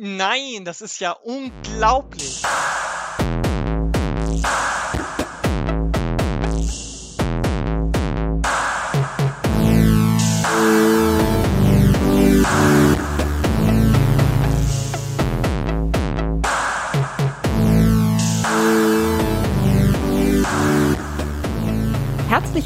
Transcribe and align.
Nein, 0.00 0.64
das 0.64 0.80
ist 0.80 1.00
ja 1.00 1.10
unglaublich. 1.10 2.40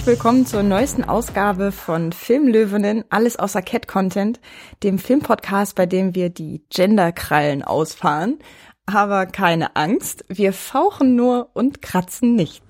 Herzlich 0.03 0.19
willkommen 0.19 0.47
zur 0.47 0.65
neuesten 0.65 1.05
Ausgabe 1.05 1.71
von 1.71 2.11
Filmlöwinnen, 2.11 3.05
alles 3.09 3.39
außer 3.39 3.63
Cat-Content, 3.63 4.41
dem 4.83 4.99
Filmpodcast, 4.99 5.77
bei 5.77 5.87
dem 5.87 6.17
wir 6.17 6.29
die 6.29 6.61
Genderkrallen 6.71 7.63
ausfahren. 7.63 8.41
Aber 8.85 9.27
keine 9.27 9.77
Angst, 9.77 10.25
wir 10.27 10.53
fauchen 10.53 11.15
nur 11.15 11.51
und 11.53 11.83
kratzen 11.83 12.35
nicht. 12.35 12.65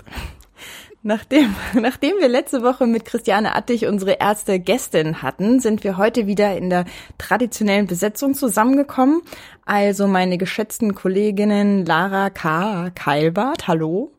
Nachdem, 1.03 1.55
nachdem 1.73 2.19
wir 2.19 2.29
letzte 2.29 2.63
Woche 2.63 2.87
mit 2.87 3.07
Christiane 3.07 3.57
Attich 3.57 3.87
unsere 3.87 4.19
erste 4.21 4.61
Gästin 4.61 5.23
hatten, 5.23 5.59
sind 5.59 5.85
wir 5.85 5.97
heute 5.97 6.27
wieder 6.27 6.55
in 6.55 6.69
der 6.69 6.85
traditionellen 7.17 7.87
Besetzung 7.87 8.35
zusammengekommen. 8.35 9.23
Also 9.65 10.07
meine 10.07 10.37
geschätzten 10.37 10.95
Kolleginnen 10.95 11.87
Lara 11.87 12.29
K. 12.29 12.91
Keilbart, 12.91 13.69
hallo. 13.69 14.13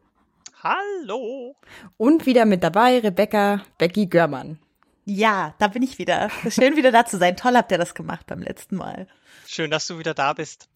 Hallo. 0.63 1.57
Und 1.97 2.25
wieder 2.25 2.45
mit 2.45 2.63
dabei 2.63 2.99
Rebecca 2.99 3.61
Becky 3.77 4.05
Görmann. 4.05 4.59
Ja, 5.03 5.55
da 5.59 5.67
bin 5.67 5.83
ich 5.83 5.99
wieder. 5.99 6.29
Schön 6.47 6.77
wieder 6.77 6.93
da 6.93 7.05
zu 7.05 7.17
sein. 7.17 7.35
Toll 7.35 7.55
habt 7.57 7.69
ihr 7.73 7.77
das 7.77 7.93
gemacht 7.93 8.27
beim 8.27 8.41
letzten 8.41 8.77
Mal. 8.77 9.07
Schön, 9.45 9.69
dass 9.69 9.87
du 9.87 9.99
wieder 9.99 10.13
da 10.13 10.31
bist. 10.31 10.69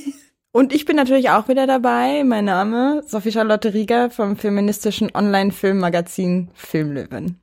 Und 0.52 0.72
ich 0.72 0.86
bin 0.86 0.96
natürlich 0.96 1.28
auch 1.28 1.48
wieder 1.48 1.66
dabei. 1.66 2.24
Mein 2.24 2.46
Name 2.46 3.02
Sophie 3.06 3.32
Charlotte 3.32 3.74
Rieger 3.74 4.08
vom 4.08 4.38
feministischen 4.38 5.14
Online-Filmmagazin 5.14 6.50
Filmlöwen. 6.54 7.38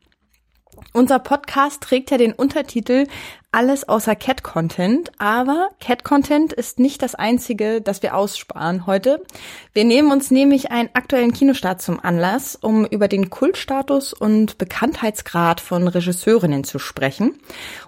Unser 0.93 1.19
Podcast 1.19 1.81
trägt 1.81 2.11
ja 2.11 2.17
den 2.17 2.33
Untertitel 2.33 3.07
Alles 3.51 3.87
außer 3.87 4.15
Cat-Content, 4.15 5.11
aber 5.19 5.69
Cat-Content 5.79 6.51
ist 6.51 6.79
nicht 6.79 7.01
das 7.01 7.15
einzige, 7.15 7.81
das 7.81 8.03
wir 8.03 8.15
aussparen 8.15 8.85
heute. 8.85 9.23
Wir 9.73 9.85
nehmen 9.85 10.11
uns 10.11 10.31
nämlich 10.31 10.71
einen 10.71 10.89
aktuellen 10.93 11.33
Kinostart 11.33 11.81
zum 11.81 11.99
Anlass, 11.99 12.55
um 12.55 12.85
über 12.85 13.07
den 13.07 13.29
Kultstatus 13.29 14.13
und 14.13 14.57
Bekanntheitsgrad 14.57 15.61
von 15.61 15.87
Regisseurinnen 15.87 16.63
zu 16.63 16.77
sprechen. 16.77 17.39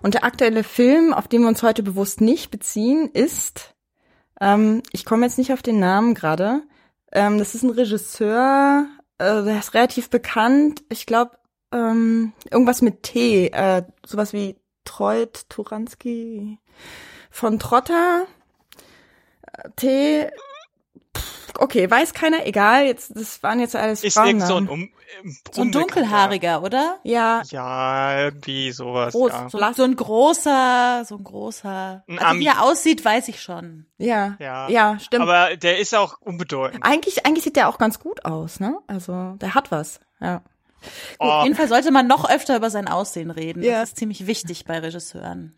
Und 0.01 0.13
der 0.13 0.23
aktuelle 0.23 0.63
Film, 0.63 1.13
auf 1.13 1.27
den 1.27 1.41
wir 1.41 1.49
uns 1.49 1.63
heute 1.63 1.83
bewusst 1.83 2.21
nicht 2.21 2.51
beziehen, 2.51 3.09
ist, 3.13 3.73
ähm, 4.39 4.81
ich 4.91 5.05
komme 5.05 5.25
jetzt 5.25 5.37
nicht 5.37 5.53
auf 5.53 5.61
den 5.61 5.79
Namen 5.79 6.13
gerade, 6.13 6.63
ähm, 7.11 7.37
das 7.37 7.53
ist 7.53 7.63
ein 7.63 7.69
Regisseur, 7.69 8.87
äh, 9.17 9.43
der 9.43 9.59
ist 9.59 9.73
relativ 9.73 10.09
bekannt, 10.09 10.83
ich 10.89 11.05
glaube, 11.05 11.31
ähm, 11.73 12.33
irgendwas 12.49 12.81
mit 12.81 13.03
T, 13.03 13.47
äh, 13.47 13.83
sowas 14.05 14.31
wie 14.33 14.55
Treut, 14.85 15.49
Turanski, 15.49 16.59
von 17.31 17.59
Trotter, 17.59 18.25
äh, 19.51 19.69
T, 19.75 20.29
okay, 21.59 21.89
weiß 21.89 22.13
keiner, 22.13 22.45
egal, 22.45 22.85
jetzt, 22.85 23.15
das 23.15 23.41
waren 23.43 23.59
jetzt 23.59 23.75
alles 23.75 24.03
Ist 24.03 24.15
Frauennamen. 24.15 24.41
irgend 24.41 24.47
so 24.47 24.55
ein, 24.57 24.67
um, 24.69 24.89
um, 25.23 25.37
So 25.51 25.61
ein 25.61 25.71
dunkelhaariger, 25.71 26.63
oder? 26.63 26.99
Ja, 27.03 27.41
Ja, 27.49 28.19
irgendwie 28.19 28.71
sowas. 28.71 29.13
Groß, 29.13 29.31
ja. 29.31 29.49
So, 29.49 29.59
so 29.73 29.83
ein 29.83 29.95
großer, 29.95 31.03
so 31.05 31.15
ein 31.17 31.23
großer. 31.23 32.03
Ein 32.07 32.19
Also 32.19 32.39
wie 32.39 32.47
er 32.47 32.63
aussieht, 32.63 33.05
weiß 33.05 33.27
ich 33.27 33.41
schon. 33.41 33.85
ja, 33.97 34.35
Ja. 34.39 34.67
ja, 34.69 34.99
stimmt. 34.99 35.23
Aber 35.23 35.55
der 35.55 35.79
ist 35.79 35.95
auch 35.95 36.19
unbedeutend. 36.19 36.83
eigentlich, 36.83 37.25
eigentlich 37.25 37.43
sieht 37.43 37.55
der 37.55 37.69
auch 37.69 37.77
ganz 37.77 37.99
gut 37.99 38.25
aus, 38.25 38.59
ne? 38.59 38.77
Also, 38.87 39.35
der 39.39 39.53
hat 39.55 39.71
was, 39.71 39.99
ja. 40.19 40.41
Oh, 41.19 41.25
Auf 41.25 41.43
jeden 41.43 41.55
Fall 41.55 41.67
sollte 41.67 41.91
man 41.91 42.07
noch 42.07 42.29
öfter 42.29 42.55
über 42.57 42.69
sein 42.69 42.87
Aussehen 42.87 43.31
reden. 43.31 43.63
Ja. 43.63 43.81
Das 43.81 43.89
ist 43.89 43.97
ziemlich 43.97 44.27
wichtig 44.27 44.65
bei 44.65 44.79
Regisseuren. 44.79 45.53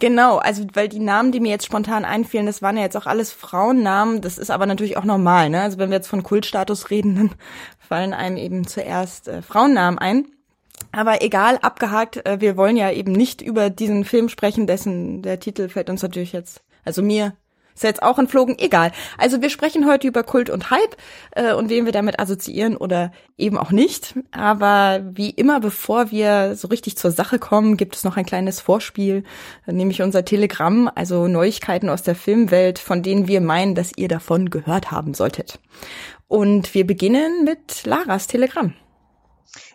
Genau, 0.00 0.38
also 0.38 0.64
weil 0.74 0.88
die 0.88 0.98
Namen, 0.98 1.32
die 1.32 1.40
mir 1.40 1.50
jetzt 1.50 1.66
spontan 1.66 2.04
einfielen, 2.04 2.46
das 2.46 2.62
waren 2.62 2.76
ja 2.76 2.82
jetzt 2.82 2.96
auch 2.96 3.06
alles 3.06 3.32
Frauennamen. 3.32 4.20
Das 4.20 4.38
ist 4.38 4.50
aber 4.50 4.66
natürlich 4.66 4.96
auch 4.96 5.04
normal, 5.04 5.50
ne? 5.50 5.62
Also 5.62 5.78
wenn 5.78 5.90
wir 5.90 5.96
jetzt 5.96 6.08
von 6.08 6.22
Kultstatus 6.22 6.90
reden, 6.90 7.16
dann 7.16 7.30
fallen 7.78 8.12
einem 8.12 8.36
eben 8.36 8.66
zuerst 8.66 9.28
äh, 9.28 9.42
Frauennamen 9.42 9.98
ein. 9.98 10.26
Aber 10.92 11.22
egal, 11.22 11.58
abgehakt, 11.58 12.24
äh, 12.26 12.40
wir 12.40 12.56
wollen 12.56 12.76
ja 12.76 12.90
eben 12.90 13.12
nicht 13.12 13.40
über 13.40 13.70
diesen 13.70 14.04
Film 14.04 14.28
sprechen, 14.28 14.66
dessen 14.66 15.22
der 15.22 15.40
Titel 15.40 15.68
fällt 15.68 15.90
uns 15.90 16.02
natürlich 16.02 16.32
jetzt, 16.32 16.62
also 16.84 17.02
mir 17.02 17.34
ist 17.74 17.82
jetzt 17.82 18.02
auch 18.02 18.18
entflogen, 18.18 18.58
egal. 18.58 18.92
Also 19.18 19.42
wir 19.42 19.50
sprechen 19.50 19.86
heute 19.86 20.06
über 20.06 20.22
Kult 20.22 20.50
und 20.50 20.70
Hype 20.70 20.96
äh, 21.32 21.52
und 21.54 21.68
wen 21.70 21.84
wir 21.84 21.92
damit 21.92 22.20
assoziieren 22.20 22.76
oder 22.76 23.12
eben 23.36 23.58
auch 23.58 23.70
nicht. 23.70 24.14
Aber 24.30 25.00
wie 25.04 25.30
immer, 25.30 25.60
bevor 25.60 26.10
wir 26.10 26.54
so 26.54 26.68
richtig 26.68 26.96
zur 26.96 27.10
Sache 27.10 27.38
kommen, 27.38 27.76
gibt 27.76 27.96
es 27.96 28.04
noch 28.04 28.16
ein 28.16 28.26
kleines 28.26 28.60
Vorspiel, 28.60 29.24
nämlich 29.66 30.02
unser 30.02 30.24
Telegramm, 30.24 30.90
also 30.94 31.26
Neuigkeiten 31.26 31.88
aus 31.88 32.02
der 32.02 32.14
Filmwelt, 32.14 32.78
von 32.78 33.02
denen 33.02 33.28
wir 33.28 33.40
meinen, 33.40 33.74
dass 33.74 33.92
ihr 33.96 34.08
davon 34.08 34.50
gehört 34.50 34.90
haben 34.90 35.14
solltet. 35.14 35.58
Und 36.28 36.74
wir 36.74 36.86
beginnen 36.86 37.44
mit 37.44 37.84
Laras 37.84 38.26
Telegramm. 38.26 38.74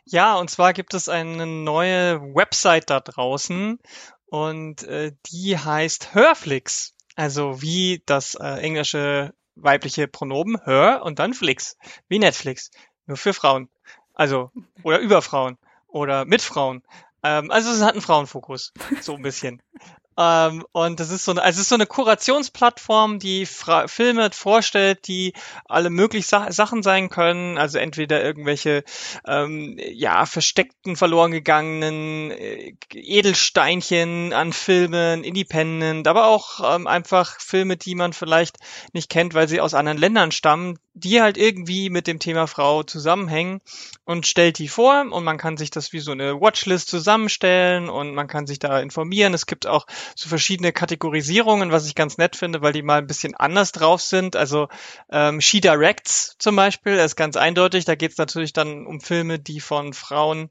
Ja, 0.06 0.38
und 0.38 0.50
zwar 0.50 0.74
gibt 0.74 0.94
es 0.94 1.08
eine 1.08 1.46
neue 1.46 2.20
Website 2.34 2.90
da 2.90 3.00
draußen 3.00 3.80
und 4.26 4.84
äh, 4.84 5.12
die 5.28 5.58
heißt 5.58 6.14
Hörflix. 6.16 6.96
Also 7.20 7.62
wie 7.62 8.02
das 8.06 8.36
äh, 8.36 8.62
englische 8.62 9.34
weibliche 9.56 10.08
Pronomen 10.08 10.58
Her 10.64 11.02
und 11.04 11.20
dann 11.20 11.34
Flix. 11.34 11.76
Wie 12.08 12.18
Netflix. 12.18 12.72
Nur 13.08 13.18
für 13.18 13.34
Frauen. 13.34 13.68
Also, 14.14 14.52
oder 14.84 15.00
über 15.00 15.22
Frauen. 15.22 15.58
Oder 15.90 16.24
mit 16.24 16.42
Frauen. 16.42 16.82
Ähm, 17.22 17.52
also 17.52 17.72
es 17.72 17.82
hat 17.82 17.92
einen 17.92 18.02
Frauenfokus. 18.02 18.72
So 19.02 19.16
ein 19.16 19.22
bisschen. 19.22 19.62
Ähm, 20.18 20.66
und 20.74 21.00
das 21.00 21.12
ist 21.12 21.24
so 21.24 21.32
eine, 21.32 21.42
also 21.42 21.58
es 21.58 21.64
ist 21.64 21.70
so 21.70 21.76
eine 21.76 21.86
Kurationsplattform, 21.86 23.20
die 23.20 23.46
Fra 23.46 23.88
Filme 23.88 24.30
vorstellt, 24.34 25.08
die 25.08 25.34
alle 25.66 25.90
möglichen 25.90 26.28
Sa 26.28 26.52
Sachen 26.52 26.84
sein 26.84 27.10
können. 27.10 27.58
Also 27.58 27.78
entweder 27.78 28.22
irgendwelche 28.22 28.84
ähm, 29.26 29.78
ja 29.80 30.26
versteckten, 30.26 30.98
verloren 30.98 31.32
gegangenen 31.32 32.32
äh, 32.32 32.74
Edelsteinchen 32.94 34.34
an 34.34 34.52
Filmen, 34.52 35.24
Independent, 35.24 36.08
aber 36.08 36.28
auch 36.28 36.76
ähm, 36.76 36.88
einfach 36.88 37.40
Filme, 37.40 37.78
die 37.78 37.96
man 37.96 38.12
vielleicht 38.12 38.58
nicht 38.94 39.10
kennt, 39.10 39.34
weil 39.34 39.48
sie 39.48 39.62
aus 39.62 39.74
anderen 39.74 39.98
Ländern 39.98 40.32
stammen, 40.32 40.80
die 40.94 41.22
halt 41.22 41.38
irgendwie 41.38 41.90
mit 41.90 42.08
dem 42.08 42.20
Thema 42.20 42.48
Frau 42.48 42.84
zusammenhängen 42.84 43.62
und 44.04 44.28
stellt 44.28 44.58
die 44.58 44.68
vor 44.68 45.06
und 45.10 45.24
man 45.24 45.38
kann 45.38 45.56
sich 45.56 45.72
das 45.72 45.94
wie 45.94 46.00
so 46.00 46.12
eine 46.12 46.42
Watchlist 46.42 46.90
zusammenstellen 46.90 47.90
und 47.90 48.14
man 48.14 48.28
kann 48.28 48.48
sich 48.48 48.60
da 48.60 48.80
informieren. 48.80 49.34
Es 49.34 49.46
gibt 49.46 49.66
auch 49.66 49.86
so 50.16 50.30
verschiedene 50.30 50.72
Kategorisierungen, 50.72 51.72
was 51.72 51.88
ich 51.88 51.96
ganz 51.96 52.18
nett 52.18 52.36
finde, 52.36 52.62
weil 52.62 52.74
die 52.74 52.82
mal 52.82 53.00
ein 53.00 53.08
bisschen 53.08 53.36
anders 53.36 53.72
drauf 53.72 54.02
sind. 54.02 54.36
Also 54.36 54.68
ähm, 55.12 55.42
She 55.42 55.62
Directs 55.62 56.36
zum 56.40 56.56
Beispiel 56.56 56.94
ist 56.94 57.16
ganz 57.16 57.36
eindeutig. 57.36 57.86
Da 57.86 57.96
geht 57.96 58.12
es 58.12 58.18
natürlich 58.18 58.54
dann 58.54 58.86
um 58.86 59.02
Filme, 59.02 59.40
die 59.40 59.60
von 59.60 59.94
Frauen 59.94 60.50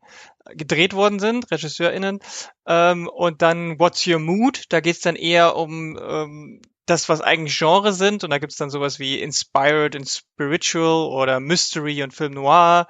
gedreht 0.54 0.94
worden 0.94 1.18
sind, 1.18 1.50
RegisseurInnen. 1.50 2.20
Ähm, 2.66 3.08
und 3.08 3.42
dann 3.42 3.78
What's 3.78 4.06
Your 4.06 4.18
Mood? 4.18 4.64
Da 4.70 4.80
geht 4.80 4.96
es 4.96 5.02
dann 5.02 5.16
eher 5.16 5.56
um 5.56 5.98
ähm, 6.00 6.62
das, 6.86 7.08
was 7.08 7.20
eigentlich 7.20 7.56
Genre 7.56 7.92
sind. 7.92 8.24
Und 8.24 8.30
da 8.30 8.38
gibt's 8.38 8.56
dann 8.56 8.70
sowas 8.70 8.98
wie 8.98 9.20
Inspired 9.20 9.94
and 9.94 10.08
Spiritual 10.08 11.08
oder 11.08 11.40
Mystery 11.40 12.02
und 12.02 12.14
Film 12.14 12.32
Noir. 12.32 12.88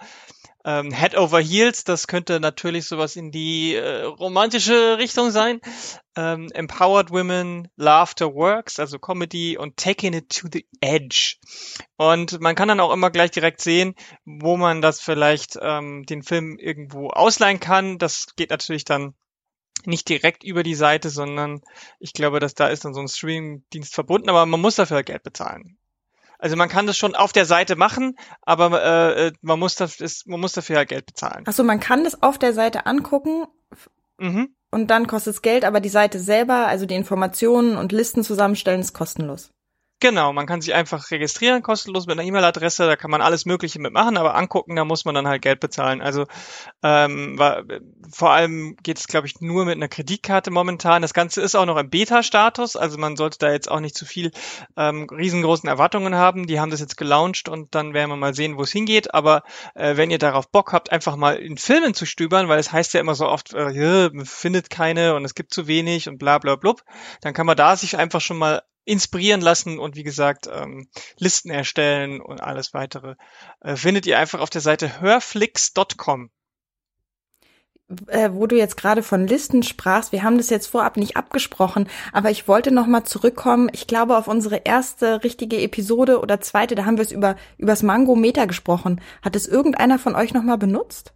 Ähm, 0.69 0.93
Head 0.93 1.17
Over 1.17 1.41
Heels, 1.41 1.85
das 1.85 2.09
könnte 2.09 2.41
natürlich 2.41 2.85
sowas 2.85 3.17
in 3.17 3.31
die 3.31 3.75
äh, 3.75 4.03
romantische 4.03 4.99
Richtung 4.99 5.31
sein. 5.31 5.63
Ähm, 6.15 6.51
Empowered 6.53 7.11
Women, 7.11 7.69
Laughter 7.77 8.35
Works, 8.35 8.79
also 8.79 8.99
Comedy 8.99 9.57
und 9.57 9.79
Taking 9.79 10.13
It 10.13 10.29
to 10.29 10.49
the 10.53 10.67
Edge. 10.83 11.37
Und 11.97 12.43
man 12.43 12.55
kann 12.55 12.69
dann 12.69 12.81
auch 12.81 12.93
immer 12.93 13.09
gleich 13.11 13.31
direkt 13.31 13.63
sehen, 13.63 13.95
wo 14.27 14.59
man 14.59 14.83
das 14.83 15.01
vielleicht 15.01 15.59
ähm, 15.63 16.05
den 16.05 16.23
Film 16.23 16.59
irgendwo 16.59 17.09
ausleihen 17.09 17.61
kann. 17.61 17.97
Das 17.97 18.27
geht 18.37 18.51
natürlich 18.51 18.85
dann 18.85 19.15
nicht 19.87 20.07
direkt 20.11 20.45
über 20.45 20.63
die 20.63 20.75
Seite, 20.75 21.09
sondern 21.09 21.63
ich 21.99 22.13
glaube, 22.13 22.41
dass 22.41 22.53
da 22.53 22.69
ist 22.69 22.85
dann 22.85 22.93
so 22.93 23.01
ein 23.01 23.09
Streaming-Dienst 23.09 23.95
verbunden, 23.95 24.29
aber 24.29 24.45
man 24.45 24.61
muss 24.61 24.75
dafür 24.75 25.03
Geld 25.03 25.23
bezahlen. 25.23 25.79
Also 26.39 26.57
man 26.57 26.69
kann 26.69 26.87
das 26.87 26.97
schon 26.97 27.15
auf 27.17 27.33
der 27.33 27.45
Seite 27.47 27.75
machen, 27.77 28.17
aber 28.43 29.17
äh, 29.17 29.33
man 29.43 29.59
muss 29.59 29.75
das, 29.75 30.01
ist, 30.01 30.27
man 30.29 30.39
muss 30.41 30.53
dafür 30.53 30.77
halt 30.77 30.89
Geld 30.89 31.07
bezahlen. 31.07 31.45
Achso, 31.47 31.65
man 31.65 31.81
kann 31.81 32.05
das 32.05 32.23
auf 32.23 32.39
der 32.39 32.53
Seite 32.53 32.87
angucken 32.87 33.45
Mhm. 34.21 34.49
und 34.73 34.89
dann 34.91 35.07
kostet 35.07 35.35
es 35.35 35.43
Geld, 35.43 35.65
aber 35.65 35.81
die 35.81 35.89
Seite 35.89 36.19
selber, 36.19 36.67
also 36.67 36.87
die 36.87 36.97
Informationen 36.97 37.77
und 37.77 37.93
Listen 37.93 38.25
zusammenstellen, 38.25 38.81
ist 38.81 38.93
kostenlos. 38.93 39.53
Genau, 40.01 40.33
man 40.33 40.47
kann 40.47 40.61
sich 40.61 40.75
einfach 40.75 41.11
registrieren, 41.11 41.61
kostenlos 41.61 42.07
mit 42.07 42.17
einer 42.17 42.27
E-Mail-Adresse, 42.29 42.87
da 42.87 42.95
kann 42.95 43.11
man 43.11 43.21
alles 43.21 43.47
Mögliche 43.47 43.81
mitmachen, 43.81 44.17
aber 44.17 44.37
angucken, 44.37 44.77
da 44.77 44.85
muss 44.85 45.05
man 45.05 45.17
dann 45.17 45.27
halt 45.27 45.43
Geld 45.43 45.59
bezahlen. 45.59 46.01
Also 46.01 46.27
ähm, 46.85 47.37
war, 47.37 47.65
vor 48.13 48.31
allem 48.31 48.77
geht 48.85 49.01
es, 49.01 49.09
glaube 49.09 49.27
ich, 49.27 49.41
nur 49.41 49.65
mit 49.65 49.75
einer 49.75 49.89
Kreditkarte 49.89 50.53
momentan. 50.53 51.03
Das 51.03 51.15
Ganze 51.15 51.41
ist 51.41 51.57
auch 51.57 51.67
noch 51.67 51.77
im 51.77 51.91
Beta-Status, 51.91 52.77
also 52.77 52.97
man 52.97 53.17
sollte 53.17 53.39
da 53.39 53.51
jetzt 53.51 53.69
auch 53.69 53.81
nicht 53.81 53.97
zu 53.97 54.07
viel 54.07 54.31
ähm, 54.77 55.09
riesengroßen 55.11 55.69
Erwartungen 55.69 56.15
haben. 56.15 56.47
Die 56.47 56.61
haben 56.61 56.71
das 56.71 56.79
jetzt 56.79 56.97
gelauncht 56.97 57.49
und 57.49 57.75
dann 57.75 57.93
werden 57.93 58.11
wir 58.11 58.17
mal 58.17 58.35
sehen, 58.35 58.57
wo 58.57 58.63
es 58.63 58.71
hingeht. 58.71 59.15
Aber 59.15 59.43
äh, 59.75 59.97
wenn 59.97 60.13
ihr 60.13 60.19
darauf 60.19 60.49
Bock 60.49 60.73
habt, 60.73 60.93
einfach 60.93 61.17
mal 61.17 61.35
in 61.35 61.59
Filmen 61.59 61.93
zu 61.93 62.07
stöbern, 62.07 62.49
weil 62.49 62.61
es 62.61 62.71
heißt 62.71 62.95
ja 62.95 63.01
immer 63.01 63.17
so 63.17 63.27
oft, 63.27 63.53
äh, 63.53 64.11
findet 64.25 64.71
keine 64.71 65.17
und 65.17 65.25
es 65.25 65.35
gibt 65.35 65.53
zu 65.53 65.67
wenig 65.67 66.09
und 66.09 66.19
bla 66.19 66.39
bla 66.39 66.55
blub, 66.55 66.85
dann 67.21 67.35
kann 67.35 67.47
man 67.47 67.57
da 67.57 67.75
sich 67.75 67.97
einfach 67.97 68.21
schon 68.21 68.39
mal 68.39 68.63
inspirieren 68.89 69.41
lassen 69.41 69.79
und 69.79 69.97
wie 69.97 70.03
gesagt 70.03 70.49
ähm, 70.51 70.89
Listen 71.19 71.51
erstellen 71.51 72.21
und 72.21 72.41
alles 72.41 72.73
weitere 72.73 73.15
äh, 73.61 73.77
findet 73.77 74.07
ihr 74.07 74.19
einfach 74.19 74.41
auf 74.41 74.51
der 74.51 74.63
Seite 74.63 75.01
hörflix.com. 75.01 76.31
Äh, 78.07 78.31
wo 78.33 78.47
du 78.47 78.57
jetzt 78.57 78.77
gerade 78.77 79.03
von 79.03 79.27
Listen 79.27 79.63
sprachst, 79.63 80.13
wir 80.13 80.23
haben 80.23 80.37
das 80.37 80.51
jetzt 80.51 80.67
vorab 80.67 80.99
nicht 80.99 81.17
abgesprochen, 81.17 81.89
aber 82.13 82.31
ich 82.31 82.47
wollte 82.47 82.71
noch 82.71 82.87
mal 82.87 83.05
zurückkommen. 83.05 83.71
Ich 83.73 83.87
glaube 83.87 84.17
auf 84.17 84.29
unsere 84.29 84.57
erste 84.57 85.25
richtige 85.25 85.61
Episode 85.61 86.21
oder 86.21 86.41
zweite, 86.41 86.75
da 86.75 86.85
haben 86.85 86.99
wir 86.99 87.05
es 87.05 87.13
über 87.13 87.37
übers 87.57 87.83
Mango-Meter 87.83 88.47
gesprochen. 88.47 89.01
Hat 89.23 89.37
es 89.37 89.47
irgendeiner 89.47 89.99
von 89.99 90.15
euch 90.17 90.35
noch 90.35 90.43
mal 90.43 90.59
benutzt? 90.59 91.15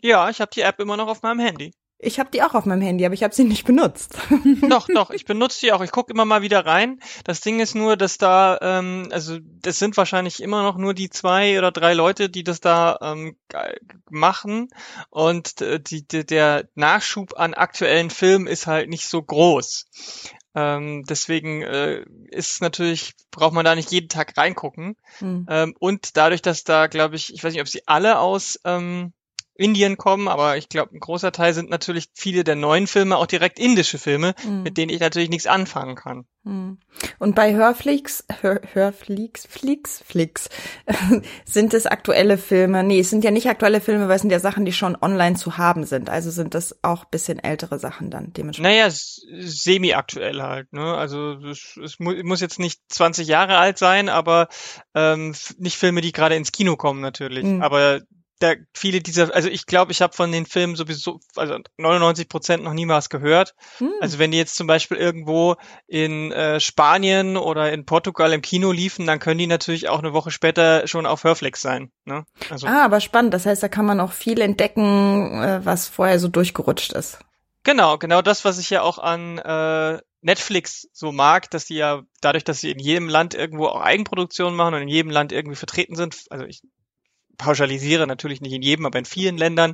Ja, 0.00 0.28
ich 0.28 0.40
habe 0.40 0.50
die 0.52 0.62
App 0.62 0.80
immer 0.80 0.96
noch 0.96 1.08
auf 1.08 1.22
meinem 1.22 1.40
Handy. 1.40 1.72
Ich 2.00 2.20
habe 2.20 2.30
die 2.30 2.42
auch 2.42 2.54
auf 2.54 2.64
meinem 2.64 2.82
Handy, 2.82 3.04
aber 3.04 3.14
ich 3.14 3.24
habe 3.24 3.34
sie 3.34 3.42
nicht 3.42 3.64
benutzt. 3.64 4.16
doch, 4.68 4.86
doch, 4.86 5.10
ich 5.10 5.24
benutze 5.24 5.60
die 5.60 5.72
auch. 5.72 5.82
Ich 5.82 5.90
gucke 5.90 6.12
immer 6.12 6.24
mal 6.24 6.42
wieder 6.42 6.64
rein. 6.64 7.00
Das 7.24 7.40
Ding 7.40 7.58
ist 7.58 7.74
nur, 7.74 7.96
dass 7.96 8.18
da, 8.18 8.58
ähm, 8.62 9.08
also 9.10 9.38
das 9.42 9.80
sind 9.80 9.96
wahrscheinlich 9.96 10.40
immer 10.40 10.62
noch 10.62 10.76
nur 10.76 10.94
die 10.94 11.10
zwei 11.10 11.58
oder 11.58 11.72
drei 11.72 11.94
Leute, 11.94 12.30
die 12.30 12.44
das 12.44 12.60
da 12.60 12.98
ähm, 13.02 13.36
machen. 14.08 14.68
Und 15.10 15.60
die, 15.60 16.06
die, 16.06 16.24
der 16.24 16.68
Nachschub 16.76 17.36
an 17.36 17.54
aktuellen 17.54 18.10
Filmen 18.10 18.46
ist 18.46 18.68
halt 18.68 18.88
nicht 18.88 19.08
so 19.08 19.20
groß. 19.20 19.86
Ähm, 20.54 21.04
deswegen 21.04 21.62
äh, 21.62 22.04
ist 22.30 22.62
natürlich, 22.62 23.14
braucht 23.30 23.54
man 23.54 23.64
da 23.64 23.74
nicht 23.74 23.90
jeden 23.90 24.08
Tag 24.08 24.36
reingucken. 24.36 24.96
Mhm. 25.20 25.46
Ähm, 25.48 25.74
und 25.78 26.16
dadurch, 26.16 26.42
dass 26.42 26.64
da, 26.64 26.86
glaube 26.86 27.16
ich, 27.16 27.34
ich 27.34 27.42
weiß 27.42 27.52
nicht, 27.52 27.62
ob 27.62 27.68
sie 27.68 27.82
alle 27.86 28.18
aus 28.18 28.58
ähm, 28.64 29.12
Indien 29.58 29.96
kommen, 29.96 30.28
aber 30.28 30.56
ich 30.56 30.68
glaube, 30.68 30.94
ein 30.94 31.00
großer 31.00 31.32
Teil 31.32 31.52
sind 31.52 31.68
natürlich 31.68 32.08
viele 32.14 32.44
der 32.44 32.54
neuen 32.54 32.86
Filme 32.86 33.16
auch 33.16 33.26
direkt 33.26 33.58
indische 33.58 33.98
Filme, 33.98 34.34
mhm. 34.46 34.62
mit 34.62 34.76
denen 34.76 34.90
ich 34.90 35.00
natürlich 35.00 35.30
nichts 35.30 35.48
anfangen 35.48 35.96
kann. 35.96 36.24
Mhm. 36.44 36.78
Und 37.18 37.34
bei 37.34 37.54
Hörflix, 37.54 38.24
Hör, 38.40 38.60
Hörflix, 38.72 39.46
Flix, 39.46 40.02
Flix, 40.06 40.48
sind 41.44 41.74
es 41.74 41.86
aktuelle 41.86 42.38
Filme? 42.38 42.84
Nee, 42.84 43.00
es 43.00 43.10
sind 43.10 43.24
ja 43.24 43.32
nicht 43.32 43.48
aktuelle 43.48 43.80
Filme, 43.80 44.08
weil 44.08 44.16
es 44.16 44.22
sind 44.22 44.30
ja 44.30 44.38
Sachen, 44.38 44.64
die 44.64 44.72
schon 44.72 44.96
online 45.00 45.34
zu 45.34 45.58
haben 45.58 45.84
sind. 45.84 46.08
Also 46.08 46.30
sind 46.30 46.54
das 46.54 46.78
auch 46.82 47.04
bisschen 47.04 47.40
ältere 47.40 47.80
Sachen 47.80 48.10
dann 48.10 48.32
dementsprechend. 48.32 48.72
Naja, 48.72 48.88
semi-aktuell 48.90 50.40
halt. 50.40 50.72
Ne? 50.72 50.94
Also 50.94 51.32
es, 51.50 51.78
es 51.82 51.98
muss 51.98 52.40
jetzt 52.40 52.60
nicht 52.60 52.80
20 52.88 53.26
Jahre 53.26 53.58
alt 53.58 53.76
sein, 53.76 54.08
aber 54.08 54.48
ähm, 54.94 55.34
nicht 55.58 55.76
Filme, 55.76 56.00
die 56.00 56.12
gerade 56.12 56.36
ins 56.36 56.52
Kino 56.52 56.76
kommen 56.76 57.00
natürlich. 57.00 57.44
Mhm. 57.44 57.62
Aber 57.62 58.00
da 58.38 58.54
viele 58.72 59.00
dieser, 59.00 59.34
also 59.34 59.48
ich 59.48 59.66
glaube, 59.66 59.92
ich 59.92 60.00
habe 60.00 60.14
von 60.14 60.30
den 60.30 60.46
Filmen 60.46 60.76
sowieso, 60.76 61.20
also 61.36 61.58
99 61.76 62.28
Prozent 62.28 62.62
noch 62.62 62.72
niemals 62.72 63.08
gehört. 63.08 63.54
Hm. 63.78 63.92
Also 64.00 64.18
wenn 64.18 64.30
die 64.30 64.38
jetzt 64.38 64.56
zum 64.56 64.66
Beispiel 64.66 64.96
irgendwo 64.96 65.56
in 65.86 66.32
äh, 66.32 66.60
Spanien 66.60 67.36
oder 67.36 67.72
in 67.72 67.84
Portugal 67.84 68.32
im 68.32 68.42
Kino 68.42 68.72
liefen, 68.72 69.06
dann 69.06 69.18
können 69.18 69.38
die 69.38 69.46
natürlich 69.46 69.88
auch 69.88 69.98
eine 69.98 70.12
Woche 70.12 70.30
später 70.30 70.86
schon 70.86 71.06
auf 71.06 71.24
Hörflex 71.24 71.60
sein. 71.60 71.90
Ne? 72.04 72.24
Also, 72.50 72.66
ah, 72.66 72.84
aber 72.84 73.00
spannend. 73.00 73.34
Das 73.34 73.46
heißt, 73.46 73.62
da 73.62 73.68
kann 73.68 73.86
man 73.86 74.00
auch 74.00 74.12
viel 74.12 74.40
entdecken, 74.40 75.42
äh, 75.42 75.64
was 75.64 75.88
vorher 75.88 76.18
so 76.18 76.28
durchgerutscht 76.28 76.92
ist. 76.92 77.18
Genau, 77.64 77.98
genau 77.98 78.22
das, 78.22 78.44
was 78.44 78.58
ich 78.58 78.70
ja 78.70 78.82
auch 78.82 78.98
an 78.98 79.38
äh, 79.38 79.98
Netflix 80.20 80.88
so 80.92 81.12
mag, 81.12 81.50
dass 81.50 81.66
die 81.66 81.76
ja 81.76 82.02
dadurch, 82.20 82.44
dass 82.44 82.60
sie 82.60 82.70
in 82.70 82.78
jedem 82.78 83.08
Land 83.08 83.34
irgendwo 83.34 83.66
auch 83.66 83.80
Eigenproduktionen 83.80 84.56
machen 84.56 84.74
und 84.74 84.82
in 84.82 84.88
jedem 84.88 85.10
Land 85.10 85.32
irgendwie 85.32 85.56
vertreten 85.56 85.96
sind, 85.96 86.24
also 86.30 86.44
ich 86.44 86.62
pauschalisiere 87.38 88.06
natürlich 88.06 88.40
nicht 88.40 88.52
in 88.52 88.62
jedem, 88.62 88.84
aber 88.84 88.98
in 88.98 89.04
vielen 89.04 89.38
Ländern, 89.38 89.72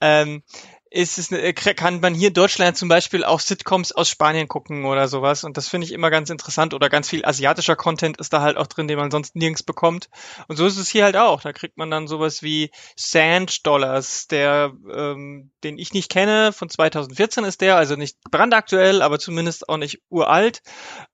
ähm, 0.00 0.42
ist 0.90 1.18
es, 1.18 1.32
äh, 1.32 1.52
kann 1.52 2.00
man 2.00 2.14
hier 2.14 2.28
in 2.28 2.34
Deutschland 2.34 2.76
zum 2.76 2.88
Beispiel 2.88 3.24
auch 3.24 3.40
Sitcoms 3.40 3.92
aus 3.92 4.08
Spanien 4.08 4.46
gucken 4.46 4.84
oder 4.84 5.08
sowas. 5.08 5.42
Und 5.44 5.56
das 5.56 5.68
finde 5.68 5.86
ich 5.86 5.92
immer 5.92 6.10
ganz 6.10 6.30
interessant. 6.30 6.74
Oder 6.74 6.88
ganz 6.88 7.08
viel 7.08 7.24
asiatischer 7.24 7.76
Content 7.76 8.18
ist 8.18 8.32
da 8.32 8.40
halt 8.40 8.56
auch 8.56 8.66
drin, 8.66 8.86
den 8.86 8.98
man 8.98 9.10
sonst 9.10 9.34
nirgends 9.34 9.62
bekommt. 9.62 10.08
Und 10.48 10.56
so 10.56 10.66
ist 10.66 10.78
es 10.78 10.88
hier 10.88 11.04
halt 11.04 11.16
auch. 11.16 11.42
Da 11.42 11.52
kriegt 11.52 11.76
man 11.76 11.90
dann 11.90 12.06
sowas 12.06 12.42
wie 12.42 12.70
Sand 12.96 13.66
Dollars, 13.66 14.28
der, 14.28 14.72
ähm, 14.92 15.50
den 15.64 15.78
ich 15.78 15.92
nicht 15.92 16.10
kenne. 16.10 16.52
Von 16.52 16.68
2014 16.68 17.44
ist 17.44 17.60
der, 17.60 17.76
also 17.76 17.96
nicht 17.96 18.18
brandaktuell, 18.30 19.02
aber 19.02 19.18
zumindest 19.18 19.68
auch 19.68 19.78
nicht 19.78 20.02
uralt. 20.08 20.62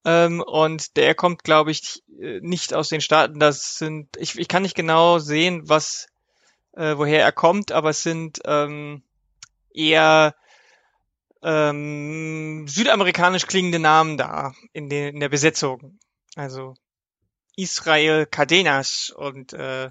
Ähm, 0.04 0.42
und 0.46 0.96
der 0.96 1.14
kommt, 1.14 1.44
glaube 1.44 1.70
ich, 1.70 2.02
äh, 2.20 2.40
nicht 2.40 2.74
aus 2.74 2.88
den 2.88 3.00
Staaten. 3.00 3.40
Das 3.40 3.78
sind, 3.78 4.16
ich, 4.18 4.38
ich 4.38 4.48
kann 4.48 4.62
nicht 4.62 4.76
genau 4.76 5.18
sehen, 5.18 5.62
was, 5.64 6.08
äh, 6.74 6.96
woher 6.96 7.22
er 7.22 7.32
kommt, 7.32 7.72
aber 7.72 7.90
es 7.90 8.02
sind, 8.02 8.40
ähm, 8.44 9.02
eher 9.74 10.34
ähm, 11.42 12.66
südamerikanisch 12.68 13.46
klingende 13.46 13.78
Namen 13.78 14.16
da 14.16 14.52
in, 14.72 14.88
den, 14.88 15.14
in 15.14 15.20
der 15.20 15.28
Besetzung. 15.28 15.98
Also 16.36 16.74
Israel 17.56 18.26
Cadenas 18.26 19.12
und 19.14 19.52
äh, 19.52 19.90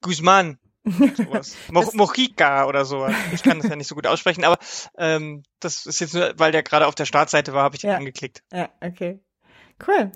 Guzman. 0.00 0.58
Sowas. 0.84 1.56
Mo 1.70 1.84
Mojica 1.92 2.66
oder 2.66 2.84
so. 2.84 3.06
Ich 3.32 3.42
kann 3.42 3.58
das 3.58 3.68
ja 3.68 3.76
nicht 3.76 3.88
so 3.88 3.94
gut 3.94 4.06
aussprechen, 4.06 4.44
aber 4.44 4.58
ähm, 4.96 5.42
das 5.60 5.84
ist 5.84 6.00
jetzt 6.00 6.14
nur, 6.14 6.32
weil 6.36 6.52
der 6.52 6.62
gerade 6.62 6.86
auf 6.86 6.94
der 6.94 7.04
Startseite 7.04 7.52
war, 7.52 7.64
habe 7.64 7.76
ich 7.76 7.82
den 7.82 7.90
ja. 7.90 7.96
angeklickt. 7.96 8.42
Ja, 8.52 8.70
okay. 8.80 9.20
Cool. 9.86 10.12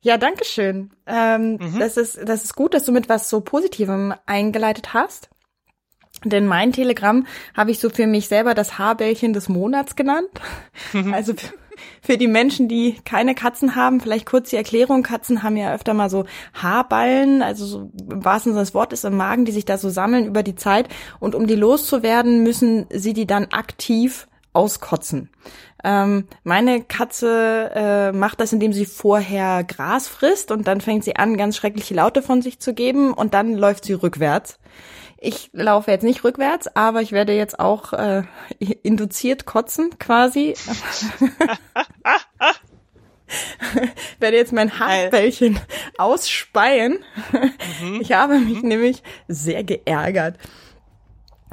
Ja, 0.00 0.16
danke 0.16 0.44
schön. 0.44 0.90
Ähm, 1.06 1.58
mhm. 1.60 1.78
das, 1.78 1.96
ist, 1.96 2.18
das 2.24 2.44
ist 2.44 2.54
gut, 2.54 2.74
dass 2.74 2.84
du 2.84 2.92
mit 2.92 3.08
was 3.08 3.28
so 3.28 3.40
Positivem 3.40 4.14
eingeleitet 4.26 4.94
hast. 4.94 5.28
Denn 6.24 6.46
mein 6.46 6.72
Telegramm 6.72 7.26
habe 7.56 7.70
ich 7.70 7.78
so 7.78 7.90
für 7.90 8.06
mich 8.06 8.28
selber 8.28 8.54
das 8.54 8.78
Haarbällchen 8.78 9.32
des 9.32 9.48
Monats 9.48 9.96
genannt. 9.96 10.28
also 11.12 11.34
für 12.02 12.16
die 12.16 12.26
Menschen, 12.26 12.68
die 12.68 12.96
keine 13.04 13.34
Katzen 13.34 13.76
haben, 13.76 14.00
vielleicht 14.00 14.26
kurz 14.26 14.50
die 14.50 14.56
Erklärung. 14.56 15.02
Katzen 15.02 15.42
haben 15.42 15.56
ja 15.56 15.72
öfter 15.72 15.94
mal 15.94 16.10
so 16.10 16.24
Haarballen, 16.54 17.42
also 17.42 17.66
so 17.66 17.90
im 18.10 18.24
wahrsten 18.24 18.52
Sinne 18.52 18.64
des 18.64 18.74
Wortes 18.74 19.04
im 19.04 19.16
Magen, 19.16 19.44
die 19.44 19.52
sich 19.52 19.64
da 19.64 19.78
so 19.78 19.88
sammeln 19.88 20.26
über 20.26 20.42
die 20.42 20.56
Zeit. 20.56 20.88
Und 21.20 21.34
um 21.34 21.46
die 21.46 21.54
loszuwerden, 21.54 22.42
müssen 22.42 22.86
sie 22.90 23.12
die 23.12 23.26
dann 23.26 23.46
aktiv 23.52 24.26
auskotzen. 24.52 25.30
Ähm, 25.84 26.26
meine 26.42 26.82
Katze 26.82 27.70
äh, 27.72 28.12
macht 28.12 28.40
das, 28.40 28.52
indem 28.52 28.72
sie 28.72 28.86
vorher 28.86 29.62
Gras 29.62 30.08
frisst 30.08 30.50
und 30.50 30.66
dann 30.66 30.80
fängt 30.80 31.04
sie 31.04 31.14
an, 31.14 31.36
ganz 31.36 31.56
schreckliche 31.56 31.94
Laute 31.94 32.22
von 32.22 32.42
sich 32.42 32.58
zu 32.58 32.74
geben 32.74 33.12
und 33.12 33.34
dann 33.34 33.54
läuft 33.54 33.84
sie 33.84 33.92
rückwärts. 33.92 34.58
Ich 35.20 35.50
laufe 35.52 35.90
jetzt 35.90 36.04
nicht 36.04 36.22
rückwärts, 36.22 36.68
aber 36.76 37.02
ich 37.02 37.10
werde 37.12 37.32
jetzt 37.32 37.58
auch 37.58 37.92
äh, 37.92 38.22
induziert 38.82 39.46
kotzen 39.46 39.98
quasi. 39.98 40.54
werde 44.20 44.36
jetzt 44.36 44.52
mein 44.52 44.78
Haarbällchen 44.78 45.58
ausspeien. 45.98 46.98
Mhm. 47.80 48.00
Ich 48.00 48.12
habe 48.12 48.38
mich 48.38 48.62
mhm. 48.62 48.68
nämlich 48.68 49.02
sehr 49.26 49.64
geärgert. 49.64 50.38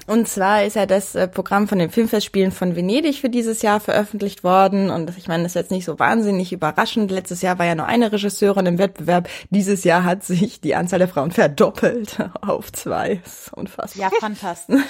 Und 0.07 0.27
zwar 0.27 0.63
ist 0.63 0.75
ja 0.75 0.85
das 0.85 1.15
äh, 1.15 1.27
Programm 1.27 1.67
von 1.67 1.79
den 1.79 1.89
Filmfestspielen 1.89 2.51
von 2.51 2.75
Venedig 2.75 3.21
für 3.21 3.29
dieses 3.29 3.61
Jahr 3.61 3.79
veröffentlicht 3.79 4.43
worden. 4.43 4.89
Und 4.89 5.17
ich 5.17 5.27
meine, 5.27 5.43
das 5.43 5.53
ist 5.53 5.55
jetzt 5.55 5.71
nicht 5.71 5.85
so 5.85 5.97
wahnsinnig 5.97 6.53
überraschend. 6.53 7.11
Letztes 7.11 7.41
Jahr 7.41 7.57
war 7.57 7.65
ja 7.65 7.75
nur 7.75 7.87
eine 7.87 8.11
Regisseurin 8.11 8.65
im 8.65 8.77
Wettbewerb. 8.77 9.29
Dieses 9.49 9.83
Jahr 9.83 10.03
hat 10.03 10.23
sich 10.23 10.61
die 10.61 10.75
Anzahl 10.75 10.99
der 10.99 11.07
Frauen 11.07 11.31
verdoppelt 11.31 12.17
auf 12.41 12.71
zwei. 12.71 13.21
Das 13.23 13.47
ist 13.47 13.53
unfassbar. 13.53 14.11
Ja, 14.11 14.17
fantastisch. 14.19 14.81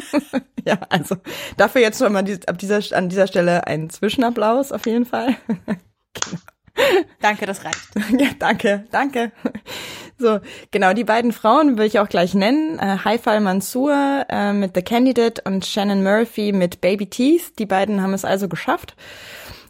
ja, 0.64 0.78
also 0.88 1.16
dafür 1.56 1.82
jetzt 1.82 1.98
schon 1.98 2.12
mal 2.12 2.24
ab 2.46 2.58
dieser, 2.58 2.80
an 2.96 3.08
dieser 3.08 3.26
Stelle 3.26 3.66
einen 3.66 3.90
Zwischenapplaus 3.90 4.72
auf 4.72 4.86
jeden 4.86 5.04
Fall. 5.04 5.36
genau. 5.48 6.53
Danke, 7.20 7.46
das 7.46 7.64
reicht. 7.64 7.80
Ja, 8.18 8.28
danke, 8.38 8.84
danke. 8.90 9.32
So, 10.18 10.38
genau, 10.70 10.92
die 10.92 11.04
beiden 11.04 11.32
Frauen 11.32 11.76
will 11.76 11.86
ich 11.86 11.98
auch 11.98 12.08
gleich 12.08 12.34
nennen. 12.34 12.78
Äh, 12.78 12.98
Haifal 13.04 13.40
Mansour 13.40 14.26
äh, 14.28 14.52
mit 14.52 14.72
The 14.74 14.82
Candidate 14.82 15.42
und 15.44 15.66
Shannon 15.66 16.02
Murphy 16.02 16.52
mit 16.52 16.80
Baby 16.80 17.06
Teeth. 17.06 17.58
Die 17.58 17.66
beiden 17.66 18.00
haben 18.00 18.14
es 18.14 18.24
also 18.24 18.48
geschafft. 18.48 18.94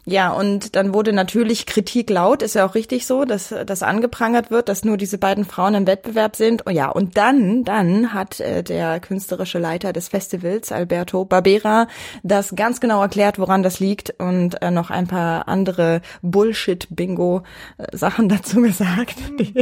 Ja, 0.07 0.31
und 0.31 0.75
dann 0.75 0.93
wurde 0.93 1.13
natürlich 1.13 1.65
Kritik 1.65 2.11
laut, 2.11 2.43
ist 2.43 2.53
ja 2.53 2.65
auch 2.65 2.75
richtig 2.75 3.07
so, 3.07 3.25
dass 3.25 3.53
das 3.65 3.81
angeprangert 3.81 4.51
wird, 4.51 4.69
dass 4.69 4.85
nur 4.85 4.97
diese 4.97 5.17
beiden 5.17 5.45
Frauen 5.45 5.73
im 5.73 5.87
Wettbewerb 5.87 6.35
sind. 6.35 6.67
Oh 6.67 6.69
ja, 6.69 6.89
und 6.89 7.17
dann, 7.17 7.63
dann 7.63 8.13
hat 8.13 8.39
äh, 8.39 8.61
der 8.61 8.99
künstlerische 8.99 9.57
Leiter 9.57 9.93
des 9.93 10.09
Festivals, 10.09 10.71
Alberto 10.71 11.25
Barbera, 11.25 11.87
das 12.21 12.55
ganz 12.55 12.79
genau 12.79 13.01
erklärt, 13.01 13.39
woran 13.39 13.63
das 13.63 13.79
liegt 13.79 14.13
und 14.19 14.61
äh, 14.61 14.69
noch 14.69 14.91
ein 14.91 15.07
paar 15.07 15.47
andere 15.47 16.01
Bullshit-Bingo-Sachen 16.21 18.29
dazu 18.35 18.61
gesagt, 18.61 19.15
die, 19.39 19.53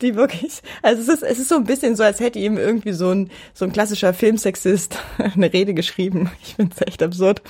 die 0.00 0.16
wirklich, 0.16 0.62
also 0.82 1.02
es 1.02 1.08
ist, 1.08 1.22
es 1.22 1.38
ist 1.38 1.50
so 1.50 1.56
ein 1.56 1.64
bisschen 1.64 1.96
so, 1.96 2.02
als 2.02 2.20
hätte 2.20 2.38
ihm 2.38 2.56
irgendwie 2.56 2.92
so 2.92 3.10
ein, 3.10 3.30
so 3.52 3.66
ein 3.66 3.72
klassischer 3.72 4.14
Filmsexist 4.14 4.96
eine 5.18 5.52
Rede 5.52 5.74
geschrieben. 5.74 6.30
Ich 6.42 6.54
finde 6.54 6.74
es 6.74 6.86
echt 6.86 7.02
absurd. 7.02 7.42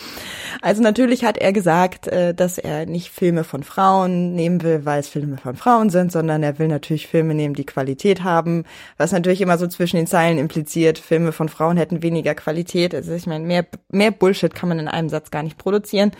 Also 0.61 0.83
natürlich 0.83 1.25
hat 1.25 1.39
er 1.39 1.53
gesagt, 1.53 2.00
äh, 2.07 2.35
dass 2.35 2.59
er 2.59 2.87
nicht 2.87 3.11
Filme 3.11 3.45
von 3.45 3.63
Frauen 3.63 4.35
nehmen 4.35 4.63
will, 4.63 4.85
weil 4.85 5.01
es 5.01 5.09
Filme 5.09 5.37
von 5.37 5.57
Frauen 5.57 5.91
sind, 5.91 6.13
sondern 6.13 6.43
er 6.43 6.59
will 6.59 6.69
natürlich 6.69 7.07
Filme 7.07 7.35
nehmen, 7.35 7.55
die 7.55 7.67
Qualität 7.67 8.23
haben, 8.23 8.65
was 8.97 9.13
natürlich 9.13 9.41
immer 9.41 9.59
so 9.59 9.67
zwischen 9.67 9.97
den 9.97 10.07
Zeilen 10.07 10.39
impliziert, 10.39 10.99
Filme 10.99 11.33
von 11.33 11.49
Frauen 11.49 11.77
hätten 11.77 12.03
weniger 12.03 12.35
Qualität. 12.35 12.95
Also 12.95 13.13
ich 13.13 13.27
meine, 13.27 13.45
mehr, 13.45 13.67
mehr 13.91 14.11
Bullshit 14.11 14.55
kann 14.55 14.69
man 14.69 14.79
in 14.79 14.89
einem 14.89 15.09
Satz 15.09 15.31
gar 15.31 15.43
nicht 15.43 15.59
produzieren. 15.59 16.13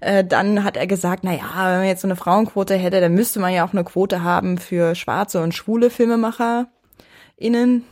Äh, 0.00 0.24
dann 0.24 0.64
hat 0.64 0.76
er 0.76 0.86
gesagt, 0.86 1.24
na 1.24 1.32
ja, 1.32 1.50
wenn 1.54 1.78
man 1.78 1.86
jetzt 1.86 2.02
so 2.02 2.08
eine 2.08 2.16
Frauenquote 2.16 2.74
hätte, 2.74 3.00
dann 3.00 3.14
müsste 3.14 3.40
man 3.40 3.52
ja 3.52 3.64
auch 3.66 3.72
eine 3.72 3.84
Quote 3.84 4.22
haben 4.22 4.58
für 4.58 4.94
schwarze 4.94 5.42
und 5.42 5.54
schwule 5.54 5.90
Filmemacher 5.90 6.68
innen 7.36 7.84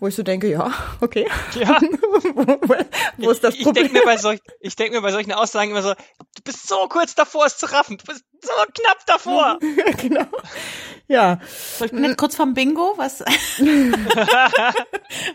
wo 0.00 0.06
ich 0.06 0.14
so 0.14 0.22
denke, 0.22 0.48
ja, 0.48 0.72
okay. 1.00 1.28
Ja. 1.54 1.80
wo, 2.34 2.76
wo 3.16 3.30
ist 3.30 3.42
das 3.42 3.54
ich, 3.54 3.64
Problem? 3.64 3.86
Ich 3.86 3.92
denke 3.92 4.06
mir, 4.06 4.12
bei 4.12 4.16
solch, 4.16 4.40
ich 4.60 4.76
denk 4.76 4.92
mir 4.92 5.00
bei 5.00 5.12
solchen 5.12 5.32
Aussagen 5.32 5.70
immer 5.70 5.82
so, 5.82 5.94
du 5.94 6.42
bist 6.44 6.68
so 6.68 6.86
kurz 6.88 7.14
davor, 7.14 7.46
es 7.46 7.58
zu 7.58 7.66
raffen. 7.66 7.98
Du 7.98 8.04
bist 8.04 8.24
so 8.40 8.52
knapp 8.74 9.04
davor. 9.06 9.58
genau. 10.00 10.26
Ja. 11.08 11.40
So, 11.78 11.86
ich 11.86 11.90
bin 11.90 12.04
jetzt 12.04 12.18
kurz 12.18 12.36
vom 12.36 12.54
Bingo. 12.54 12.94
Was, 12.96 13.20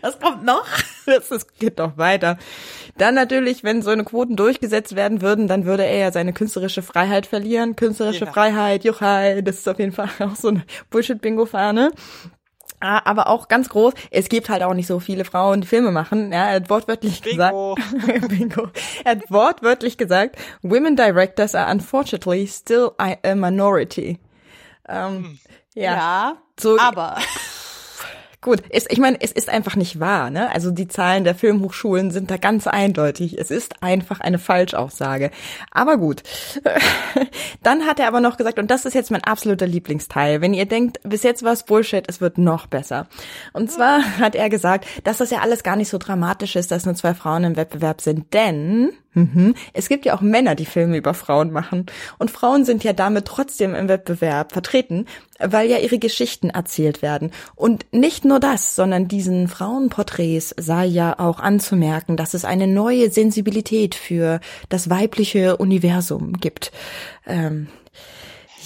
was 0.00 0.20
kommt 0.20 0.44
noch? 0.44 0.66
Das, 1.04 1.28
das 1.28 1.48
geht 1.48 1.78
noch 1.78 1.98
weiter. 1.98 2.38
Dann 2.96 3.14
natürlich, 3.14 3.64
wenn 3.64 3.82
so 3.82 3.90
eine 3.90 4.04
Quoten 4.04 4.36
durchgesetzt 4.36 4.94
werden 4.94 5.20
würden, 5.20 5.48
dann 5.48 5.66
würde 5.66 5.84
er 5.84 5.98
ja 5.98 6.12
seine 6.12 6.32
künstlerische 6.32 6.82
Freiheit 6.82 7.26
verlieren. 7.26 7.76
Künstlerische 7.76 8.26
Ja. 8.26 8.32
Freiheit, 8.32 8.84
Juchai, 8.84 9.42
das 9.42 9.58
ist 9.58 9.68
auf 9.68 9.78
jeden 9.78 9.92
Fall 9.92 10.08
auch 10.20 10.36
so 10.36 10.48
eine 10.48 10.64
Bullshit-Bingo-Fahne. 10.90 11.90
Ah, 12.86 13.00
Aber 13.06 13.28
auch 13.28 13.48
ganz 13.48 13.70
groß, 13.70 13.94
es 14.10 14.28
gibt 14.28 14.50
halt 14.50 14.62
auch 14.62 14.74
nicht 14.74 14.86
so 14.86 15.00
viele 15.00 15.24
Frauen, 15.24 15.62
die 15.62 15.66
Filme 15.66 15.90
machen. 15.90 16.30
Ja, 16.32 16.48
er 16.48 16.56
hat 16.56 16.68
wortwörtlich 16.68 17.22
Bingo. 17.22 17.74
gesagt. 17.76 18.28
Bingo. 18.28 18.68
Er 19.04 19.12
hat 19.12 19.30
wortwörtlich 19.30 19.96
gesagt, 19.96 20.36
Women 20.60 20.94
directors 20.94 21.54
are 21.54 21.70
unfortunately 21.72 22.46
still 22.46 22.90
a 22.98 23.14
a 23.24 23.34
minority. 23.34 24.18
Ähm, 24.86 25.38
ja. 25.74 25.94
Ja, 25.94 26.36
So- 26.60 26.78
aber 26.78 27.16
Gut, 28.44 28.62
es, 28.68 28.84
ich 28.90 28.98
meine, 28.98 29.16
es 29.22 29.32
ist 29.32 29.48
einfach 29.48 29.74
nicht 29.74 30.00
wahr. 30.00 30.28
Ne? 30.28 30.52
Also 30.52 30.70
die 30.70 30.86
Zahlen 30.86 31.24
der 31.24 31.34
Filmhochschulen 31.34 32.10
sind 32.10 32.30
da 32.30 32.36
ganz 32.36 32.66
eindeutig. 32.66 33.38
Es 33.38 33.50
ist 33.50 33.82
einfach 33.82 34.20
eine 34.20 34.38
Falschaussage. 34.38 35.30
Aber 35.70 35.96
gut. 35.96 36.22
Dann 37.62 37.86
hat 37.86 38.00
er 38.00 38.06
aber 38.06 38.20
noch 38.20 38.36
gesagt, 38.36 38.58
und 38.58 38.70
das 38.70 38.84
ist 38.84 38.92
jetzt 38.92 39.10
mein 39.10 39.24
absoluter 39.24 39.66
Lieblingsteil, 39.66 40.42
wenn 40.42 40.52
ihr 40.52 40.66
denkt, 40.66 41.00
bis 41.04 41.22
jetzt 41.22 41.42
war 41.42 41.54
es 41.54 41.62
Bullshit, 41.62 42.04
es 42.06 42.20
wird 42.20 42.36
noch 42.36 42.66
besser. 42.66 43.06
Und 43.54 43.70
zwar 43.70 44.02
hat 44.18 44.34
er 44.34 44.50
gesagt, 44.50 44.84
dass 45.04 45.16
das 45.16 45.30
ja 45.30 45.38
alles 45.38 45.62
gar 45.62 45.76
nicht 45.76 45.88
so 45.88 45.96
dramatisch 45.96 46.54
ist, 46.54 46.70
dass 46.70 46.84
nur 46.84 46.96
zwei 46.96 47.14
Frauen 47.14 47.44
im 47.44 47.56
Wettbewerb 47.56 48.02
sind, 48.02 48.34
denn 48.34 48.92
mhm, 49.14 49.54
es 49.72 49.88
gibt 49.88 50.04
ja 50.04 50.16
auch 50.16 50.20
Männer, 50.20 50.54
die 50.54 50.66
Filme 50.66 50.96
über 50.96 51.14
Frauen 51.14 51.50
machen. 51.50 51.86
Und 52.18 52.30
Frauen 52.30 52.64
sind 52.64 52.84
ja 52.84 52.92
damit 52.92 53.24
trotzdem 53.26 53.74
im 53.74 53.88
Wettbewerb 53.88 54.52
vertreten, 54.52 55.06
weil 55.38 55.68
ja 55.68 55.78
ihre 55.78 55.98
Geschichten 55.98 56.50
erzählt 56.50 57.02
werden. 57.02 57.30
Und 57.54 57.86
nicht 57.92 58.24
nur 58.24 58.40
das, 58.40 58.76
sondern 58.76 59.08
diesen 59.08 59.48
Frauenporträts 59.48 60.54
sei 60.58 60.84
ja 60.86 61.18
auch 61.18 61.40
anzumerken, 61.40 62.16
dass 62.16 62.34
es 62.34 62.44
eine 62.44 62.66
neue 62.66 63.10
Sensibilität 63.10 63.94
für 63.94 64.40
das 64.68 64.90
weibliche 64.90 65.56
Universum 65.56 66.34
gibt. 66.34 66.72
Ähm, 67.26 67.68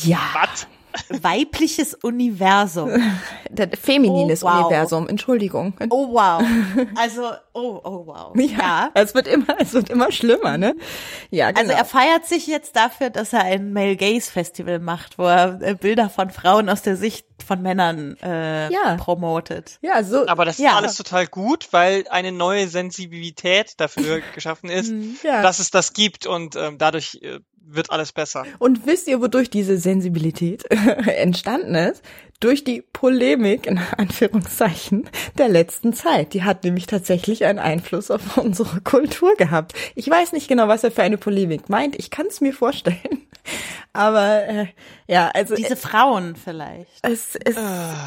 ja, 0.03 0.21
Was? 0.35 0.67
Weibliches 1.09 1.95
Universum. 1.95 2.91
feminines 3.81 4.43
Oh, 4.43 4.47
wow. 4.47 4.67
Universum, 4.67 5.09
Entschuldigung. 5.09 5.75
Oh 5.91 6.09
wow. 6.13 6.43
Also, 6.97 7.31
oh, 7.53 7.81
oh 7.85 8.07
wow. 8.07 8.37
Ja. 8.37 8.91
Es 8.95 9.15
wird 9.15 9.27
immer, 9.27 9.57
es 9.59 9.73
wird 9.73 9.91
immer 9.91 10.11
schlimmer, 10.13 10.59
ne? 10.59 10.75
Ja, 11.31 11.51
genau. 11.51 11.61
Also 11.61 11.73
er 11.73 11.85
feiert 11.85 12.27
sich 12.27 12.47
jetzt 12.47 12.77
dafür, 12.77 13.11
dass 13.11 13.33
er 13.33 13.43
ein 13.45 13.73
Male 13.73 13.97
Gaze 13.97 14.31
Festival 14.31 14.79
macht, 14.79 15.19
wo 15.19 15.25
er 15.25 15.61
äh, 15.63 15.75
Bilder 15.75 16.09
von 16.11 16.31
Frauen 16.31 16.69
aus 16.69 16.83
der 16.83 16.97
Sicht 16.97 17.27
von 17.47 17.63
Männern 17.63 18.17
äh, 18.23 18.71
Ja. 18.73 18.97
promotet. 18.97 19.79
ja, 19.81 20.03
so, 20.03 20.27
Aber 20.27 20.45
das 20.45 20.59
Ja. 20.59 20.71
ist 20.71 20.77
alles 20.77 20.95
total 20.97 21.27
gut, 21.27 21.69
weil 21.71 22.05
eine 22.11 22.33
neue 22.33 22.69
Sensibilität 22.69 23.75
dafür 23.79 24.21
geschaffen 24.35 24.71
ist, 24.71 24.93
ja. 25.23 25.43
dass 25.43 25.59
es 25.59 25.71
das 25.71 25.93
gibt 25.93 26.27
und 26.27 26.57
ähm, 26.57 26.79
dadurch 26.79 27.19
äh, 27.23 27.39
wird 27.71 27.91
alles 27.91 28.13
besser. 28.13 28.45
Und 28.59 28.87
wisst 28.87 29.09
ihr, 29.09 29.21
wodurch 29.21 29.51
diese 29.51 29.79
Sensibilität 29.79 30.65
entstanden 30.71 31.75
ist? 31.75 32.03
Durch 32.41 32.63
die 32.63 32.83
Polemik, 32.93 33.67
in 33.67 33.81
Anführungszeichen, 33.97 35.09
der 35.39 35.49
letzten 35.49 35.93
Zeit. 35.93 36.35
Die 36.35 36.45
hat 36.45 36.63
nämlich 36.63 36.87
tatsächlich 36.87 37.45
einen 37.45 37.59
Einfluss 37.59 38.11
auf 38.13 38.37
unsere 38.37 38.81
Kultur 38.83 39.35
gehabt. 39.37 39.73
Ich 39.97 40.09
weiß 40.09 40.33
nicht 40.33 40.47
genau, 40.49 40.69
was 40.69 40.85
er 40.85 40.93
für 40.93 41.03
eine 41.03 41.19
Polemik 41.19 41.69
meint. 41.69 41.97
Ich 41.99 42.11
kann 42.11 42.27
es 42.27 42.41
mir 42.41 42.53
vorstellen. 42.53 43.27
Aber 43.93 44.47
äh, 44.47 44.67
ja, 45.09 45.31
also 45.35 45.57
Diese 45.57 45.75
Frauen 45.75 46.37
vielleicht. 46.37 46.91
es 47.03 47.35
ist, 47.35 47.59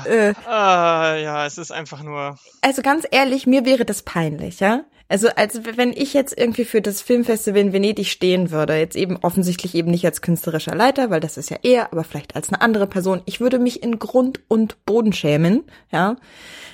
äh, 0.05 0.33
Ah, 0.45 1.15
ja, 1.15 1.45
es 1.45 1.57
ist 1.57 1.71
einfach 1.71 2.01
nur. 2.03 2.37
also 2.61 2.81
ganz 2.81 3.05
ehrlich, 3.11 3.47
mir 3.47 3.65
wäre 3.65 3.83
das 3.83 4.03
peinlich, 4.03 4.59
ja. 4.61 4.85
Also 5.09 5.27
als 5.35 5.59
wenn 5.75 5.91
ich 5.91 6.13
jetzt 6.13 6.37
irgendwie 6.37 6.63
für 6.63 6.81
das 6.81 7.01
Filmfestival 7.01 7.59
in 7.59 7.73
Venedig 7.73 8.07
stehen 8.09 8.49
würde, 8.49 8.77
jetzt 8.77 8.95
eben 8.95 9.17
offensichtlich 9.17 9.75
eben 9.75 9.91
nicht 9.91 10.05
als 10.05 10.21
künstlerischer 10.21 10.73
Leiter, 10.73 11.09
weil 11.09 11.19
das 11.19 11.35
ist 11.35 11.49
ja 11.49 11.57
er, 11.63 11.91
aber 11.91 12.05
vielleicht 12.05 12.37
als 12.37 12.47
eine 12.47 12.61
andere 12.61 12.87
Person, 12.87 13.21
ich 13.25 13.41
würde 13.41 13.59
mich 13.59 13.83
in 13.83 13.99
Grund 13.99 14.20
und 14.47 14.85
Boden 14.85 15.13
schämen, 15.13 15.63
ja. 15.91 16.15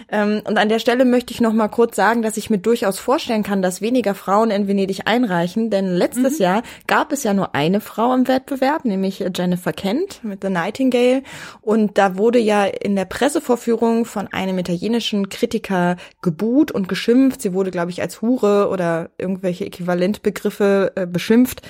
Ähm, 0.10 0.42
und 0.46 0.58
an 0.58 0.70
der 0.70 0.80
Stelle 0.80 1.06
möchte 1.06 1.34
ich 1.34 1.42
noch 1.42 1.54
mal 1.54 1.68
kurz 1.68 1.96
sagen, 1.96 2.22
dass 2.22 2.38
ich 2.38 2.50
mir 2.50 2.60
durchaus 2.60 3.00
vorstellen 3.00 3.44
kann, 3.44 3.62
dass 3.62 3.82
weniger 3.82 4.16
Frauen 4.16 4.52
in 4.52 4.68
Venedig 4.68 5.02
einreichen, 5.06 5.70
denn 5.70 5.96
letztes 5.96 6.40
Jahr 6.40 6.64
gab 6.88 7.12
es 7.12 7.24
ja 7.24 7.34
nur 7.34 7.56
eine 7.56 7.82
Frau 7.82 8.14
im 8.14 8.28
Wettbewerb, 8.28 8.86
nämlich 8.86 9.24
Jennifer 9.36 9.74
Kent 9.74 10.24
mit 10.24 10.44
The 10.44 10.50
Nightingale, 10.50 11.24
und 11.62 11.98
da 11.98 12.18
wurde 12.18 12.40
ja 12.40 12.66
in 12.66 12.96
der 12.96 13.06
Pressevorführung 13.06 14.06
von 14.06 14.28
einem 14.28 14.58
italienischen 14.58 15.30
Kritiker 15.30 15.98
gebuht 16.22 16.72
und 16.72 16.88
geschimpft. 16.88 17.42
Sie 17.42 17.54
wurde, 17.54 17.72
glaube 17.72 17.92
ich, 17.92 18.02
als 18.02 18.22
Hure 18.22 18.70
oder 18.70 19.10
irgendwelche 19.18 19.66
Äquivalentbegriffe 19.66 20.92
äh, 20.96 21.06
beschimpft. 21.06 21.62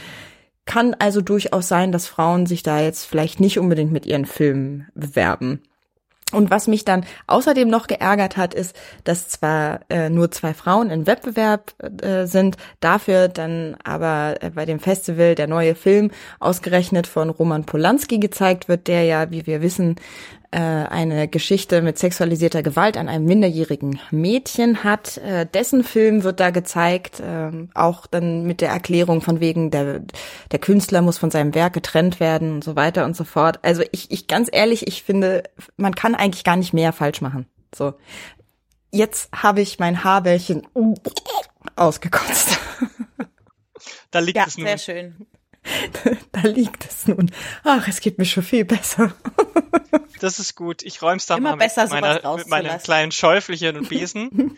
Kann 0.67 0.95
also 0.99 1.21
durchaus 1.21 1.67
sein, 1.67 1.91
dass 1.91 2.07
Frauen 2.07 2.45
sich 2.45 2.61
da 2.61 2.79
jetzt 2.79 3.05
vielleicht 3.05 3.39
nicht 3.39 3.57
unbedingt 3.57 3.91
mit 3.91 4.05
ihren 4.05 4.25
Filmen 4.25 4.87
bewerben. 4.93 5.61
Und 6.33 6.51
was 6.51 6.67
mich 6.67 6.83
dann 6.83 7.05
außerdem 7.27 7.69
noch 7.69 7.87
geärgert 7.87 8.35
hat, 8.35 8.53
ist, 8.53 8.75
dass 9.05 9.29
zwar 9.29 9.79
äh, 9.89 10.09
nur 10.09 10.29
zwei 10.29 10.53
Frauen 10.53 10.89
im 10.89 11.07
Wettbewerb 11.07 11.73
äh, 12.01 12.25
sind, 12.25 12.57
dafür 12.81 13.29
dann 13.29 13.77
aber 13.81 14.35
äh, 14.41 14.49
bei 14.49 14.65
dem 14.65 14.81
Festival 14.81 15.35
der 15.35 15.47
neue 15.47 15.73
Film 15.73 16.11
ausgerechnet 16.41 17.07
von 17.07 17.29
Roman 17.29 17.63
Polanski 17.63 18.19
gezeigt 18.19 18.67
wird, 18.67 18.87
der 18.87 19.03
ja, 19.03 19.31
wie 19.31 19.47
wir 19.47 19.61
wissen, 19.61 19.95
eine 20.55 21.27
Geschichte 21.27 21.81
mit 21.81 21.97
sexualisierter 21.97 22.63
Gewalt 22.63 22.97
an 22.97 23.09
einem 23.09 23.25
minderjährigen 23.25 23.99
Mädchen 24.11 24.83
hat. 24.83 25.17
Äh, 25.17 25.45
dessen 25.45 25.83
Film 25.83 26.23
wird 26.23 26.39
da 26.39 26.51
gezeigt, 26.51 27.19
äh, 27.19 27.51
auch 27.73 28.07
dann 28.07 28.43
mit 28.43 28.61
der 28.61 28.69
Erklärung 28.69 29.21
von 29.21 29.39
wegen, 29.39 29.71
der, 29.71 30.01
der 30.51 30.59
Künstler 30.59 31.01
muss 31.01 31.17
von 31.17 31.31
seinem 31.31 31.53
Werk 31.53 31.73
getrennt 31.73 32.19
werden 32.19 32.53
und 32.55 32.63
so 32.63 32.75
weiter 32.75 33.05
und 33.05 33.15
so 33.15 33.23
fort. 33.23 33.59
Also 33.63 33.83
ich, 33.91 34.09
ich 34.11 34.27
ganz 34.27 34.49
ehrlich, 34.51 34.87
ich 34.87 35.03
finde, 35.03 35.43
man 35.75 35.95
kann 35.95 36.15
eigentlich 36.15 36.43
gar 36.43 36.55
nicht 36.55 36.73
mehr 36.73 36.93
falsch 36.93 37.21
machen. 37.21 37.45
So. 37.75 37.93
Jetzt 38.91 39.29
habe 39.33 39.61
ich 39.61 39.79
mein 39.79 40.03
Haarbällchen 40.03 40.65
ausgekotzt. 41.75 42.57
Da 44.11 44.19
liegt 44.19 44.37
Ja, 44.37 44.45
es 44.47 44.57
nun. 44.57 44.65
sehr 44.67 44.77
schön. 44.77 45.27
da 46.31 46.41
liegt 46.41 46.85
es 46.85 47.07
nun. 47.07 47.31
Ach, 47.63 47.87
es 47.87 47.99
geht 48.01 48.17
mir 48.17 48.25
schon 48.25 48.43
viel 48.43 48.65
besser. 48.65 49.13
Das 50.19 50.39
ist 50.39 50.55
gut. 50.55 50.81
Ich 50.81 51.03
räum's 51.03 51.27
da 51.27 51.37
Immer 51.37 51.51
mal 51.51 51.57
besser, 51.57 51.83
mit, 51.83 51.91
meiner, 51.91 52.07
sowas 52.21 52.23
mit 52.23 52.25
rauszulassen. 52.25 52.83
kleinen 52.83 53.11
Schäufelchen 53.11 53.77
und 53.77 53.87
Besen 53.87 54.55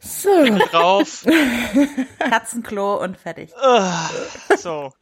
So. 0.00 0.44
drauf. 0.70 1.24
Katzenklo 2.18 3.02
und 3.02 3.16
fertig. 3.16 3.50
Ah, 3.56 4.10
so. 4.58 4.92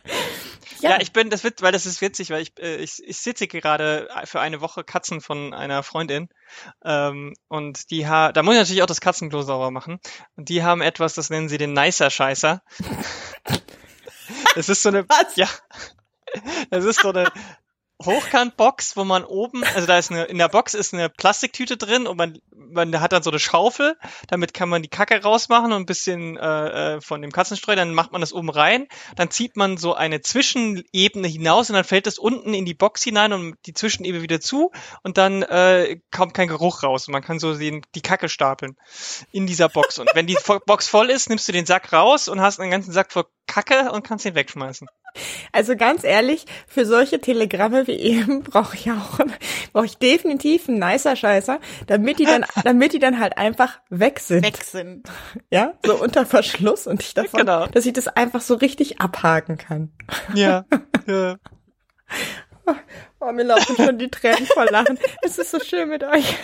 Ja. 0.81 0.91
ja, 0.91 0.99
ich 1.01 1.13
bin, 1.13 1.31
das 1.31 1.45
wird, 1.45 1.63
weil 1.63 1.73
das 1.73 1.87
ist 1.87 2.01
witzig, 2.01 2.31
weil 2.31 2.43
ich, 2.43 2.59
äh, 2.59 2.77
ich, 2.77 3.03
ich 3.05 3.19
sitze 3.19 3.47
gerade 3.47 4.09
für 4.25 4.41
eine 4.41 4.61
Woche 4.61 4.85
Katzen 4.85 5.21
von 5.21 5.55
einer 5.55 5.83
Freundin. 5.83 6.29
Ähm, 6.85 7.35
und 7.49 7.91
die 7.91 8.07
ha 8.07 8.33
da 8.33 8.43
muss 8.43 8.55
ich 8.55 8.61
natürlich 8.61 8.83
auch 8.83 8.87
das 8.87 9.01
Katzenklo 9.01 9.43
sauber 9.43 9.71
machen. 9.71 9.99
Und 10.37 10.49
die 10.49 10.63
haben 10.63 10.83
etwas, 10.83 11.15
das 11.15 11.31
nennen 11.31 11.49
sie 11.49 11.59
den 11.59 11.73
Nicer 11.73 12.11
Scheißer. 12.11 12.63
Es 14.57 14.69
ist 14.69 14.83
so 14.83 14.89
eine, 14.89 15.07
Was? 15.09 15.37
ja, 15.37 15.49
es 16.71 16.85
ist 16.85 17.01
so 17.01 17.11
eine, 17.11 17.31
Hochkantbox, 18.03 18.97
wo 18.97 19.05
man 19.05 19.25
oben, 19.25 19.63
also 19.65 19.87
da 19.87 19.99
ist 19.99 20.11
eine, 20.11 20.25
in 20.25 20.39
der 20.39 20.49
Box 20.49 20.75
ist 20.75 20.93
eine 20.93 21.09
Plastiktüte 21.09 21.77
drin 21.77 22.07
und 22.07 22.17
man, 22.17 22.39
man 22.51 23.01
hat 23.01 23.13
dann 23.13 23.23
so 23.23 23.31
eine 23.31 23.39
Schaufel, 23.39 23.97
damit 24.29 24.53
kann 24.53 24.69
man 24.69 24.83
die 24.83 24.89
Kacke 24.89 25.23
rausmachen 25.23 25.73
und 25.73 25.83
ein 25.83 25.87
bisschen 25.87 26.37
äh, 26.37 26.97
äh, 26.97 27.01
von 27.01 27.23
dem 27.23 27.31
Katzenstreu, 27.31 27.77
dann 27.77 27.95
macht 27.95 28.13
man 28.13 28.21
das 28.21 28.33
oben 28.33 28.51
rein, 28.51 28.89
dann 29.17 29.31
zieht 29.31 29.57
man 29.57 29.77
so 29.77 29.95
eine 29.95 30.21
Zwischenebene 30.21 31.29
hinaus 31.29 31.71
und 31.71 31.77
dann 31.77 31.85
fällt 31.85 32.07
es 32.07 32.19
unten 32.19 32.53
in 32.53 32.65
die 32.65 32.75
Box 32.75 33.03
hinein 33.03 33.33
und 33.33 33.57
die 33.67 33.75
Zwischenebene 33.75 34.23
wieder 34.23 34.41
zu. 34.41 34.71
Und 35.03 35.19
dann 35.19 35.43
äh, 35.43 36.01
kommt 36.11 36.35
kein 36.35 36.49
Geruch 36.49 36.83
raus. 36.83 37.07
Und 37.07 37.13
man 37.13 37.23
kann 37.23 37.39
so 37.39 37.55
den, 37.55 37.83
die 37.95 38.03
Kacke 38.03 38.29
stapeln 38.29 38.77
in 39.31 39.47
dieser 39.47 39.69
Box. 39.69 39.99
Und 39.99 40.11
wenn 40.15 40.27
die 40.27 40.39
Box 40.67 40.89
voll 40.89 41.11
ist, 41.11 41.29
nimmst 41.29 41.49
du 41.49 41.53
den 41.53 41.67
Sack 41.67 41.93
raus 41.93 42.29
und 42.29 42.41
hast 42.41 42.61
einen 42.61 42.71
ganzen 42.71 42.93
Sack 42.93 43.13
voll 43.13 43.27
Kacke 43.47 43.93
und 43.93 44.03
kannst 44.03 44.25
ihn 44.25 44.35
wegschmeißen. 44.35 44.89
Also 45.53 45.77
ganz 45.77 46.05
ehrlich, 46.05 46.47
für 46.67 46.85
solche 46.87 47.21
Telegramme 47.21 47.87
wie 47.87 47.93
eben 47.93 48.43
brauche 48.45 48.77
ich 48.77 48.91
auch, 48.91 49.21
brauche 49.73 49.87
ich 49.87 49.99
definitiv 49.99 50.69
einen 50.69 50.79
nicer 50.79 51.17
Scheißer, 51.17 51.61
damit 51.87 52.19
die 52.19 52.25
dann, 52.25 52.45
damit 52.65 52.93
die 52.93 52.99
dann 52.99 53.19
halt 53.21 53.39
einfach 53.39 53.81
weg 53.91 54.21
sind. 54.21 54.45
Weg 54.45 54.63
sind. 54.65 55.09
Ja, 55.51 55.75
so 55.85 55.95
unter 55.95 56.27
Verschluss 56.27 56.87
und 56.87 57.03
ich 57.03 57.15
davon, 57.15 57.41
genau. 57.41 57.67
dass 57.67 57.87
ich 57.87 57.93
das 57.93 58.09
einfach 58.09 58.41
so 58.41 58.55
richtig 58.55 59.01
abhaken 59.01 59.59
kann. 59.59 59.93
Ja. 60.35 60.65
ja. 61.07 61.37
Oh, 63.21 63.33
mir 63.33 63.45
laufen 63.45 63.77
schon 63.77 63.99
die 63.99 64.11
Tränen 64.11 64.47
vor 64.47 64.67
Lachen. 64.67 64.99
Es 65.23 65.39
ist 65.39 65.51
so 65.51 65.61
schön 65.61 65.89
mit 65.89 66.03
euch. 66.03 66.37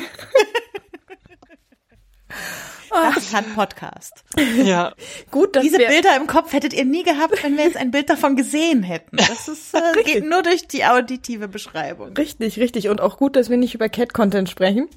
Ein 3.35 3.45
Podcast. 3.55 4.25
Ja. 4.65 4.93
Gut, 5.31 5.57
dass 5.57 5.63
Diese 5.63 5.79
Bilder 5.79 6.17
im 6.17 6.27
Kopf 6.27 6.53
hättet 6.53 6.73
ihr 6.73 6.85
nie 6.85 7.03
gehabt, 7.03 7.43
wenn 7.43 7.57
wir 7.57 7.65
jetzt 7.65 7.77
ein 7.77 7.91
Bild 7.91 8.11
davon 8.11 8.37
gesehen 8.37 8.83
hätten. 8.83 9.17
Das 9.17 9.49
ist, 9.49 9.75
äh, 9.75 10.03
geht 10.05 10.25
nur 10.25 10.43
durch 10.43 10.67
die 10.67 10.85
auditive 10.85 11.49
Beschreibung. 11.49 12.13
Richtig, 12.17 12.59
richtig. 12.59 12.89
Und 12.89 13.01
auch 13.01 13.19
gut, 13.19 13.37
dass 13.37 13.51
wir 13.51 13.57
nicht 13.57 13.75
über 13.75 13.89
Cat-Content 13.89 14.49
sprechen. 14.49 14.89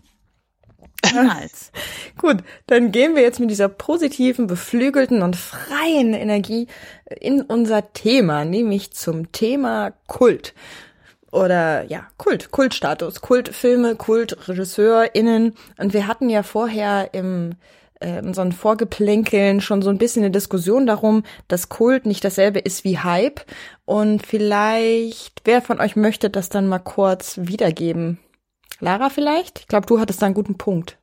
Niemals. 1.11 1.71
Gut, 2.17 2.37
dann 2.67 2.91
gehen 2.91 3.15
wir 3.15 3.23
jetzt 3.23 3.39
mit 3.39 3.49
dieser 3.49 3.67
positiven, 3.67 4.47
beflügelten 4.47 5.21
und 5.21 5.35
freien 5.35 6.13
Energie 6.13 6.67
in 7.19 7.41
unser 7.41 7.91
Thema, 7.91 8.45
nämlich 8.45 8.91
zum 8.91 9.31
Thema 9.33 9.91
Kult 10.07 10.53
oder 11.31 11.83
ja, 11.83 12.07
Kult, 12.17 12.51
Kultstatus, 12.51 13.21
Kultfilme, 13.21 13.95
KultregisseurInnen. 13.95 15.55
Und 15.77 15.93
wir 15.93 16.07
hatten 16.07 16.29
ja 16.29 16.43
vorher 16.43 17.09
im 17.13 17.51
äh, 17.51 17.55
in 18.03 18.33
so 18.33 18.41
einem 18.41 18.51
Vorgeplänkeln 18.51 19.61
schon 19.61 19.81
so 19.81 19.89
ein 19.89 19.97
bisschen 19.97 20.23
eine 20.23 20.31
Diskussion 20.31 20.85
darum, 20.85 21.23
dass 21.47 21.69
Kult 21.69 22.05
nicht 22.05 22.23
dasselbe 22.23 22.59
ist 22.59 22.83
wie 22.83 22.99
Hype. 22.99 23.45
Und 23.85 24.25
vielleicht, 24.25 25.41
wer 25.45 25.61
von 25.61 25.79
euch 25.79 25.95
möchte 25.95 26.29
das 26.29 26.49
dann 26.49 26.67
mal 26.67 26.79
kurz 26.79 27.39
wiedergeben? 27.41 28.19
Lara 28.79 29.09
vielleicht? 29.09 29.59
Ich 29.59 29.67
glaube, 29.67 29.85
du 29.85 29.99
hattest 29.99 30.21
da 30.21 30.25
einen 30.25 30.35
guten 30.35 30.57
Punkt. 30.57 30.97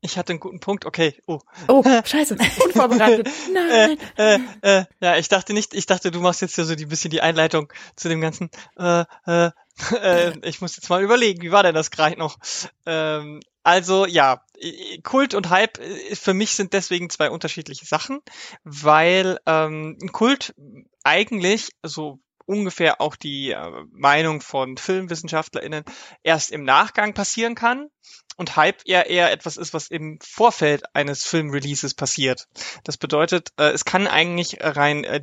Ich 0.00 0.16
hatte 0.16 0.32
einen 0.32 0.40
guten 0.40 0.60
Punkt, 0.60 0.86
okay. 0.86 1.20
Oh, 1.26 1.40
oh 1.66 1.82
scheiße, 2.04 2.36
unvorbereitet. 2.64 3.28
Nein. 3.52 3.98
Äh, 4.16 4.36
äh, 4.36 4.38
äh, 4.62 4.84
ja, 5.00 5.16
ich 5.16 5.28
dachte 5.28 5.52
nicht, 5.52 5.74
ich 5.74 5.86
dachte, 5.86 6.12
du 6.12 6.20
machst 6.20 6.40
jetzt 6.40 6.56
ja 6.56 6.64
so 6.64 6.76
die 6.76 6.86
bisschen 6.86 7.10
die 7.10 7.20
Einleitung 7.20 7.72
zu 7.96 8.08
dem 8.08 8.20
ganzen. 8.20 8.50
Äh, 8.78 9.04
äh, 9.26 9.50
äh, 10.02 10.32
ich 10.42 10.60
muss 10.60 10.76
jetzt 10.76 10.88
mal 10.88 11.02
überlegen, 11.02 11.42
wie 11.42 11.50
war 11.50 11.64
denn 11.64 11.74
das 11.74 11.90
gerade 11.90 12.16
noch? 12.16 12.38
Ähm, 12.86 13.40
also 13.64 14.06
ja, 14.06 14.42
Kult 15.02 15.34
und 15.34 15.50
Hype 15.50 15.78
äh, 15.78 16.14
für 16.14 16.34
mich 16.34 16.52
sind 16.52 16.72
deswegen 16.72 17.10
zwei 17.10 17.30
unterschiedliche 17.30 17.86
Sachen, 17.86 18.20
weil 18.64 19.38
ähm, 19.46 19.98
ein 20.02 20.12
Kult 20.12 20.54
eigentlich 21.04 21.70
so 21.82 22.20
ungefähr 22.46 23.00
auch 23.00 23.14
die 23.14 23.50
äh, 23.50 23.70
Meinung 23.92 24.40
von 24.40 24.76
FilmwissenschaftlerInnen 24.76 25.84
erst 26.22 26.50
im 26.50 26.64
Nachgang 26.64 27.12
passieren 27.12 27.54
kann 27.54 27.88
und 28.36 28.56
Hype 28.56 28.82
eher 28.86 29.10
eher 29.10 29.30
etwas 29.30 29.56
ist, 29.56 29.74
was 29.74 29.88
im 29.88 30.18
Vorfeld 30.22 30.84
eines 30.94 31.24
Filmreleases 31.24 31.94
passiert. 31.94 32.46
Das 32.84 32.96
bedeutet, 32.96 33.50
äh, 33.58 33.70
es 33.70 33.84
kann 33.84 34.06
eigentlich 34.06 34.58
rein 34.60 35.04
äh, 35.04 35.20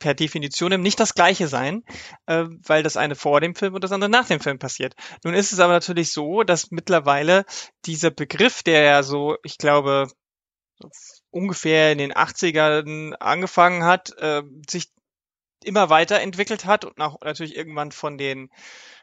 per 0.00 0.14
Definition 0.14 0.80
nicht 0.80 0.98
das 0.98 1.14
gleiche 1.14 1.46
sein, 1.46 1.84
äh, 2.26 2.46
weil 2.66 2.82
das 2.82 2.96
eine 2.96 3.14
vor 3.14 3.40
dem 3.40 3.54
Film 3.54 3.74
und 3.74 3.84
das 3.84 3.92
andere 3.92 4.10
nach 4.10 4.26
dem 4.26 4.40
Film 4.40 4.58
passiert. 4.58 4.94
Nun 5.22 5.34
ist 5.34 5.52
es 5.52 5.60
aber 5.60 5.72
natürlich 5.72 6.12
so, 6.12 6.42
dass 6.42 6.72
mittlerweile 6.72 7.44
dieser 7.86 8.10
Begriff, 8.10 8.64
der 8.64 8.82
ja 8.82 9.02
so, 9.04 9.36
ich 9.44 9.58
glaube, 9.58 10.08
ungefähr 11.30 11.92
in 11.92 11.98
den 11.98 12.12
80ern 12.12 13.12
angefangen 13.20 13.84
hat, 13.84 14.10
äh, 14.18 14.42
sich 14.68 14.88
immer 15.62 15.90
weiterentwickelt 15.90 16.64
hat 16.64 16.84
und 16.84 17.00
auch 17.00 17.20
natürlich 17.22 17.54
irgendwann 17.54 17.92
von 17.92 18.18
den 18.18 18.48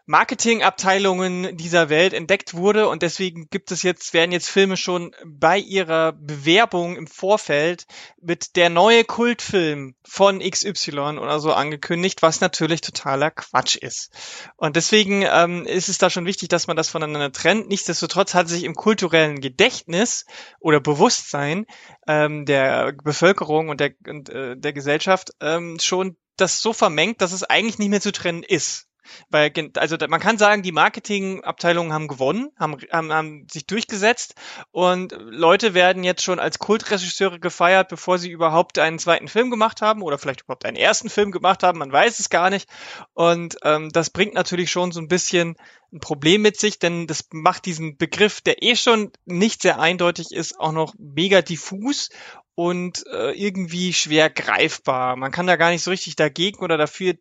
Marketingabteilungen 0.09 1.57
dieser 1.57 1.89
Welt 1.89 2.13
entdeckt 2.13 2.53
wurde 2.53 2.87
und 2.87 3.01
deswegen 3.01 3.49
gibt 3.49 3.71
es 3.71 3.83
jetzt, 3.83 4.13
werden 4.13 4.31
jetzt 4.31 4.49
Filme 4.49 4.77
schon 4.77 5.13
bei 5.25 5.57
ihrer 5.57 6.13
Bewerbung 6.13 6.95
im 6.95 7.07
Vorfeld 7.07 7.85
mit 8.21 8.55
der 8.55 8.69
neue 8.69 9.03
Kultfilm 9.03 9.95
von 10.07 10.39
XY 10.39 11.19
oder 11.19 11.41
so 11.41 11.51
angekündigt, 11.51 12.21
was 12.21 12.39
natürlich 12.39 12.79
totaler 12.79 13.31
Quatsch 13.31 13.75
ist. 13.75 14.13
Und 14.55 14.77
deswegen 14.77 15.25
ähm, 15.29 15.65
ist 15.65 15.89
es 15.89 15.97
da 15.97 16.09
schon 16.09 16.25
wichtig, 16.25 16.47
dass 16.47 16.67
man 16.67 16.77
das 16.77 16.87
voneinander 16.87 17.33
trennt. 17.33 17.67
Nichtsdestotrotz 17.67 18.33
hat 18.33 18.47
sich 18.47 18.63
im 18.63 18.75
kulturellen 18.75 19.41
Gedächtnis 19.41 20.25
oder 20.61 20.79
Bewusstsein 20.79 21.65
ähm, 22.07 22.45
der 22.45 22.93
Bevölkerung 23.03 23.67
und 23.67 23.81
der, 23.81 23.91
und, 24.07 24.29
äh, 24.29 24.55
der 24.55 24.71
Gesellschaft 24.71 25.31
ähm, 25.41 25.79
schon 25.81 26.15
das 26.37 26.61
so 26.61 26.71
vermengt, 26.71 27.19
dass 27.19 27.33
es 27.33 27.43
eigentlich 27.43 27.77
nicht 27.77 27.89
mehr 27.89 27.99
zu 27.99 28.13
trennen 28.13 28.43
ist. 28.43 28.86
Weil, 29.29 29.51
also 29.77 29.97
man 30.07 30.19
kann 30.19 30.37
sagen, 30.37 30.63
die 30.63 30.71
Marketingabteilungen 30.71 31.93
haben 31.93 32.07
gewonnen, 32.07 32.49
haben, 32.59 32.77
haben, 32.91 33.11
haben 33.11 33.47
sich 33.49 33.65
durchgesetzt 33.65 34.35
und 34.71 35.15
Leute 35.19 35.73
werden 35.73 36.03
jetzt 36.03 36.23
schon 36.23 36.39
als 36.39 36.59
Kultregisseure 36.59 37.39
gefeiert, 37.39 37.89
bevor 37.89 38.17
sie 38.17 38.29
überhaupt 38.29 38.79
einen 38.79 38.99
zweiten 38.99 39.27
Film 39.27 39.51
gemacht 39.51 39.81
haben 39.81 40.01
oder 40.01 40.17
vielleicht 40.17 40.41
überhaupt 40.41 40.65
einen 40.65 40.77
ersten 40.77 41.09
Film 41.09 41.31
gemacht 41.31 41.63
haben, 41.63 41.79
man 41.79 41.91
weiß 41.91 42.19
es 42.19 42.29
gar 42.29 42.49
nicht. 42.49 42.69
Und 43.13 43.57
ähm, 43.63 43.89
das 43.91 44.09
bringt 44.09 44.33
natürlich 44.33 44.71
schon 44.71 44.91
so 44.91 44.99
ein 44.99 45.07
bisschen 45.07 45.55
ein 45.93 45.99
Problem 45.99 46.41
mit 46.41 46.59
sich, 46.59 46.79
denn 46.79 47.07
das 47.07 47.27
macht 47.31 47.65
diesen 47.65 47.97
Begriff, 47.97 48.41
der 48.41 48.61
eh 48.61 48.75
schon 48.75 49.11
nicht 49.25 49.61
sehr 49.61 49.79
eindeutig 49.79 50.31
ist, 50.31 50.59
auch 50.59 50.73
noch 50.73 50.93
mega 50.97 51.41
diffus 51.41 52.09
und 52.55 53.05
äh, 53.13 53.31
irgendwie 53.31 53.93
schwer 53.93 54.29
greifbar. 54.29 55.15
Man 55.15 55.31
kann 55.31 55.47
da 55.47 55.55
gar 55.55 55.69
nicht 55.69 55.83
so 55.83 55.91
richtig 55.91 56.15
dagegen 56.15 56.59
oder 56.59 56.77
dafür 56.77 57.13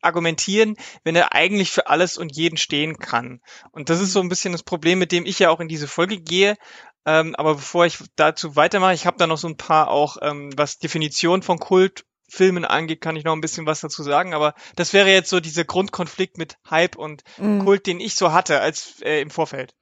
argumentieren, 0.00 0.76
wenn 1.04 1.16
er 1.16 1.34
eigentlich 1.34 1.70
für 1.70 1.88
alles 1.88 2.18
und 2.18 2.36
jeden 2.36 2.56
stehen 2.56 2.98
kann. 2.98 3.40
Und 3.72 3.90
das 3.90 4.00
ist 4.00 4.12
so 4.12 4.20
ein 4.20 4.28
bisschen 4.28 4.52
das 4.52 4.62
Problem, 4.62 4.98
mit 4.98 5.12
dem 5.12 5.26
ich 5.26 5.38
ja 5.38 5.50
auch 5.50 5.60
in 5.60 5.68
diese 5.68 5.88
Folge 5.88 6.20
gehe. 6.20 6.56
Ähm, 7.04 7.34
aber 7.36 7.54
bevor 7.54 7.86
ich 7.86 7.98
dazu 8.16 8.56
weitermache, 8.56 8.94
ich 8.94 9.06
habe 9.06 9.16
da 9.16 9.26
noch 9.26 9.38
so 9.38 9.48
ein 9.48 9.56
paar 9.56 9.90
auch, 9.90 10.16
ähm, 10.22 10.50
was 10.56 10.78
Definition 10.78 11.42
von 11.42 11.58
Kultfilmen 11.58 12.64
angeht, 12.64 13.00
kann 13.00 13.16
ich 13.16 13.24
noch 13.24 13.32
ein 13.32 13.40
bisschen 13.40 13.66
was 13.66 13.80
dazu 13.80 14.02
sagen. 14.02 14.34
Aber 14.34 14.54
das 14.74 14.92
wäre 14.92 15.10
jetzt 15.10 15.30
so 15.30 15.40
dieser 15.40 15.64
Grundkonflikt 15.64 16.36
mit 16.36 16.56
Hype 16.68 16.96
und 16.96 17.22
mhm. 17.38 17.64
Kult, 17.64 17.86
den 17.86 18.00
ich 18.00 18.16
so 18.16 18.32
hatte 18.32 18.60
als 18.60 19.00
äh, 19.02 19.20
im 19.20 19.30
Vorfeld. 19.30 19.74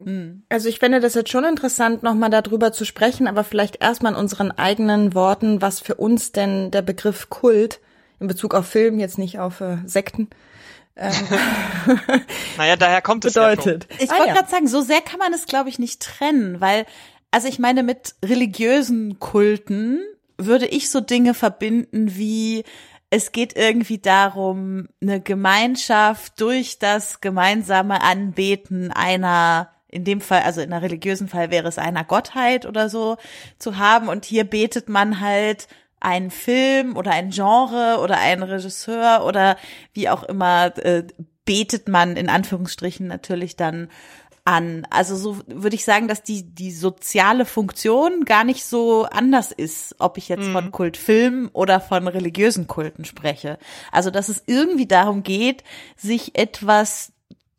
Mhm. 0.00 0.44
Also 0.48 0.68
ich 0.68 0.78
finde 0.78 1.00
das 1.00 1.14
jetzt 1.14 1.30
schon 1.30 1.44
interessant, 1.44 2.02
nochmal 2.02 2.30
darüber 2.30 2.72
zu 2.72 2.84
sprechen, 2.84 3.28
aber 3.28 3.44
vielleicht 3.44 3.82
erstmal 3.82 4.12
in 4.12 4.18
unseren 4.18 4.50
eigenen 4.50 5.14
Worten, 5.14 5.60
was 5.60 5.80
für 5.80 5.94
uns 5.96 6.32
denn 6.32 6.70
der 6.70 6.82
Begriff 6.82 7.28
Kult 7.28 7.80
in 8.20 8.26
Bezug 8.26 8.54
auf 8.54 8.66
Film, 8.66 9.00
jetzt 9.00 9.18
nicht 9.18 9.38
auf 9.38 9.60
äh, 9.60 9.78
Sekten. 9.86 10.28
Ähm, 10.96 11.12
naja, 12.56 12.76
daher 12.76 13.00
kommt 13.02 13.24
es 13.24 13.34
bedeutet. 13.34 13.88
Ja 13.90 13.96
ich 14.00 14.10
wollte 14.10 14.30
ah, 14.30 14.34
gerade 14.34 14.50
sagen, 14.50 14.68
so 14.68 14.82
sehr 14.82 15.00
kann 15.00 15.18
man 15.18 15.32
es, 15.32 15.46
glaube 15.46 15.68
ich, 15.68 15.78
nicht 15.78 16.02
trennen, 16.02 16.60
weil, 16.60 16.86
also 17.30 17.48
ich 17.48 17.58
meine, 17.58 17.82
mit 17.82 18.14
religiösen 18.24 19.18
Kulten 19.18 20.00
würde 20.36 20.66
ich 20.66 20.90
so 20.90 21.00
Dinge 21.00 21.34
verbinden 21.34 22.16
wie 22.16 22.64
es 23.10 23.32
geht 23.32 23.56
irgendwie 23.56 23.98
darum, 23.98 24.88
eine 25.02 25.20
Gemeinschaft 25.20 26.40
durch 26.40 26.78
das 26.78 27.20
gemeinsame 27.20 28.02
Anbeten 28.02 28.92
einer 28.92 29.70
in 29.88 30.04
dem 30.04 30.20
Fall, 30.20 30.42
also 30.42 30.60
in 30.60 30.72
einer 30.72 30.82
religiösen 30.82 31.26
Fall 31.26 31.50
wäre 31.50 31.66
es 31.66 31.76
einer 31.76 32.04
Gottheit 32.04 32.64
oder 32.64 32.88
so 32.88 33.16
zu 33.58 33.76
haben 33.76 34.08
und 34.08 34.24
hier 34.24 34.44
betet 34.44 34.88
man 34.88 35.18
halt 35.18 35.66
ein 36.00 36.30
Film 36.30 36.96
oder 36.96 37.12
ein 37.12 37.30
Genre 37.30 37.98
oder 38.02 38.18
ein 38.18 38.42
Regisseur 38.42 39.24
oder 39.24 39.56
wie 39.92 40.08
auch 40.08 40.22
immer 40.22 40.76
äh, 40.78 41.04
betet 41.44 41.88
man 41.88 42.16
in 42.16 42.28
Anführungsstrichen 42.28 43.06
natürlich 43.06 43.56
dann 43.56 43.88
an. 44.44 44.86
Also 44.90 45.16
so 45.16 45.38
würde 45.46 45.76
ich 45.76 45.84
sagen, 45.84 46.08
dass 46.08 46.22
die, 46.22 46.42
die 46.42 46.72
soziale 46.72 47.44
Funktion 47.44 48.24
gar 48.24 48.44
nicht 48.44 48.64
so 48.64 49.04
anders 49.04 49.52
ist, 49.52 49.94
ob 49.98 50.16
ich 50.18 50.28
jetzt 50.28 50.48
mhm. 50.48 50.52
von 50.52 50.72
Kultfilmen 50.72 51.48
oder 51.48 51.80
von 51.80 52.08
religiösen 52.08 52.66
Kulten 52.66 53.04
spreche. 53.04 53.58
Also 53.92 54.10
dass 54.10 54.28
es 54.28 54.42
irgendwie 54.46 54.86
darum 54.86 55.22
geht, 55.22 55.62
sich 55.96 56.38
etwas 56.38 57.12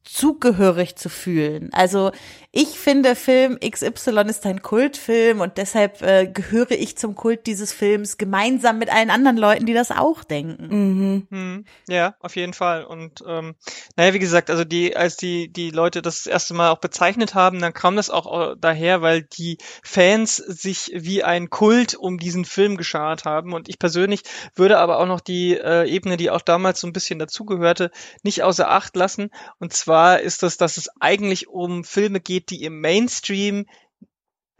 zugehörig 0.03 0.95
zu 0.95 1.09
fühlen. 1.09 1.69
Also 1.73 2.11
ich 2.53 2.67
finde, 2.67 3.15
Film 3.15 3.57
XY 3.59 4.23
ist 4.27 4.45
ein 4.45 4.61
Kultfilm 4.61 5.39
und 5.39 5.57
deshalb 5.57 6.01
äh, 6.01 6.27
gehöre 6.27 6.71
ich 6.71 6.97
zum 6.97 7.15
Kult 7.15 7.47
dieses 7.47 7.71
Films 7.71 8.17
gemeinsam 8.17 8.77
mit 8.77 8.91
allen 8.91 9.09
anderen 9.09 9.37
Leuten, 9.37 9.65
die 9.65 9.73
das 9.73 9.89
auch 9.89 10.25
denken. 10.25 10.67
Mhm. 10.67 11.27
Mhm. 11.29 11.65
Ja, 11.87 12.15
auf 12.19 12.35
jeden 12.35 12.53
Fall. 12.53 12.83
Und 12.83 13.23
ähm, 13.25 13.55
naja, 13.95 14.13
wie 14.13 14.19
gesagt, 14.19 14.49
also 14.49 14.65
die, 14.65 14.97
als 14.97 15.15
die 15.15 15.47
die 15.47 15.69
Leute 15.69 16.01
das, 16.01 16.23
das 16.23 16.27
erste 16.27 16.53
Mal 16.53 16.71
auch 16.71 16.79
bezeichnet 16.79 17.35
haben, 17.35 17.59
dann 17.59 17.71
kam 17.71 17.95
das 17.95 18.09
auch 18.09 18.55
daher, 18.59 19.01
weil 19.01 19.21
die 19.23 19.57
Fans 19.81 20.35
sich 20.35 20.91
wie 20.93 21.23
ein 21.23 21.49
Kult 21.49 21.95
um 21.95 22.17
diesen 22.17 22.43
Film 22.43 22.75
geschart 22.75 23.23
haben. 23.23 23.53
Und 23.53 23.69
ich 23.69 23.79
persönlich 23.79 24.23
würde 24.55 24.77
aber 24.77 24.99
auch 24.99 25.07
noch 25.07 25.21
die 25.21 25.55
äh, 25.55 25.89
Ebene, 25.89 26.17
die 26.17 26.29
auch 26.29 26.41
damals 26.41 26.81
so 26.81 26.87
ein 26.87 26.93
bisschen 26.93 27.17
dazugehörte, 27.17 27.91
nicht 28.23 28.43
außer 28.43 28.69
Acht 28.69 28.93
lassen. 28.97 29.29
Und 29.59 29.71
zwar 29.71 30.19
ist 30.19 30.43
das, 30.43 30.57
dass 30.57 30.75
es 30.75 30.89
eigentlich 30.99 31.47
um 31.47 31.85
Filme 31.85 32.19
geht, 32.19 32.40
geht, 32.41 32.49
die 32.49 32.63
im 32.63 32.81
Mainstream 32.81 33.65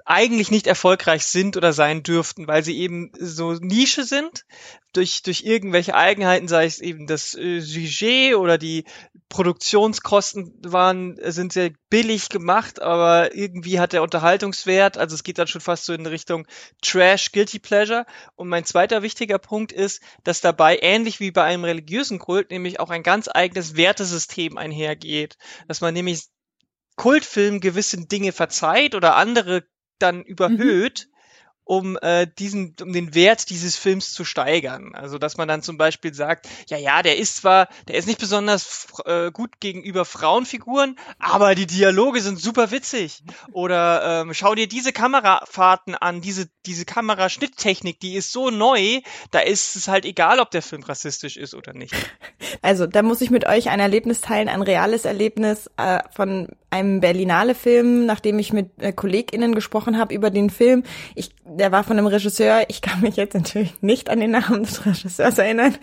eigentlich 0.03 0.49
nicht 0.49 0.65
erfolgreich 0.65 1.23
sind 1.25 1.57
oder 1.57 1.73
sein 1.73 2.01
dürften, 2.01 2.47
weil 2.47 2.63
sie 2.63 2.77
eben 2.77 3.11
so 3.19 3.53
Nische 3.53 4.03
sind, 4.03 4.45
durch, 4.93 5.21
durch 5.21 5.43
irgendwelche 5.43 5.95
Eigenheiten, 5.95 6.47
sei 6.47 6.65
es 6.65 6.79
eben 6.79 7.05
das 7.05 7.35
äh, 7.35 7.61
Sujet 7.61 8.35
oder 8.35 8.57
die 8.57 8.83
Produktionskosten 9.29 10.53
waren, 10.63 11.17
sind 11.31 11.53
sehr 11.53 11.71
billig 11.89 12.29
gemacht, 12.29 12.81
aber 12.81 13.35
irgendwie 13.35 13.79
hat 13.79 13.93
der 13.93 14.01
Unterhaltungswert, 14.01 14.97
also 14.97 15.13
es 15.13 15.23
geht 15.23 15.37
dann 15.37 15.47
schon 15.47 15.61
fast 15.61 15.85
so 15.85 15.93
in 15.93 16.05
Richtung 16.05 16.47
Trash, 16.81 17.31
Guilty 17.31 17.59
Pleasure. 17.59 18.05
Und 18.35 18.49
mein 18.49 18.65
zweiter 18.65 19.03
wichtiger 19.03 19.37
Punkt 19.37 19.71
ist, 19.71 20.01
dass 20.23 20.41
dabei 20.41 20.79
ähnlich 20.81 21.19
wie 21.19 21.31
bei 21.31 21.43
einem 21.43 21.63
religiösen 21.63 22.19
Kult 22.19 22.49
nämlich 22.51 22.79
auch 22.79 22.89
ein 22.89 23.03
ganz 23.03 23.29
eigenes 23.31 23.77
Wertesystem 23.77 24.57
einhergeht, 24.57 25.37
dass 25.67 25.79
man 25.79 25.93
nämlich 25.93 26.23
Kultfilm 27.01 27.61
gewisse 27.61 28.05
Dinge 28.05 28.31
verzeiht 28.31 28.93
oder 28.93 29.15
andere 29.15 29.63
dann 29.97 30.17
mhm. 30.17 30.23
überhöht. 30.23 31.09
Um 31.71 31.97
äh, 32.01 32.27
diesen, 32.27 32.75
um 32.81 32.91
den 32.91 33.15
Wert 33.15 33.49
dieses 33.49 33.77
Films 33.77 34.11
zu 34.11 34.25
steigern. 34.25 34.93
Also 34.93 35.17
dass 35.17 35.37
man 35.37 35.47
dann 35.47 35.61
zum 35.61 35.77
Beispiel 35.77 36.13
sagt, 36.13 36.49
ja, 36.67 36.75
ja, 36.75 37.01
der 37.01 37.17
ist 37.17 37.37
zwar, 37.37 37.69
der 37.87 37.95
ist 37.95 38.07
nicht 38.07 38.19
besonders 38.19 38.87
äh, 39.05 39.31
gut 39.31 39.61
gegenüber 39.61 40.03
Frauenfiguren, 40.03 40.99
aber 41.17 41.55
die 41.55 41.67
Dialoge 41.67 42.19
sind 42.19 42.41
super 42.41 42.71
witzig. 42.71 43.23
Oder 43.53 44.23
ähm, 44.23 44.33
schau 44.33 44.53
dir 44.53 44.67
diese 44.67 44.91
Kamerafahrten 44.91 45.95
an, 45.95 46.19
diese, 46.19 46.49
diese 46.65 46.83
Kameraschnitttechnik, 46.83 48.01
die 48.01 48.15
ist 48.15 48.33
so 48.33 48.49
neu, 48.49 48.99
da 49.31 49.39
ist 49.39 49.77
es 49.77 49.87
halt 49.87 50.03
egal, 50.03 50.41
ob 50.41 50.51
der 50.51 50.61
Film 50.61 50.83
rassistisch 50.83 51.37
ist 51.37 51.55
oder 51.55 51.71
nicht. 51.71 51.95
Also, 52.63 52.85
da 52.85 53.01
muss 53.01 53.21
ich 53.21 53.31
mit 53.31 53.47
euch 53.47 53.69
ein 53.69 53.79
Erlebnis 53.79 54.21
teilen, 54.21 54.49
ein 54.49 54.61
reales 54.61 55.05
Erlebnis 55.05 55.69
äh, 55.77 55.99
von 56.11 56.49
einem 56.71 57.01
Berlinale-Film, 57.01 58.05
nachdem 58.05 58.39
ich 58.39 58.53
mit 58.53 58.71
äh, 58.79 58.93
KollegInnen 58.93 59.53
gesprochen 59.53 59.97
habe 59.97 60.13
über 60.13 60.29
den 60.29 60.49
Film. 60.49 60.83
Ich, 61.15 61.31
der 61.61 61.71
war 61.71 61.83
von 61.83 61.95
einem 61.95 62.07
Regisseur, 62.07 62.63
ich 62.69 62.81
kann 62.81 63.01
mich 63.01 63.17
jetzt 63.17 63.35
natürlich 63.35 63.79
nicht 63.81 64.09
an 64.09 64.19
den 64.19 64.31
Namen 64.31 64.63
des 64.63 64.83
Regisseurs 64.83 65.37
erinnern. 65.37 65.77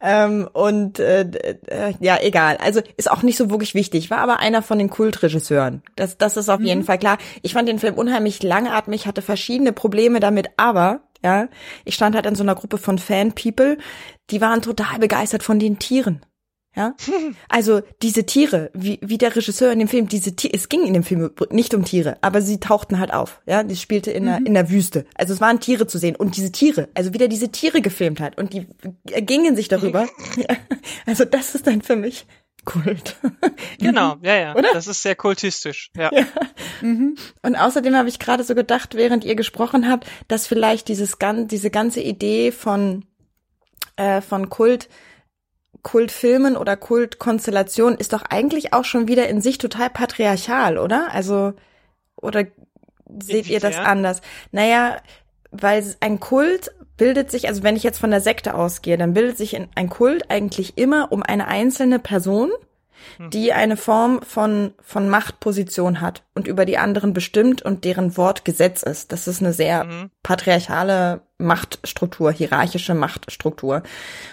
Ähm, 0.00 0.48
und 0.52 1.00
äh, 1.00 1.22
äh, 1.22 1.94
ja, 1.98 2.18
egal. 2.22 2.58
Also 2.58 2.80
ist 2.96 3.10
auch 3.10 3.24
nicht 3.24 3.36
so 3.36 3.50
wirklich 3.50 3.74
wichtig, 3.74 4.08
war 4.08 4.18
aber 4.18 4.38
einer 4.38 4.62
von 4.62 4.78
den 4.78 4.88
Kultregisseuren. 4.88 5.82
Das, 5.96 6.16
das 6.16 6.36
ist 6.36 6.48
auf 6.48 6.60
mhm. 6.60 6.66
jeden 6.66 6.84
Fall 6.84 6.98
klar. 6.98 7.18
Ich 7.42 7.54
fand 7.54 7.68
den 7.68 7.80
Film 7.80 7.94
unheimlich 7.94 8.40
langatmig, 8.40 9.08
hatte 9.08 9.20
verschiedene 9.20 9.72
Probleme 9.72 10.20
damit, 10.20 10.50
aber 10.58 11.00
ja, 11.24 11.48
ich 11.84 11.96
stand 11.96 12.14
halt 12.14 12.26
in 12.26 12.36
so 12.36 12.44
einer 12.44 12.54
Gruppe 12.54 12.78
von 12.78 12.98
Fan-People, 12.98 13.78
die 14.30 14.40
waren 14.40 14.62
total 14.62 15.00
begeistert 15.00 15.42
von 15.42 15.58
den 15.58 15.80
Tieren. 15.80 16.20
Ja, 16.76 16.94
also 17.48 17.80
diese 18.02 18.26
Tiere, 18.26 18.70
wie, 18.74 18.98
wie 19.00 19.16
der 19.16 19.34
Regisseur 19.34 19.72
in 19.72 19.78
dem 19.78 19.88
Film, 19.88 20.08
diese 20.08 20.36
Tiere, 20.36 20.52
es 20.54 20.68
ging 20.68 20.84
in 20.84 20.92
dem 20.92 21.04
Film 21.04 21.30
nicht 21.50 21.72
um 21.72 21.86
Tiere, 21.86 22.18
aber 22.20 22.42
sie 22.42 22.60
tauchten 22.60 22.98
halt 22.98 23.14
auf. 23.14 23.40
Ja, 23.46 23.62
die 23.62 23.76
spielte 23.76 24.10
in, 24.10 24.24
mhm. 24.24 24.28
der, 24.28 24.36
in 24.44 24.54
der 24.54 24.70
Wüste. 24.70 25.06
Also 25.14 25.32
es 25.32 25.40
waren 25.40 25.58
Tiere 25.58 25.86
zu 25.86 25.96
sehen 25.96 26.16
und 26.16 26.36
diese 26.36 26.52
Tiere, 26.52 26.90
also 26.92 27.14
wie 27.14 27.18
der 27.18 27.28
diese 27.28 27.50
Tiere 27.50 27.80
gefilmt 27.80 28.20
hat 28.20 28.36
und 28.36 28.52
die 28.52 28.66
gingen 29.02 29.56
sich 29.56 29.68
darüber. 29.68 30.06
ja, 30.36 30.56
also 31.06 31.24
das 31.24 31.54
ist 31.54 31.66
dann 31.66 31.80
für 31.80 31.96
mich 31.96 32.26
Kult. 32.66 33.16
genau, 33.78 34.16
ja, 34.20 34.36
ja. 34.36 34.54
Oder? 34.54 34.74
Das 34.74 34.86
ist 34.86 35.00
sehr 35.00 35.14
kultistisch. 35.14 35.90
Ja. 35.96 36.10
ja. 36.12 36.26
Mhm. 36.82 37.16
Und 37.42 37.56
außerdem 37.56 37.96
habe 37.96 38.10
ich 38.10 38.18
gerade 38.18 38.44
so 38.44 38.54
gedacht, 38.54 38.96
während 38.96 39.24
ihr 39.24 39.36
gesprochen 39.36 39.88
habt, 39.88 40.06
dass 40.28 40.46
vielleicht 40.46 40.88
dieses 40.88 41.16
diese 41.46 41.70
ganze 41.70 42.00
Idee 42.00 42.52
von 42.52 43.06
äh, 43.96 44.20
von 44.20 44.50
Kult 44.50 44.90
Kultfilmen 45.86 46.56
oder 46.56 46.76
Kultkonstellationen 46.76 47.96
ist 47.96 48.12
doch 48.12 48.24
eigentlich 48.24 48.72
auch 48.72 48.84
schon 48.84 49.06
wieder 49.06 49.28
in 49.28 49.40
sich 49.40 49.58
total 49.58 49.88
patriarchal, 49.88 50.78
oder? 50.78 51.12
Also, 51.12 51.52
oder 52.16 52.44
seht 53.22 53.46
ihr 53.46 53.60
das 53.60 53.76
anders? 53.76 54.20
Naja, 54.50 54.96
weil 55.52 55.84
ein 56.00 56.18
Kult 56.18 56.72
bildet 56.96 57.30
sich, 57.30 57.46
also 57.46 57.62
wenn 57.62 57.76
ich 57.76 57.84
jetzt 57.84 58.00
von 58.00 58.10
der 58.10 58.20
Sekte 58.20 58.54
ausgehe, 58.54 58.98
dann 58.98 59.14
bildet 59.14 59.36
sich 59.36 59.56
ein 59.56 59.88
Kult 59.88 60.28
eigentlich 60.28 60.76
immer 60.76 61.12
um 61.12 61.22
eine 61.22 61.46
einzelne 61.46 62.00
Person. 62.00 62.50
Die 63.32 63.52
eine 63.52 63.76
Form 63.76 64.20
von, 64.22 64.74
von 64.82 65.08
Machtposition 65.08 66.00
hat 66.00 66.22
und 66.34 66.46
über 66.46 66.64
die 66.64 66.78
anderen 66.78 67.12
bestimmt 67.12 67.62
und 67.62 67.84
deren 67.84 68.16
Wort 68.16 68.44
Gesetz 68.44 68.82
ist. 68.82 69.12
Das 69.12 69.26
ist 69.26 69.40
eine 69.40 69.52
sehr 69.52 69.84
mhm. 69.84 70.10
patriarchale 70.22 71.22
Machtstruktur, 71.38 72.32
hierarchische 72.32 72.94
Machtstruktur. 72.94 73.82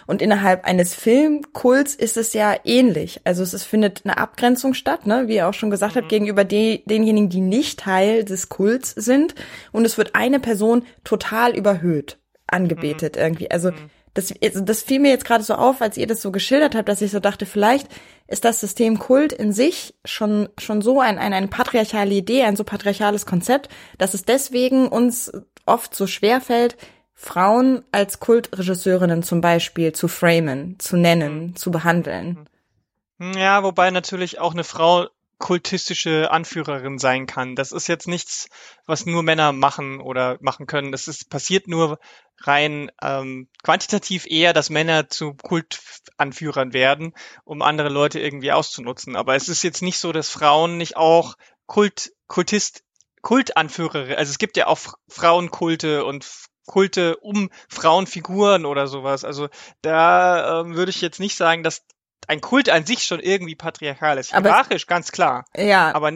Und 0.07 0.21
innerhalb 0.21 0.65
eines 0.65 0.95
Filmkults 0.95 1.95
ist 1.95 2.15
es 2.15 2.33
ja 2.33 2.55
ähnlich. 2.63 3.21
Also 3.25 3.43
es, 3.43 3.53
es 3.53 3.63
findet 3.63 4.01
eine 4.05 4.17
Abgrenzung 4.17 4.73
statt, 4.73 5.05
ne, 5.05 5.27
wie 5.27 5.35
ihr 5.35 5.47
auch 5.47 5.53
schon 5.53 5.69
gesagt 5.69 5.95
mhm. 5.95 5.99
habt, 5.99 6.09
gegenüber 6.09 6.45
die, 6.45 6.83
denjenigen, 6.85 7.29
die 7.29 7.41
nicht 7.41 7.79
Teil 7.79 8.23
des 8.23 8.49
Kults 8.49 8.91
sind. 8.91 9.35
Und 9.71 9.85
es 9.85 9.97
wird 9.97 10.15
eine 10.15 10.39
Person 10.39 10.83
total 11.03 11.55
überhöht, 11.55 12.17
angebetet 12.47 13.15
mhm. 13.15 13.21
irgendwie. 13.21 13.51
Also 13.51 13.71
mhm. 13.71 13.89
das, 14.13 14.33
also 14.41 14.61
das 14.61 14.81
fiel 14.81 14.99
mir 14.99 15.11
jetzt 15.11 15.25
gerade 15.25 15.43
so 15.43 15.55
auf, 15.55 15.81
als 15.81 15.97
ihr 15.97 16.07
das 16.07 16.21
so 16.21 16.31
geschildert 16.31 16.73
habt, 16.73 16.87
dass 16.87 17.01
ich 17.01 17.11
so 17.11 17.19
dachte, 17.19 17.45
vielleicht 17.45 17.87
ist 18.33 18.43
das 18.43 18.59
System 18.59 18.99
Kult 18.99 19.31
in 19.31 19.53
sich 19.53 19.93
schon, 20.03 20.49
schon 20.57 20.81
so 20.81 20.99
ein, 20.99 21.19
ein, 21.19 21.33
eine 21.33 21.47
patriarchale 21.47 22.13
Idee, 22.13 22.43
ein 22.43 22.55
so 22.55 22.63
patriarchales 22.63 23.25
Konzept, 23.25 23.69
dass 23.99 24.13
es 24.13 24.25
deswegen 24.25 24.87
uns 24.87 25.31
oft 25.65 25.95
so 25.95 26.07
schwer 26.07 26.41
fällt, 26.41 26.75
Frauen 27.13 27.85
als 27.91 28.19
Kultregisseurinnen 28.19 29.23
zum 29.23 29.39
Beispiel 29.39 29.93
zu 29.93 30.07
framen, 30.07 30.77
zu 30.79 30.97
nennen, 30.97 31.35
mhm. 31.35 31.55
zu 31.55 31.71
behandeln. 31.71 32.49
Ja, 33.19 33.63
wobei 33.63 33.91
natürlich 33.91 34.39
auch 34.39 34.53
eine 34.53 34.63
Frau 34.63 35.07
kultistische 35.37 36.31
Anführerin 36.31 36.97
sein 36.97 37.27
kann. 37.27 37.55
Das 37.55 37.71
ist 37.71 37.87
jetzt 37.87 38.07
nichts, 38.07 38.49
was 38.85 39.05
nur 39.05 39.23
Männer 39.23 39.51
machen 39.51 39.99
oder 39.99 40.37
machen 40.41 40.65
können. 40.65 40.91
Das 40.91 41.07
ist 41.07 41.29
passiert 41.29 41.67
nur 41.67 41.99
rein 42.45 42.91
ähm, 43.01 43.49
quantitativ 43.63 44.25
eher, 44.25 44.53
dass 44.53 44.69
Männer 44.69 45.09
zu 45.09 45.33
Kultanführern 45.33 46.73
werden, 46.73 47.13
um 47.43 47.61
andere 47.61 47.89
Leute 47.89 48.19
irgendwie 48.19 48.51
auszunutzen. 48.51 49.15
Aber 49.15 49.35
es 49.35 49.49
ist 49.49 49.63
jetzt 49.63 49.81
nicht 49.81 49.99
so, 49.99 50.11
dass 50.11 50.29
Frauen 50.29 50.77
nicht 50.77 50.97
auch 50.97 51.35
Kult, 51.65 52.11
Kultist, 52.27 52.83
Kultanführer, 53.21 54.17
also 54.17 54.29
es 54.29 54.37
gibt 54.37 54.57
ja 54.57 54.67
auch 54.67 54.79
Frauenkulte 55.07 56.03
und 56.03 56.25
Kulte 56.65 57.17
um 57.17 57.49
Frauenfiguren 57.69 58.65
oder 58.65 58.87
sowas. 58.87 59.25
Also 59.25 59.49
da 59.81 60.61
ähm, 60.61 60.75
würde 60.75 60.91
ich 60.91 61.01
jetzt 61.01 61.19
nicht 61.19 61.35
sagen, 61.35 61.63
dass 61.63 61.85
ein 62.27 62.41
Kult 62.41 62.69
an 62.69 62.85
sich 62.85 63.03
schon 63.03 63.19
irgendwie 63.19 63.55
patriarchal 63.55 64.17
ist. 64.17 64.31
Hierarchisch, 64.31 64.87
ganz 64.87 65.11
klar. 65.11 65.45
Ja. 65.55 65.93
Aber 65.93 66.11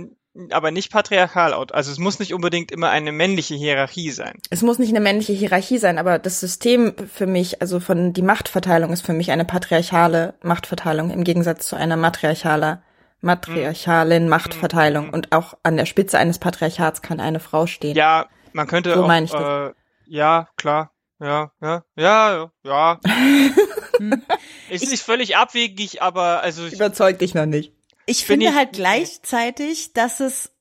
aber 0.52 0.72
nicht 0.72 0.92
patriarchal. 0.92 1.54
Also 1.54 1.92
es 1.92 1.98
muss 1.98 2.20
nicht 2.20 2.34
unbedingt 2.34 2.72
immer 2.72 2.90
eine 2.90 3.12
männliche 3.12 3.56
Hierarchie 3.56 4.12
sein. 4.12 4.40
Es 4.50 4.62
muss 4.62 4.80
nicht 4.80 4.90
eine 4.90 5.00
männliche 5.00 5.34
Hierarchie 5.34 5.78
sein, 5.78 5.98
aber 5.98 6.20
das 6.20 6.40
System 6.40 6.94
für 7.14 7.28
mich, 7.28 7.62
also 7.62 7.80
von 7.80 8.14
die 8.14 8.22
Machtverteilung 8.22 8.92
ist 8.92 9.06
für 9.06 9.14
mich 9.14 9.32
eine 9.32 9.46
patriarchale 9.46 10.36
Machtverteilung 10.42 11.12
im 11.12 11.24
Gegensatz 11.24 11.68
zu 11.68 11.76
einer 11.76 11.98
matriarchaler 11.98 12.84
matriarchalen 13.22 14.24
mhm. 14.24 14.30
Machtverteilung. 14.30 15.08
Mhm. 15.08 15.14
Und 15.14 15.32
auch 15.32 15.56
an 15.64 15.78
der 15.78 15.86
Spitze 15.86 16.18
eines 16.18 16.40
Patriarchats 16.40 17.02
kann 17.02 17.20
eine 17.20 17.40
Frau 17.40 17.66
stehen. 17.66 17.96
Ja, 17.96 18.28
man 18.54 18.68
könnte 18.68 18.94
so 18.94 19.04
auch, 19.04 19.08
meine 19.08 19.26
ich 19.26 19.32
das. 19.32 19.72
Äh, 19.72 19.74
ja, 20.08 20.48
klar. 20.56 20.92
Ja, 21.20 21.52
ja, 21.62 21.84
ja, 21.96 22.52
ja. 22.64 23.00
ist 24.70 24.92
nicht 24.92 25.02
völlig 25.02 25.36
abwegig, 25.36 26.04
aber 26.04 26.42
also 26.42 26.68
ich, 26.68 26.74
überzeugt 26.74 27.22
dich 27.22 27.34
noch 27.34 27.48
nicht. 27.48 27.74
Ich 28.08 28.26
finde 28.26 28.48
ich, 28.48 28.56
halt 28.56 28.74
gleichzeitig, 28.74 29.94
dass 29.94 30.20
es 30.20 30.52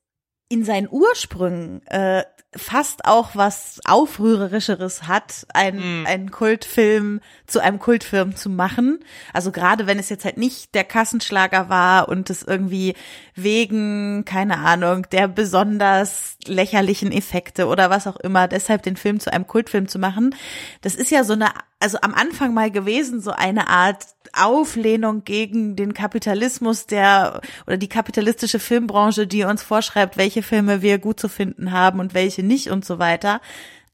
in 0.49 0.63
seinen 0.63 0.87
Ursprüngen 0.89 1.85
äh, 1.87 2.23
fast 2.55 3.05
auch 3.05 3.35
was 3.35 3.79
Aufrührerischeres 3.85 5.03
hat, 5.03 5.45
ein, 5.53 6.03
mm. 6.03 6.05
einen 6.05 6.31
Kultfilm 6.31 7.19
zu 7.45 7.61
einem 7.61 7.79
Kultfilm 7.79 8.35
zu 8.35 8.49
machen. 8.49 8.99
Also 9.33 9.51
gerade 9.51 9.87
wenn 9.87 9.99
es 9.99 10.09
jetzt 10.09 10.25
halt 10.25 10.37
nicht 10.37 10.73
der 10.73 10.83
Kassenschlager 10.83 11.69
war 11.69 12.09
und 12.09 12.29
es 12.29 12.43
irgendwie 12.43 12.95
wegen, 13.35 14.23
keine 14.25 14.59
Ahnung, 14.59 15.07
der 15.11 15.27
besonders 15.27 16.37
lächerlichen 16.45 17.11
Effekte 17.11 17.67
oder 17.67 17.89
was 17.89 18.07
auch 18.07 18.17
immer, 18.17 18.47
deshalb 18.47 18.83
den 18.83 18.97
Film 18.97 19.19
zu 19.19 19.31
einem 19.31 19.47
Kultfilm 19.47 19.87
zu 19.87 19.99
machen. 19.99 20.35
Das 20.81 20.95
ist 20.95 21.11
ja 21.11 21.23
so 21.23 21.33
eine, 21.33 21.51
also 21.79 21.99
am 22.01 22.13
Anfang 22.13 22.53
mal 22.53 22.71
gewesen, 22.71 23.21
so 23.21 23.31
eine 23.31 23.67
Art 23.67 24.05
Auflehnung 24.33 25.23
gegen 25.23 25.75
den 25.75 25.93
Kapitalismus 25.93 26.85
der 26.85 27.41
oder 27.65 27.77
die 27.77 27.89
kapitalistische 27.89 28.59
Filmbranche, 28.59 29.27
die 29.27 29.43
uns 29.43 29.63
vorschreibt, 29.63 30.17
welche 30.17 30.43
Filme 30.43 30.81
wir 30.81 30.99
gut 30.99 31.19
zu 31.19 31.29
finden 31.29 31.71
haben 31.71 31.99
und 31.99 32.13
welche 32.13 32.43
nicht 32.43 32.69
und 32.69 32.83
so 32.85 32.99
weiter. 32.99 33.41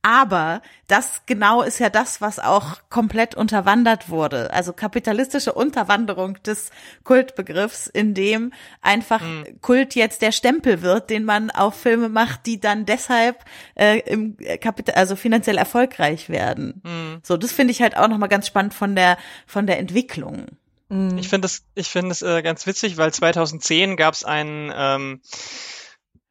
Aber 0.04 0.62
das 0.88 1.22
genau 1.26 1.62
ist 1.62 1.80
ja 1.80 1.90
das, 1.90 2.20
was 2.20 2.38
auch 2.38 2.78
komplett 2.90 3.36
unterwandert 3.36 4.10
wurde. 4.10 4.52
Also 4.52 4.74
kapitalistische 4.74 5.54
Unterwanderung 5.54 6.44
des 6.44 6.72
Kultbegriffs, 7.06 7.88
in 7.88 8.14
dem 8.14 8.52
einfach 8.82 9.22
mhm. 9.22 9.62
Kult 9.62 9.96
jetzt 9.96 10.22
der 10.22 10.34
Stempel 10.34 10.82
wird, 10.82 11.10
den 11.10 11.24
man 11.24 11.52
auf 11.52 11.76
Filme 11.76 12.10
macht, 12.10 12.46
die 12.46 12.60
dann 12.60 12.86
deshalb 12.86 13.46
äh, 13.76 14.00
im 14.00 14.36
Kapital, 14.60 14.96
also 14.96 15.16
finanziell 15.16 15.58
erfolgreich 15.58 16.28
werden. 16.28 16.82
Mhm. 16.84 17.20
So, 17.24 17.38
das 17.38 17.54
finde 17.54 17.72
ich 17.72 17.82
halt 17.82 17.96
auch 17.96 18.10
nochmal 18.10 18.30
ganz 18.30 18.46
spannend 18.46 18.74
von 18.74 18.96
der 18.96 19.18
von 19.48 19.68
der 19.68 19.80
Entwicklung. 19.80 20.48
Mhm. 20.90 21.18
Ich 21.18 21.30
finde 21.30 21.46
das, 21.46 21.64
ich 21.76 21.88
finde 21.88 22.12
es 22.12 22.22
äh, 22.22 22.42
ganz 22.42 22.68
witzig, 22.68 22.98
weil 22.98 23.14
2010 23.14 23.96
gab 23.96 24.14
es 24.14 24.26
einen, 24.26 24.70
ähm, 24.76 25.22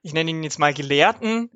ich 0.02 0.12
nenne 0.12 0.30
ihn 0.30 0.42
jetzt 0.42 0.58
mal 0.58 0.74
Gelehrten, 0.74 1.48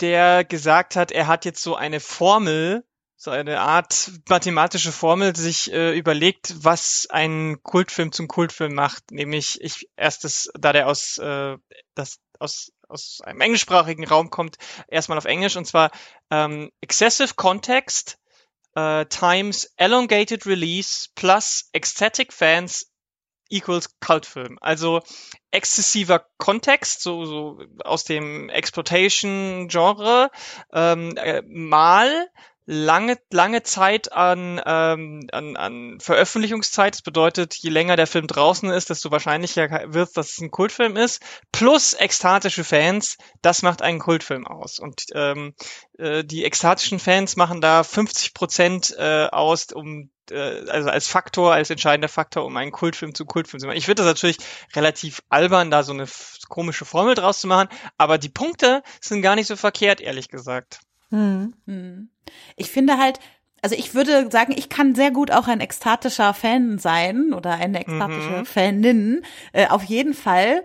der 0.00 0.44
gesagt 0.44 0.96
hat, 0.96 1.12
er 1.12 1.26
hat 1.26 1.44
jetzt 1.44 1.62
so 1.62 1.76
eine 1.76 2.00
Formel, 2.00 2.84
so 3.16 3.30
eine 3.30 3.60
Art 3.60 4.10
mathematische 4.28 4.92
Formel 4.92 5.36
sich 5.36 5.72
äh, 5.72 5.96
überlegt, 5.96 6.54
was 6.64 7.06
ein 7.10 7.62
Kultfilm 7.62 8.12
zum 8.12 8.28
Kultfilm 8.28 8.74
macht. 8.74 9.10
Nämlich 9.10 9.60
ich 9.60 9.88
erstes, 9.96 10.50
da 10.58 10.72
der 10.72 10.86
aus 10.88 11.18
äh, 11.18 11.56
das 11.94 12.18
aus 12.38 12.72
aus 12.88 13.20
einem 13.22 13.40
englischsprachigen 13.40 14.06
Raum 14.06 14.30
kommt, 14.30 14.56
erstmal 14.88 15.18
auf 15.18 15.24
Englisch 15.24 15.56
und 15.56 15.66
zwar 15.66 15.90
ähm, 16.30 16.72
excessive 16.80 17.34
context 17.34 18.18
uh, 18.76 19.04
times 19.04 19.72
elongated 19.76 20.46
release 20.46 21.08
plus 21.14 21.68
ecstatic 21.72 22.32
fans 22.32 22.89
equals 23.50 23.98
Kultfilm. 24.00 24.58
Also 24.60 25.02
exzessiver 25.50 26.24
Kontext, 26.38 27.02
so, 27.02 27.24
so 27.24 27.62
aus 27.84 28.04
dem 28.04 28.48
Exploitation-Genre, 28.48 30.30
ähm, 30.72 31.16
äh, 31.16 31.42
mal 31.46 32.28
lange, 32.70 33.18
lange 33.32 33.64
Zeit 33.64 34.12
an, 34.12 34.60
ähm, 34.64 35.26
an, 35.32 35.56
an 35.56 35.98
Veröffentlichungszeit. 35.98 36.94
Das 36.94 37.02
bedeutet, 37.02 37.54
je 37.56 37.70
länger 37.70 37.96
der 37.96 38.06
Film 38.06 38.28
draußen 38.28 38.70
ist, 38.70 38.90
desto 38.90 39.10
wahrscheinlicher 39.10 39.92
wird, 39.92 40.16
dass 40.16 40.30
es 40.30 40.40
ein 40.40 40.52
Kultfilm 40.52 40.96
ist. 40.96 41.20
Plus 41.50 41.94
ekstatische 41.94 42.62
Fans, 42.62 43.18
das 43.42 43.62
macht 43.62 43.82
einen 43.82 43.98
Kultfilm 43.98 44.46
aus. 44.46 44.78
Und 44.78 45.06
ähm, 45.14 45.54
äh, 45.98 46.22
die 46.22 46.44
ekstatischen 46.44 47.00
Fans 47.00 47.34
machen 47.34 47.60
da 47.60 47.82
50 47.82 48.34
Prozent 48.34 48.94
äh, 48.96 49.26
aus, 49.26 49.72
um 49.72 50.10
äh, 50.30 50.64
also 50.68 50.88
als 50.88 51.08
Faktor, 51.08 51.52
als 51.52 51.70
entscheidender 51.70 52.08
Faktor, 52.08 52.44
um 52.44 52.56
einen 52.56 52.72
Kultfilm 52.72 53.14
zu 53.14 53.24
Kultfilm 53.24 53.60
zu 53.60 53.66
machen. 53.66 53.76
Ich 53.76 53.86
finde 53.86 54.02
das 54.02 54.10
natürlich 54.10 54.38
relativ 54.74 55.22
albern, 55.28 55.70
da 55.70 55.82
so 55.82 55.92
eine 55.92 56.06
komische 56.48 56.84
Formel 56.84 57.14
draus 57.14 57.40
zu 57.40 57.46
machen, 57.46 57.68
aber 57.98 58.18
die 58.18 58.28
Punkte 58.28 58.82
sind 59.00 59.22
gar 59.22 59.36
nicht 59.36 59.46
so 59.46 59.56
verkehrt, 59.56 60.00
ehrlich 60.00 60.28
gesagt. 60.28 60.80
Hm. 61.10 61.54
hm. 61.66 62.10
Ich 62.56 62.70
finde 62.70 62.98
halt, 62.98 63.18
also 63.62 63.76
ich 63.76 63.94
würde 63.94 64.30
sagen, 64.30 64.54
ich 64.56 64.68
kann 64.68 64.94
sehr 64.94 65.10
gut 65.10 65.30
auch 65.30 65.48
ein 65.48 65.60
ekstatischer 65.60 66.32
Fan 66.34 66.78
sein 66.78 67.32
oder 67.34 67.52
eine 67.52 67.80
ekstatische 67.80 68.30
mhm. 68.30 68.46
Fanin, 68.46 69.22
äh, 69.52 69.66
auf 69.66 69.82
jeden 69.82 70.14
Fall. 70.14 70.64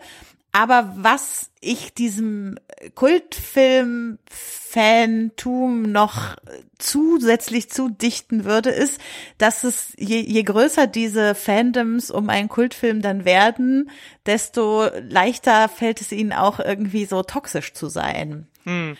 Aber 0.55 0.91
was 0.95 1.51
ich 1.59 1.93
diesem 1.93 2.57
Kultfilm-Fantum 2.93 5.81
noch 5.81 6.37
zusätzlich 6.77 7.69
zudichten 7.69 8.45
würde, 8.45 8.69
ist, 8.69 9.01
dass 9.37 9.65
es 9.65 9.91
je, 9.97 10.21
je 10.21 10.43
größer 10.43 10.87
diese 10.87 11.35
Fandoms 11.35 12.09
um 12.09 12.29
einen 12.29 12.47
Kultfilm 12.47 13.01
dann 13.01 13.25
werden, 13.25 13.91
desto 14.25 14.87
leichter 15.01 15.67
fällt 15.67 15.99
es 15.99 16.13
ihnen 16.13 16.31
auch 16.31 16.61
irgendwie 16.61 17.03
so 17.03 17.21
toxisch 17.21 17.73
zu 17.73 17.89
sein. 17.89 18.47
Hm 18.63 18.95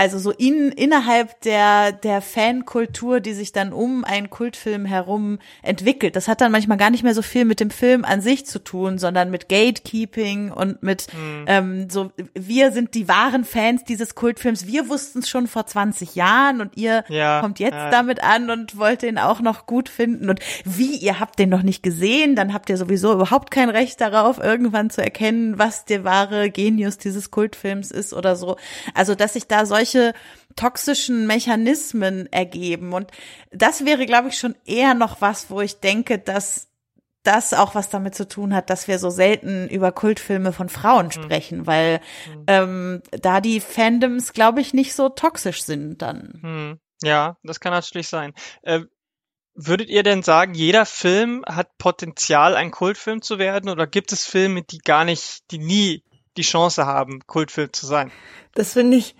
also 0.00 0.20
so 0.20 0.30
in, 0.30 0.70
innerhalb 0.70 1.40
der, 1.40 1.90
der 1.90 2.22
Fankultur, 2.22 3.18
die 3.18 3.34
sich 3.34 3.50
dann 3.50 3.72
um 3.72 4.04
einen 4.04 4.30
Kultfilm 4.30 4.84
herum 4.84 5.40
entwickelt. 5.60 6.14
Das 6.14 6.28
hat 6.28 6.40
dann 6.40 6.52
manchmal 6.52 6.78
gar 6.78 6.90
nicht 6.90 7.02
mehr 7.02 7.14
so 7.14 7.22
viel 7.22 7.44
mit 7.44 7.58
dem 7.58 7.70
Film 7.70 8.04
an 8.04 8.20
sich 8.20 8.46
zu 8.46 8.60
tun, 8.60 8.98
sondern 8.98 9.32
mit 9.32 9.48
Gatekeeping 9.48 10.52
und 10.52 10.84
mit 10.84 11.08
mhm. 11.12 11.44
ähm, 11.48 11.90
so, 11.90 12.12
wir 12.32 12.70
sind 12.70 12.94
die 12.94 13.08
wahren 13.08 13.44
Fans 13.44 13.82
dieses 13.82 14.14
Kultfilms. 14.14 14.68
Wir 14.68 14.88
wussten 14.88 15.18
es 15.18 15.28
schon 15.28 15.48
vor 15.48 15.66
20 15.66 16.14
Jahren 16.14 16.60
und 16.60 16.76
ihr 16.76 17.02
ja, 17.08 17.40
kommt 17.40 17.58
jetzt 17.58 17.74
ja. 17.74 17.90
damit 17.90 18.22
an 18.22 18.50
und 18.50 18.78
wollt 18.78 19.02
den 19.02 19.18
auch 19.18 19.40
noch 19.40 19.66
gut 19.66 19.88
finden. 19.88 20.30
Und 20.30 20.38
wie, 20.64 20.94
ihr 20.94 21.18
habt 21.18 21.40
den 21.40 21.48
noch 21.48 21.62
nicht 21.62 21.82
gesehen, 21.82 22.36
dann 22.36 22.54
habt 22.54 22.70
ihr 22.70 22.76
sowieso 22.76 23.14
überhaupt 23.14 23.50
kein 23.50 23.68
Recht 23.68 24.00
darauf, 24.00 24.38
irgendwann 24.38 24.90
zu 24.90 25.02
erkennen, 25.02 25.58
was 25.58 25.86
der 25.86 26.04
wahre 26.04 26.50
Genius 26.50 26.98
dieses 26.98 27.32
Kultfilms 27.32 27.90
ist 27.90 28.14
oder 28.14 28.36
so. 28.36 28.56
Also, 28.94 29.16
dass 29.16 29.32
sich 29.32 29.48
da 29.48 29.66
solche 29.66 29.87
solche 29.88 30.14
toxischen 30.56 31.26
Mechanismen 31.26 32.30
ergeben. 32.32 32.92
Und 32.92 33.10
das 33.52 33.84
wäre, 33.84 34.06
glaube 34.06 34.28
ich, 34.28 34.38
schon 34.38 34.56
eher 34.64 34.94
noch 34.94 35.20
was, 35.20 35.50
wo 35.50 35.60
ich 35.60 35.80
denke, 35.80 36.18
dass 36.18 36.68
das 37.22 37.52
auch 37.52 37.74
was 37.74 37.90
damit 37.90 38.14
zu 38.14 38.26
tun 38.26 38.54
hat, 38.54 38.70
dass 38.70 38.88
wir 38.88 38.98
so 38.98 39.10
selten 39.10 39.68
über 39.68 39.92
Kultfilme 39.92 40.52
von 40.52 40.68
Frauen 40.68 41.06
mhm. 41.06 41.12
sprechen, 41.12 41.66
weil 41.66 42.00
mhm. 42.26 42.44
ähm, 42.46 43.02
da 43.10 43.40
die 43.40 43.60
Fandoms, 43.60 44.32
glaube 44.32 44.60
ich, 44.60 44.72
nicht 44.72 44.94
so 44.94 45.08
toxisch 45.08 45.62
sind 45.62 46.00
dann. 46.00 46.38
Mhm. 46.42 46.80
Ja, 47.02 47.36
das 47.42 47.60
kann 47.60 47.72
natürlich 47.72 48.08
sein. 48.08 48.32
Äh, 48.62 48.80
würdet 49.54 49.90
ihr 49.90 50.02
denn 50.02 50.22
sagen, 50.22 50.54
jeder 50.54 50.86
Film 50.86 51.44
hat 51.46 51.76
Potenzial, 51.78 52.56
ein 52.56 52.70
Kultfilm 52.70 53.22
zu 53.22 53.38
werden, 53.38 53.68
oder 53.68 53.86
gibt 53.86 54.12
es 54.12 54.24
Filme, 54.24 54.62
die 54.62 54.78
gar 54.78 55.04
nicht, 55.04 55.50
die 55.50 55.58
nie 55.58 56.04
die 56.36 56.42
Chance 56.42 56.86
haben, 56.86 57.20
Kultfilm 57.26 57.72
zu 57.72 57.86
sein? 57.86 58.10
Das 58.54 58.72
finde 58.72 58.96
ich, 58.96 59.14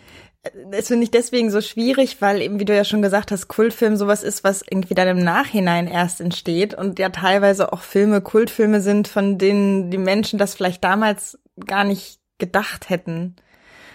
das 0.70 0.88
finde 0.88 1.04
ich 1.04 1.10
deswegen 1.10 1.50
so 1.50 1.60
schwierig, 1.60 2.20
weil 2.20 2.40
eben, 2.40 2.60
wie 2.60 2.64
du 2.64 2.74
ja 2.74 2.84
schon 2.84 3.02
gesagt 3.02 3.32
hast, 3.32 3.48
Kultfilm 3.48 3.96
sowas 3.96 4.22
ist, 4.22 4.44
was 4.44 4.62
irgendwie 4.62 4.94
dann 4.94 5.08
im 5.08 5.24
Nachhinein 5.24 5.86
erst 5.86 6.20
entsteht 6.20 6.74
und 6.74 6.98
ja 6.98 7.08
teilweise 7.10 7.72
auch 7.72 7.82
Filme 7.82 8.20
Kultfilme 8.20 8.80
sind, 8.80 9.08
von 9.08 9.38
denen 9.38 9.90
die 9.90 9.98
Menschen 9.98 10.38
das 10.38 10.54
vielleicht 10.54 10.84
damals 10.84 11.38
gar 11.66 11.84
nicht 11.84 12.20
gedacht 12.38 12.88
hätten. 12.88 13.36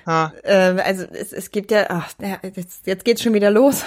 Ah. 0.06 0.32
Äh, 0.44 0.82
also 0.84 1.06
es, 1.12 1.32
es 1.32 1.52
gibt 1.52 1.72
ja, 1.72 1.86
ach, 1.90 2.12
jetzt, 2.56 2.88
jetzt 2.88 3.06
geht's 3.06 3.24
schon 3.24 3.34
wieder 3.34 3.52
los. 3.52 3.84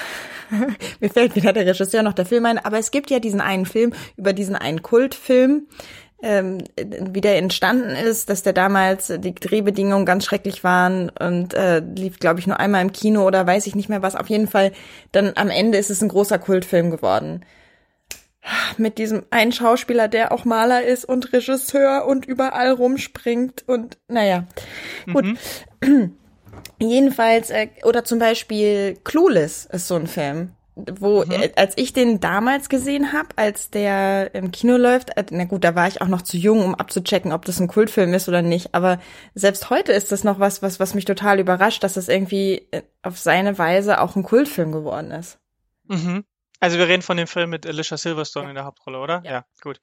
Mir 1.01 1.11
fällt 1.11 1.37
wieder 1.37 1.53
der 1.53 1.67
Regisseur 1.67 2.03
noch 2.03 2.15
der 2.15 2.25
Film 2.25 2.47
ein, 2.47 2.59
aber 2.59 2.79
es 2.79 2.91
gibt 2.91 3.11
ja 3.11 3.19
diesen 3.19 3.41
einen 3.41 3.67
Film 3.67 3.93
über 4.17 4.33
diesen 4.33 4.57
einen 4.57 4.83
Kultfilm, 4.83 5.67
ähm, 6.23 6.65
wie 6.77 7.21
der 7.21 7.37
entstanden 7.37 7.91
ist, 7.91 8.31
dass 8.31 8.43
der 8.43 8.55
damals 8.55 9.13
die 9.19 9.35
Drehbedingungen 9.35 10.07
ganz 10.07 10.25
schrecklich 10.25 10.65
waren 10.65 11.11
und 11.11 11.53
äh, 11.55 11.81
lief, 11.81 12.19
glaube 12.19 12.41
ich, 12.41 12.47
nur 12.47 12.59
einmal 12.59 12.83
im 12.83 12.93
Kino 12.93 13.27
oder 13.27 13.47
weiß 13.47 13.67
ich 13.67 13.75
nicht 13.75 13.89
mehr 13.89 14.03
was. 14.03 14.17
Auf 14.17 14.31
jeden 14.31 14.49
Fall, 14.49 14.73
dann 15.13 15.33
am 15.37 15.51
Ende 15.51 15.79
ist 15.79 15.91
es 15.91 16.03
ein 16.03 16.09
großer 16.09 16.39
Kultfilm 16.39 16.91
geworden. 16.91 17.45
Mit 18.79 18.99
diesem 18.99 19.25
einen 19.31 19.53
Schauspieler, 19.53 20.09
der 20.09 20.33
auch 20.33 20.45
Maler 20.45 20.85
ist 20.85 21.05
und 21.05 21.33
Regisseur 21.33 22.07
und 22.07 22.27
überall 22.27 22.71
rumspringt 22.71 23.65
und 23.67 23.99
naja, 24.09 24.47
gut. 25.13 25.27
Mhm. 25.83 26.17
Jedenfalls, 26.79 27.51
äh, 27.51 27.69
oder 27.85 28.05
zum 28.05 28.19
Beispiel 28.19 28.97
Clueless 29.05 29.67
ist 29.67 29.89
so 29.89 29.97
ein 29.97 30.07
Film 30.07 30.56
wo 30.77 31.25
mhm. 31.25 31.33
Äh, 31.33 31.53
als 31.57 31.73
ich 31.77 31.95
den 31.95 32.21
damals 32.21 32.69
gesehen 32.69 33.13
habe, 33.13 33.29
als 33.37 33.71
der 33.71 34.35
im 34.35 34.53
Kino 34.53 34.77
läuft, 34.77 35.17
äh, 35.17 35.25
na 35.31 35.45
gut, 35.45 35.65
da 35.65 35.75
war 35.75 35.89
ich 35.89 36.03
auch 36.03 36.09
noch 36.09 36.23
zu 36.23 36.37
jung, 36.37 36.63
um 36.63 36.75
abzuchecken, 36.75 37.33
ob 37.33 37.47
das 37.47 37.59
ein 37.59 37.69
Kultfilm 37.69 38.13
ist 38.13 38.29
oder 38.29 38.43
nicht. 38.43 38.75
Aber 38.75 39.01
selbst 39.35 39.71
heute 39.71 39.93
ist 39.93 40.13
das 40.13 40.23
noch 40.23 40.39
was, 40.39 40.63
was 40.63 40.79
was 40.79 40.95
mich 40.95 41.07
total 41.07 41.41
überrascht, 41.41 41.83
dass 41.83 41.95
das 41.95 42.09
irgendwie 42.09 42.69
äh, 42.71 42.83
auf 43.03 43.19
seine 43.19 43.59
Weise 43.59 44.01
auch 44.01 44.17
ein 44.17 44.23
Kultfilm 44.23 44.71
geworden 44.71 45.11
ist. 45.11 45.39
Mhm. 45.85 46.25
Also 46.61 46.79
wir 46.79 46.89
reden 46.89 47.03
von 47.03 47.17
dem 47.17 47.27
Film 47.27 47.51
mit 47.51 47.67
Alicia 47.67 47.97
Silverstone 47.97 48.47
ja. 48.47 48.51
in 48.51 48.55
der 48.57 48.65
Hauptrolle, 48.65 48.99
oder? 48.99 49.23
Ja, 49.25 49.31
ja 49.31 49.45
gut. 49.63 49.81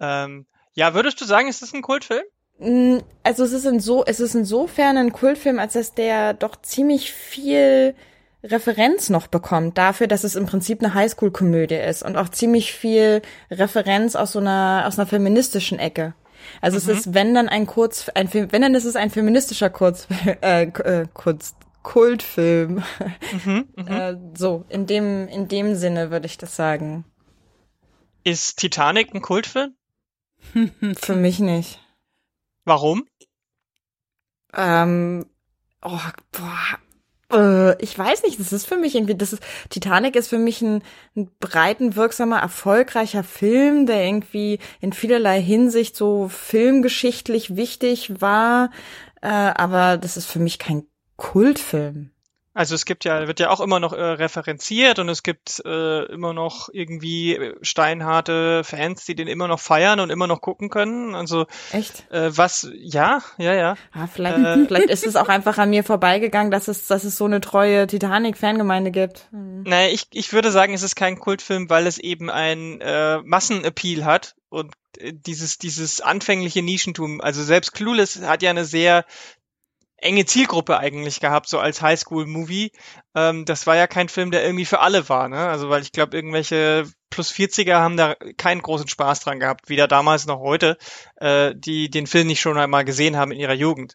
Ähm, 0.00 0.46
ja, 0.72 0.94
würdest 0.94 1.20
du 1.20 1.24
sagen, 1.24 1.48
ist 1.48 1.62
das 1.62 1.72
ein 1.72 1.82
Kultfilm? 1.82 2.24
Mm, 2.58 2.98
also 3.22 3.44
es 3.44 3.52
ist 3.52 3.66
in 3.66 3.78
so, 3.78 4.04
es 4.04 4.18
ist 4.18 4.34
insofern 4.34 4.96
ein 4.96 5.12
Kultfilm, 5.12 5.58
als 5.58 5.74
dass 5.74 5.94
der 5.94 6.34
doch 6.34 6.56
ziemlich 6.60 7.12
viel 7.12 7.94
Referenz 8.44 9.08
noch 9.08 9.26
bekommt 9.26 9.78
dafür, 9.78 10.06
dass 10.06 10.22
es 10.22 10.36
im 10.36 10.44
Prinzip 10.46 10.82
eine 10.82 10.92
Highschool-Komödie 10.92 11.76
ist 11.76 12.02
und 12.02 12.16
auch 12.16 12.28
ziemlich 12.28 12.72
viel 12.72 13.22
Referenz 13.50 14.16
aus 14.16 14.32
so 14.32 14.38
einer, 14.38 14.84
aus 14.86 14.98
einer 14.98 15.06
feministischen 15.06 15.78
Ecke. 15.78 16.14
Also 16.60 16.76
mhm. 16.76 16.82
es 16.82 16.98
ist, 16.98 17.14
wenn 17.14 17.34
dann 17.34 17.48
ein 17.48 17.66
Kurz, 17.66 18.10
ein 18.10 18.28
Film, 18.28 18.52
wenn 18.52 18.62
dann 18.62 18.74
ist 18.74 18.84
es 18.84 18.96
ein 18.96 19.10
feministischer 19.10 19.70
Kurz, 19.70 20.06
äh, 20.42 20.64
äh, 20.64 21.06
Kurz, 21.14 21.54
Kultfilm. 21.82 22.82
Mhm, 23.44 23.68
mh. 23.76 24.08
äh, 24.10 24.16
so, 24.34 24.64
in 24.68 24.86
dem, 24.86 25.26
in 25.28 25.48
dem 25.48 25.74
Sinne 25.74 26.10
würde 26.10 26.26
ich 26.26 26.38
das 26.38 26.54
sagen. 26.54 27.04
Ist 28.24 28.58
Titanic 28.58 29.14
ein 29.14 29.22
Kultfilm? 29.22 29.74
Für 30.96 31.16
mich 31.16 31.40
nicht. 31.40 31.80
Warum? 32.64 33.06
Ähm, 34.54 35.26
oh, 35.82 35.98
boah, 36.32 36.78
äh, 37.32 37.82
ich 37.82 37.98
weiß 37.98 38.22
nicht, 38.22 38.38
das 38.40 38.52
ist 38.52 38.66
für 38.66 38.76
mich 38.76 38.94
irgendwie, 38.94 39.14
das 39.14 39.32
ist, 39.32 39.42
Titanic 39.70 40.16
ist 40.16 40.28
für 40.28 40.38
mich 40.38 40.62
ein, 40.62 40.82
ein 41.16 41.30
breiten, 41.40 41.96
wirksamer, 41.96 42.38
erfolgreicher 42.38 43.24
Film, 43.24 43.86
der 43.86 44.04
irgendwie 44.04 44.58
in 44.80 44.92
vielerlei 44.92 45.40
Hinsicht 45.40 45.96
so 45.96 46.28
filmgeschichtlich 46.28 47.56
wichtig 47.56 48.20
war, 48.20 48.70
äh, 49.22 49.28
aber 49.28 49.98
das 49.98 50.16
ist 50.16 50.26
für 50.26 50.40
mich 50.40 50.58
kein 50.58 50.86
Kultfilm. 51.16 52.10
Also 52.54 52.76
es 52.76 52.84
gibt 52.84 53.04
ja, 53.04 53.26
wird 53.26 53.40
ja 53.40 53.50
auch 53.50 53.60
immer 53.60 53.80
noch 53.80 53.92
äh, 53.92 54.00
referenziert 54.00 55.00
und 55.00 55.08
es 55.08 55.24
gibt 55.24 55.60
äh, 55.64 56.04
immer 56.04 56.32
noch 56.32 56.68
irgendwie 56.72 57.52
steinharte 57.62 58.62
Fans, 58.62 59.04
die 59.04 59.16
den 59.16 59.26
immer 59.26 59.48
noch 59.48 59.58
feiern 59.58 59.98
und 59.98 60.10
immer 60.10 60.28
noch 60.28 60.40
gucken 60.40 60.70
können. 60.70 61.16
Also 61.16 61.46
echt? 61.72 62.08
Äh, 62.12 62.30
was? 62.36 62.70
Ja, 62.76 63.22
ja, 63.38 63.54
ja. 63.54 63.76
Ah, 63.92 64.06
vielleicht, 64.06 64.38
äh, 64.38 64.64
vielleicht 64.68 64.88
ist 64.88 65.04
es 65.04 65.16
auch 65.16 65.28
einfach 65.28 65.58
an 65.58 65.70
mir 65.70 65.82
vorbeigegangen, 65.82 66.52
dass 66.52 66.68
es, 66.68 66.86
dass 66.86 67.02
es 67.02 67.16
so 67.16 67.24
eine 67.24 67.40
treue 67.40 67.88
Titanic-Fangemeinde 67.88 68.92
gibt. 68.92 69.26
Hm. 69.30 69.64
Naja, 69.64 69.88
ich, 69.92 70.06
ich 70.12 70.32
würde 70.32 70.52
sagen, 70.52 70.74
es 70.74 70.84
ist 70.84 70.94
kein 70.94 71.18
Kultfilm, 71.18 71.68
weil 71.70 71.88
es 71.88 71.98
eben 71.98 72.30
ein 72.30 72.80
äh, 72.80 73.18
Massenappeal 73.22 74.04
hat 74.04 74.36
und 74.48 74.72
äh, 74.98 75.12
dieses 75.12 75.58
dieses 75.58 76.00
anfängliche 76.00 76.62
Nischentum. 76.62 77.20
Also 77.20 77.42
selbst 77.42 77.72
Clueless 77.72 78.20
hat 78.22 78.42
ja 78.42 78.50
eine 78.50 78.64
sehr 78.64 79.04
enge 80.04 80.26
Zielgruppe 80.26 80.78
eigentlich 80.78 81.20
gehabt, 81.20 81.48
so 81.48 81.58
als 81.58 81.82
Highschool-Movie. 81.82 82.72
Ähm, 83.14 83.44
das 83.44 83.66
war 83.66 83.76
ja 83.76 83.86
kein 83.86 84.08
Film, 84.08 84.30
der 84.30 84.44
irgendwie 84.44 84.64
für 84.64 84.80
alle 84.80 85.08
war, 85.08 85.28
ne? 85.28 85.48
Also 85.48 85.68
weil 85.70 85.82
ich 85.82 85.92
glaube, 85.92 86.16
irgendwelche 86.16 86.86
plus 87.14 87.30
40er 87.30 87.76
haben 87.76 87.96
da 87.96 88.16
keinen 88.36 88.60
großen 88.60 88.88
Spaß 88.88 89.20
dran 89.20 89.38
gehabt, 89.38 89.68
weder 89.68 89.86
damals 89.86 90.26
noch 90.26 90.40
heute, 90.40 90.76
äh, 91.16 91.54
die 91.54 91.88
den 91.88 92.08
Film 92.08 92.26
nicht 92.26 92.40
schon 92.40 92.58
einmal 92.58 92.84
gesehen 92.84 93.16
haben 93.16 93.30
in 93.30 93.38
ihrer 93.38 93.54
Jugend. 93.54 93.94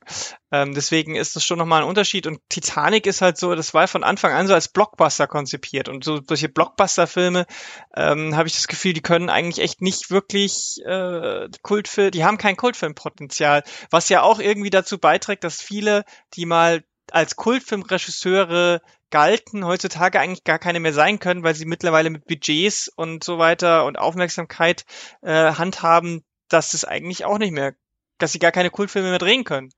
Ähm, 0.54 0.74
deswegen 0.74 1.16
ist 1.16 1.36
das 1.36 1.44
schon 1.44 1.58
nochmal 1.58 1.82
ein 1.82 1.88
Unterschied. 1.88 2.28
Und 2.28 2.40
Titanic 2.48 3.06
ist 3.06 3.22
halt 3.22 3.38
so, 3.38 3.54
das 3.56 3.74
war 3.74 3.90
von 3.90 4.06
Anfang 4.06 4.32
an 4.32 4.48
so 4.48 4.54
als 4.54 4.70
Blockbuster 4.70 5.28
konzipiert. 5.28 5.90
Und 5.90 6.06
so 6.06 6.22
solche 6.26 6.48
Blockbuster-Filme 6.48 7.46
ähm, 7.94 8.38
habe 8.38 8.48
ich 8.48 8.56
das 8.56 8.70
Gefühl, 8.70 8.94
die 8.94 9.02
können 9.02 9.30
eigentlich 9.30 9.60
echt 9.60 9.82
nicht 9.82 10.12
wirklich 10.12 10.82
äh, 10.86 11.50
Kultfilm, 11.62 12.12
die 12.12 12.24
haben 12.24 12.38
kein 12.38 12.56
Kultfilmpotenzial, 12.56 13.64
was 13.92 14.08
ja 14.08 14.22
auch 14.22 14.40
irgendwie 14.40 14.70
dazu 14.70 14.98
beiträgt, 14.98 15.44
dass 15.44 15.62
viele, 15.62 16.06
die 16.36 16.46
mal 16.46 16.86
als 17.12 17.36
Kultfilmregisseure 17.36 18.82
galten, 19.10 19.66
heutzutage 19.66 20.20
eigentlich 20.20 20.44
gar 20.44 20.60
keine 20.60 20.80
mehr 20.80 20.94
sein 20.94 21.20
können, 21.20 21.44
weil 21.44 21.56
sie 21.56 21.66
mittlerweile 21.66 22.10
mit 22.10 22.26
Budgets 22.26 22.88
und 22.88 23.24
so 23.24 23.38
weiter 23.38 23.86
und 23.86 23.98
Aufmerksamkeit 23.98 24.86
äh, 25.22 25.54
handhaben, 25.54 26.24
dass 26.50 26.74
es 26.74 26.86
eigentlich 26.86 27.26
auch 27.26 27.38
nicht 27.38 27.52
mehr, 27.52 27.74
dass 28.18 28.32
sie 28.32 28.40
gar 28.40 28.52
keine 28.52 28.70
Kultfilme 28.70 29.10
mehr 29.10 29.20
drehen 29.20 29.44
können. 29.44 29.72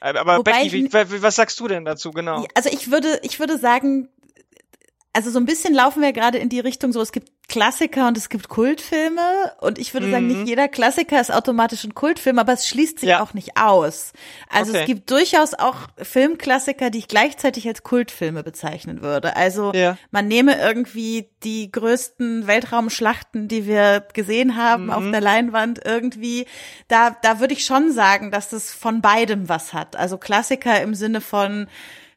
Aber 0.00 0.38
Wobei 0.38 0.64
Becky, 0.64 0.90
wie, 0.90 1.22
was 1.22 1.36
sagst 1.36 1.58
du 1.58 1.68
denn 1.68 1.84
dazu 1.84 2.10
genau? 2.10 2.46
Also 2.54 2.68
ich 2.70 2.90
würde, 2.90 3.18
ich 3.22 3.40
würde 3.40 3.58
sagen, 3.58 4.08
also 5.16 5.30
so 5.30 5.38
ein 5.38 5.46
bisschen 5.46 5.72
laufen 5.72 6.02
wir 6.02 6.12
gerade 6.12 6.36
in 6.36 6.50
die 6.50 6.60
Richtung 6.60 6.92
so, 6.92 7.00
es 7.00 7.10
gibt 7.10 7.30
Klassiker 7.48 8.06
und 8.06 8.18
es 8.18 8.28
gibt 8.28 8.50
Kultfilme 8.50 9.54
und 9.62 9.78
ich 9.78 9.94
würde 9.94 10.08
mhm. 10.08 10.10
sagen, 10.10 10.26
nicht 10.26 10.40
mhm. 10.40 10.46
jeder 10.46 10.68
Klassiker 10.68 11.18
ist 11.18 11.32
automatisch 11.32 11.84
ein 11.84 11.94
Kultfilm, 11.94 12.38
aber 12.38 12.52
es 12.52 12.68
schließt 12.68 12.98
sich 12.98 13.08
ja. 13.08 13.22
auch 13.22 13.32
nicht 13.32 13.56
aus. 13.56 14.12
Also 14.50 14.72
okay. 14.72 14.80
es 14.80 14.86
gibt 14.86 15.10
durchaus 15.10 15.54
auch 15.54 15.76
Filmklassiker, 15.96 16.90
die 16.90 16.98
ich 16.98 17.08
gleichzeitig 17.08 17.66
als 17.66 17.82
Kultfilme 17.82 18.42
bezeichnen 18.42 19.00
würde. 19.00 19.36
Also 19.36 19.72
ja. 19.72 19.96
man 20.10 20.28
nehme 20.28 20.60
irgendwie 20.60 21.30
die 21.44 21.72
größten 21.72 22.46
Weltraumschlachten, 22.46 23.48
die 23.48 23.66
wir 23.66 24.06
gesehen 24.12 24.56
haben 24.56 24.84
mhm. 24.84 24.90
auf 24.90 25.10
der 25.10 25.22
Leinwand 25.22 25.80
irgendwie, 25.82 26.44
da 26.88 27.16
da 27.22 27.40
würde 27.40 27.54
ich 27.54 27.64
schon 27.64 27.90
sagen, 27.90 28.30
dass 28.30 28.50
das 28.50 28.70
von 28.70 29.00
beidem 29.00 29.48
was 29.48 29.72
hat. 29.72 29.96
Also 29.96 30.18
Klassiker 30.18 30.82
im 30.82 30.94
Sinne 30.94 31.22
von 31.22 31.68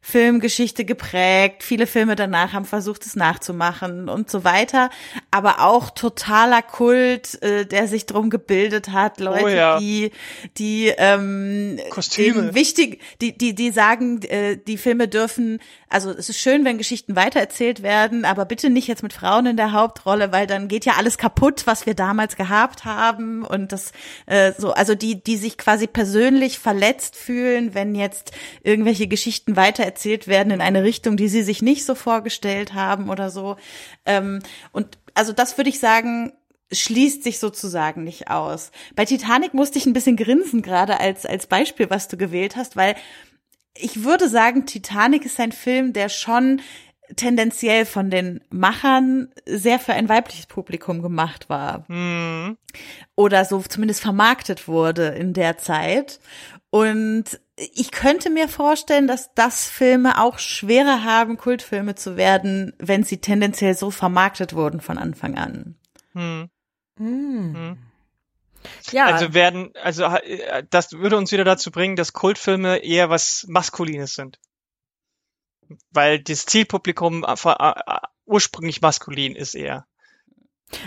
Filmgeschichte 0.02 0.86
geprägt. 0.86 1.62
Viele 1.62 1.86
Filme 1.86 2.16
danach 2.16 2.54
haben 2.54 2.66
versucht, 2.66 3.06
es 3.06 3.16
nachzumachen 3.16 4.08
und 4.08 4.32
so 4.32 4.44
weiter. 4.44 4.90
Aber 5.30 5.60
auch 5.60 5.90
totaler 5.90 6.62
Kult, 6.62 7.42
äh, 7.44 7.66
der 7.66 7.88
sich 7.88 8.06
drum 8.06 8.30
gebildet 8.30 8.90
hat. 8.90 9.20
Leute, 9.20 9.44
oh 9.44 9.48
ja. 9.50 9.80
die, 9.80 10.12
die 10.58 10.88
ähm, 10.98 11.80
Kostüme. 11.90 12.56
wichtig, 12.56 13.02
die, 13.22 13.38
die, 13.38 13.54
die 13.54 13.72
sagen, 13.72 14.22
äh, 14.24 14.58
die 14.58 14.78
Filme 14.78 15.10
dürfen, 15.10 15.60
also 15.90 16.12
es 16.12 16.30
ist 16.30 16.40
schön, 16.40 16.64
wenn 16.66 16.78
Geschichten 16.78 17.16
weitererzählt 17.16 17.84
werden, 17.84 18.24
aber 18.24 18.46
bitte 18.46 18.70
nicht 18.70 18.88
jetzt 18.88 19.04
mit 19.04 19.14
Frauen 19.14 19.48
in 19.48 19.58
der 19.58 19.74
Hauptrolle, 19.74 20.32
weil 20.32 20.48
dann 20.48 20.70
geht 20.70 20.86
ja 20.86 20.94
alles 20.98 21.18
kaputt, 21.18 21.68
was 21.68 21.86
wir 21.86 21.94
damals 21.94 22.38
gehabt 22.38 22.86
haben. 22.86 23.44
Und 23.44 23.74
das 23.74 23.92
äh, 24.28 24.54
so, 24.58 24.72
also 24.72 24.96
die, 24.96 25.22
die 25.22 25.36
sich 25.36 25.58
quasi 25.58 25.88
persönlich 25.88 26.58
verletzt 26.58 27.18
fühlen, 27.18 27.74
wenn 27.74 27.96
jetzt 27.96 28.32
irgendwelche 28.64 29.08
Geschichten 29.08 29.56
weiter 29.58 29.89
erzählt 29.90 30.28
werden 30.28 30.52
in 30.52 30.62
eine 30.62 30.84
Richtung, 30.84 31.18
die 31.18 31.28
sie 31.28 31.42
sich 31.42 31.62
nicht 31.62 31.84
so 31.86 31.96
vorgestellt 31.96 32.74
haben 32.74 33.10
oder 33.10 33.32
so. 33.32 33.58
Ähm, 34.06 34.40
und 34.72 35.00
also 35.16 35.34
das 35.34 35.58
würde 35.58 35.70
ich 35.70 35.80
sagen, 35.80 36.32
schließt 36.72 37.24
sich 37.24 37.40
sozusagen 37.40 38.04
nicht 38.04 38.30
aus. 38.30 38.72
Bei 38.96 39.06
Titanic 39.06 39.56
musste 39.56 39.80
ich 39.80 39.88
ein 39.88 39.94
bisschen 39.94 40.16
grinsen, 40.16 40.62
gerade 40.62 41.00
als, 41.00 41.26
als 41.26 41.48
Beispiel, 41.48 41.90
was 41.90 42.08
du 42.08 42.18
gewählt 42.18 42.56
hast, 42.56 42.76
weil 42.76 42.96
ich 43.74 44.04
würde 44.04 44.30
sagen, 44.30 44.66
Titanic 44.66 45.26
ist 45.26 45.40
ein 45.40 45.52
Film, 45.52 45.94
der 45.94 46.10
schon 46.10 46.62
tendenziell 47.16 47.86
von 47.86 48.12
den 48.12 48.42
Machern 48.50 49.30
sehr 49.46 49.80
für 49.80 49.94
ein 49.94 50.10
weibliches 50.10 50.46
Publikum 50.46 51.02
gemacht 51.02 51.50
war. 51.50 51.86
Mhm. 51.88 52.58
Oder 53.16 53.46
so 53.46 53.62
zumindest 53.62 54.02
vermarktet 54.02 54.68
wurde 54.68 55.08
in 55.08 55.34
der 55.34 55.58
Zeit. 55.58 56.20
Und 56.72 57.40
ich 57.56 57.92
könnte 57.92 58.30
mir 58.30 58.48
vorstellen, 58.48 59.08
dass 59.08 59.34
das 59.34 59.68
Filme 59.68 60.22
auch 60.22 60.38
schwerer 60.38 61.04
haben, 61.04 61.38
Kultfilme 61.38 61.96
zu 61.96 62.16
werden, 62.16 62.74
wenn 62.78 63.04
sie 63.04 63.20
tendenziell 63.20 63.76
so 63.76 63.92
vermarktet 63.92 64.54
wurden 64.54 64.80
von 64.80 64.98
Anfang 64.98 65.38
an. 65.38 65.76
Hm. 66.14 66.50
Hm. 66.98 67.56
hm. 67.56 67.78
Ja. 68.92 69.06
Also 69.06 69.34
werden, 69.34 69.72
also 69.82 70.04
äh, 70.04 70.64
das 70.70 70.92
würde 70.92 71.18
uns 71.18 71.32
wieder 71.32 71.46
dazu 71.46 71.72
bringen, 71.72 71.96
dass 71.96 72.14
Kultfilme 72.14 72.80
eher 72.80 73.10
was 73.10 73.46
Maskulines 73.48 74.16
sind. 74.16 74.38
Weil 75.92 76.20
das 76.20 76.46
Zielpublikum 76.46 77.24
äh, 77.24 77.34
äh, 77.34 78.00
ursprünglich 78.26 78.82
maskulin 78.82 79.36
ist 79.36 79.56
eher. 79.56 79.86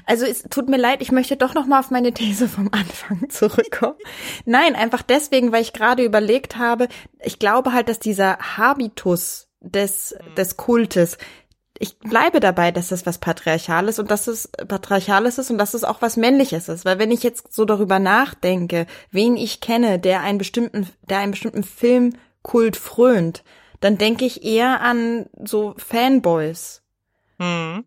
Also 0.06 0.26
es 0.26 0.42
tut 0.44 0.68
mir 0.68 0.76
leid, 0.76 1.02
ich 1.02 1.12
möchte 1.12 1.36
doch 1.36 1.54
noch 1.54 1.66
mal 1.66 1.80
auf 1.80 1.90
meine 1.90 2.12
These 2.12 2.48
vom 2.48 2.68
Anfang 2.72 3.28
zurückkommen. 3.28 3.98
Nein, 4.44 4.74
einfach 4.74 5.02
deswegen, 5.02 5.52
weil 5.52 5.62
ich 5.62 5.72
gerade 5.72 6.04
überlegt 6.04 6.56
habe, 6.56 6.88
ich 7.22 7.38
glaube 7.38 7.72
halt, 7.72 7.88
dass 7.88 7.98
dieser 7.98 8.38
Habitus 8.56 9.48
des 9.60 10.14
mhm. 10.14 10.34
des 10.34 10.56
Kultes 10.56 11.18
ich 11.78 11.98
bleibe 11.98 12.38
dabei, 12.38 12.70
dass 12.70 12.88
das 12.88 13.06
was 13.06 13.18
Patriarchales 13.18 13.98
und 13.98 14.08
dass 14.08 14.28
es 14.28 14.48
Patriarchales 14.68 15.38
ist 15.38 15.50
und 15.50 15.58
dass 15.58 15.74
es 15.74 15.82
auch 15.82 16.00
was 16.00 16.16
Männliches 16.16 16.68
ist. 16.68 16.84
Weil 16.84 17.00
wenn 17.00 17.10
ich 17.10 17.24
jetzt 17.24 17.52
so 17.52 17.64
darüber 17.64 17.98
nachdenke, 17.98 18.86
wen 19.10 19.36
ich 19.36 19.60
kenne, 19.60 19.98
der 19.98 20.20
einen 20.20 20.38
bestimmten, 20.38 20.88
der 21.02 21.18
einen 21.18 21.32
bestimmten 21.32 21.64
Filmkult 21.64 22.76
frönt, 22.76 23.42
dann 23.80 23.98
denke 23.98 24.24
ich 24.24 24.44
eher 24.44 24.80
an 24.80 25.26
so 25.44 25.74
Fanboys. 25.76 26.82
Mhm. 27.38 27.84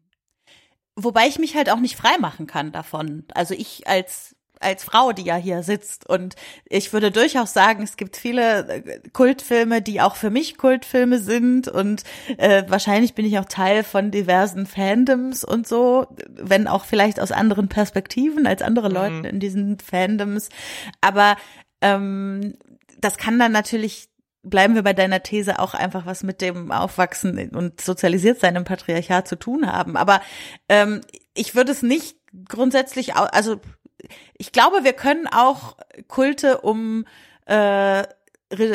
Wobei 0.96 1.28
ich 1.28 1.40
mich 1.40 1.56
halt 1.56 1.70
auch 1.70 1.80
nicht 1.80 1.98
frei 1.98 2.18
machen 2.20 2.48
kann 2.48 2.72
davon. 2.72 3.26
Also 3.34 3.54
ich 3.54 3.88
als 3.88 4.36
als 4.60 4.84
Frau, 4.84 5.12
die 5.12 5.24
ja 5.24 5.36
hier 5.36 5.64
sitzt. 5.64 6.08
Und 6.10 6.36
ich 6.66 6.94
würde 6.94 7.12
durchaus 7.12 7.54
sagen, 7.54 7.84
es 7.84 7.98
gibt 7.98 8.18
viele 8.18 8.68
äh, 8.68 9.00
Kultfilme, 9.14 9.82
die 9.82 10.02
auch 10.02 10.16
für 10.16 10.30
mich 10.30 10.58
Kultfilme 10.58 11.20
sind. 11.20 11.68
Und 11.68 12.04
äh, 12.38 12.64
wahrscheinlich 12.68 13.14
bin 13.14 13.26
ich 13.26 13.38
auch 13.40 13.46
Teil 13.46 13.84
von 13.84 14.12
diversen 14.12 14.66
Fandoms 14.66 15.44
und 15.44 15.68
so, 15.68 16.08
wenn 16.28 16.68
auch 16.68 16.86
vielleicht 16.86 17.20
aus 17.20 17.32
anderen 17.32 17.70
Perspektiven 17.70 18.48
als 18.48 18.62
andere 18.62 18.90
mhm. 18.90 18.96
Leute 18.96 19.28
in 19.28 19.40
diesen 19.40 19.80
Fandoms. 19.80 20.50
Aber 21.02 21.38
ähm, 21.82 22.56
das 23.00 23.18
kann 23.18 23.38
dann 23.40 23.52
natürlich 23.52 24.10
bleiben 24.46 24.76
wir 24.76 24.84
bei 24.84 24.94
deiner 24.94 25.24
These 25.24 25.60
auch 25.60 25.74
einfach 25.74 26.06
was 26.06 26.24
mit 26.24 26.42
dem 26.42 26.72
Aufwachsen 26.72 27.50
und 27.50 27.82
sozialisiert 27.82 28.40
sein 28.40 28.56
im 28.56 28.64
Patriarchat 28.64 29.28
zu 29.28 29.38
tun 29.38 29.72
haben. 29.72 29.98
Aber 29.98 30.22
ähm, 30.70 31.02
ich 31.34 31.56
würde 31.56 31.72
es 31.72 31.82
nicht 31.82 32.18
grundsätzlich, 32.48 33.16
also 33.16 33.60
ich 34.38 34.52
glaube, 34.52 34.84
wir 34.84 34.94
können 34.94 35.28
auch 35.28 35.78
Kulte 36.08 36.62
um 36.62 37.06
äh, 37.46 38.04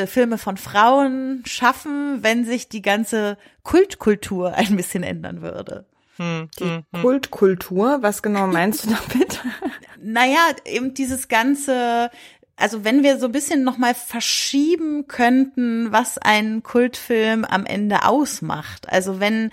Filme 0.06 0.38
von 0.38 0.56
Frauen 0.56 1.42
schaffen, 1.46 2.22
wenn 2.22 2.44
sich 2.44 2.68
die 2.68 2.82
ganze 2.82 3.38
Kultkultur 3.62 4.54
ein 4.54 4.76
bisschen 4.76 5.02
ändern 5.02 5.42
würde. 5.42 5.86
Hm, 6.16 6.50
die 6.58 6.64
hm, 6.64 6.84
hm. 6.92 7.02
Kultkultur, 7.02 7.98
was 8.02 8.22
genau 8.22 8.46
meinst 8.46 8.84
du 8.84 8.90
damit? 8.90 9.40
naja, 10.02 10.40
eben 10.66 10.92
dieses 10.92 11.28
ganze, 11.28 12.10
also 12.60 12.84
wenn 12.84 13.02
wir 13.02 13.18
so 13.18 13.26
ein 13.26 13.32
bisschen 13.32 13.64
nochmal 13.64 13.94
verschieben 13.94 15.08
könnten, 15.08 15.92
was 15.92 16.18
einen 16.18 16.62
Kultfilm 16.62 17.44
am 17.44 17.64
Ende 17.64 18.04
ausmacht. 18.04 18.88
Also 18.88 19.18
wenn, 19.18 19.50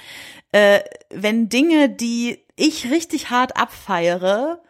äh, 0.52 0.82
wenn 1.10 1.50
Dinge, 1.50 1.89
die 1.89 2.43
ich 2.56 2.91
richtig 2.91 3.30
hart 3.30 3.56
abfeiere, 3.56 4.62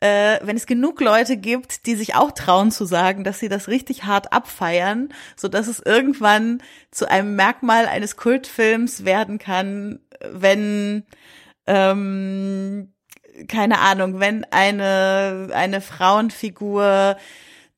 äh, 0.00 0.38
wenn 0.42 0.56
es 0.56 0.66
genug 0.66 1.00
Leute 1.00 1.36
gibt, 1.36 1.86
die 1.86 1.94
sich 1.94 2.14
auch 2.14 2.32
trauen 2.32 2.70
zu 2.70 2.86
sagen, 2.86 3.24
dass 3.24 3.38
sie 3.38 3.48
das 3.48 3.68
richtig 3.68 4.04
hart 4.04 4.32
abfeiern, 4.32 5.10
so 5.36 5.48
dass 5.48 5.68
es 5.68 5.78
irgendwann 5.78 6.62
zu 6.90 7.08
einem 7.08 7.36
Merkmal 7.36 7.86
eines 7.86 8.16
Kultfilms 8.16 9.04
werden 9.04 9.38
kann, 9.38 10.00
wenn 10.30 11.04
ähm, 11.66 12.92
keine 13.48 13.78
Ahnung, 13.78 14.18
wenn 14.18 14.44
eine 14.50 15.50
eine 15.52 15.80
Frauenfigur 15.80 17.16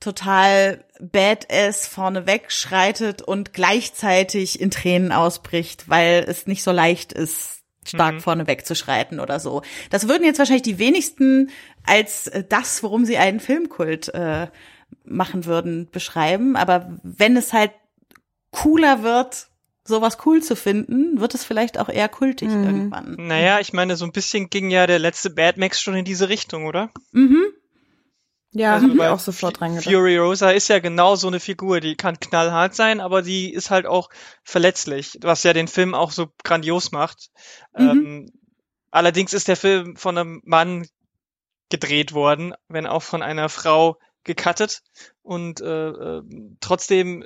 total 0.04 0.84
badass 1.00 1.86
vorneweg 1.86 2.52
schreitet 2.52 3.22
und 3.22 3.52
gleichzeitig 3.52 4.60
in 4.60 4.70
Tränen 4.70 5.12
ausbricht, 5.12 5.88
weil 5.88 6.24
es 6.28 6.46
nicht 6.46 6.62
so 6.62 6.72
leicht 6.72 7.12
ist, 7.12 7.62
stark 7.86 8.14
mhm. 8.14 8.20
vorne 8.20 8.46
wegzuschreiten 8.46 9.18
oder 9.18 9.40
so. 9.40 9.62
Das 9.90 10.08
würden 10.08 10.24
jetzt 10.24 10.38
wahrscheinlich 10.38 10.62
die 10.62 10.78
wenigsten 10.78 11.50
als 11.84 12.28
äh, 12.28 12.44
das, 12.46 12.82
worum 12.82 13.04
sie 13.04 13.16
einen 13.16 13.40
Filmkult 13.40 14.08
äh, 14.14 14.48
machen 15.04 15.46
würden, 15.46 15.88
beschreiben. 15.90 16.56
Aber 16.56 16.98
wenn 17.02 17.36
es 17.36 17.52
halt 17.52 17.72
cooler 18.50 19.02
wird, 19.02 19.48
sowas 19.86 20.18
cool 20.24 20.42
zu 20.42 20.54
finden, 20.54 21.20
wird 21.20 21.34
es 21.34 21.44
vielleicht 21.44 21.78
auch 21.78 21.88
eher 21.88 22.08
kultig 22.08 22.48
mhm. 22.50 22.64
irgendwann. 22.64 23.16
Naja, 23.18 23.60
ich 23.60 23.72
meine, 23.72 23.96
so 23.96 24.04
ein 24.04 24.12
bisschen 24.12 24.50
ging 24.50 24.70
ja 24.70 24.86
der 24.86 24.98
letzte 24.98 25.30
Bad 25.30 25.56
Max 25.56 25.80
schon 25.80 25.94
in 25.94 26.04
diese 26.04 26.28
Richtung, 26.28 26.66
oder? 26.66 26.90
Mhm. 27.12 27.42
Ja, 28.54 28.74
also, 28.74 28.88
habe 28.88 29.10
auch 29.10 29.18
sofort 29.18 29.58
dran 29.58 29.74
gedacht. 29.74 29.92
Fury 29.92 30.16
Rosa 30.16 30.50
ist 30.50 30.68
ja 30.68 30.78
genau 30.78 31.16
so 31.16 31.26
eine 31.26 31.40
Figur, 31.40 31.80
die 31.80 31.96
kann 31.96 32.20
knallhart 32.20 32.74
sein, 32.74 33.00
aber 33.00 33.20
die 33.20 33.52
ist 33.52 33.70
halt 33.70 33.84
auch 33.84 34.10
verletzlich, 34.44 35.18
was 35.22 35.42
ja 35.42 35.52
den 35.52 35.66
Film 35.66 35.92
auch 35.94 36.12
so 36.12 36.28
grandios 36.44 36.92
macht. 36.92 37.30
Mhm. 37.76 37.88
Ähm, 37.88 38.32
allerdings 38.92 39.32
ist 39.32 39.48
der 39.48 39.56
Film 39.56 39.96
von 39.96 40.16
einem 40.16 40.40
Mann 40.44 40.86
gedreht 41.68 42.12
worden, 42.12 42.54
wenn 42.68 42.86
auch 42.86 43.02
von 43.02 43.22
einer 43.22 43.48
Frau 43.48 43.98
gecuttet 44.22 44.82
und 45.24 45.62
äh, 45.62 45.88
äh, 45.88 46.22
trotzdem, 46.60 47.24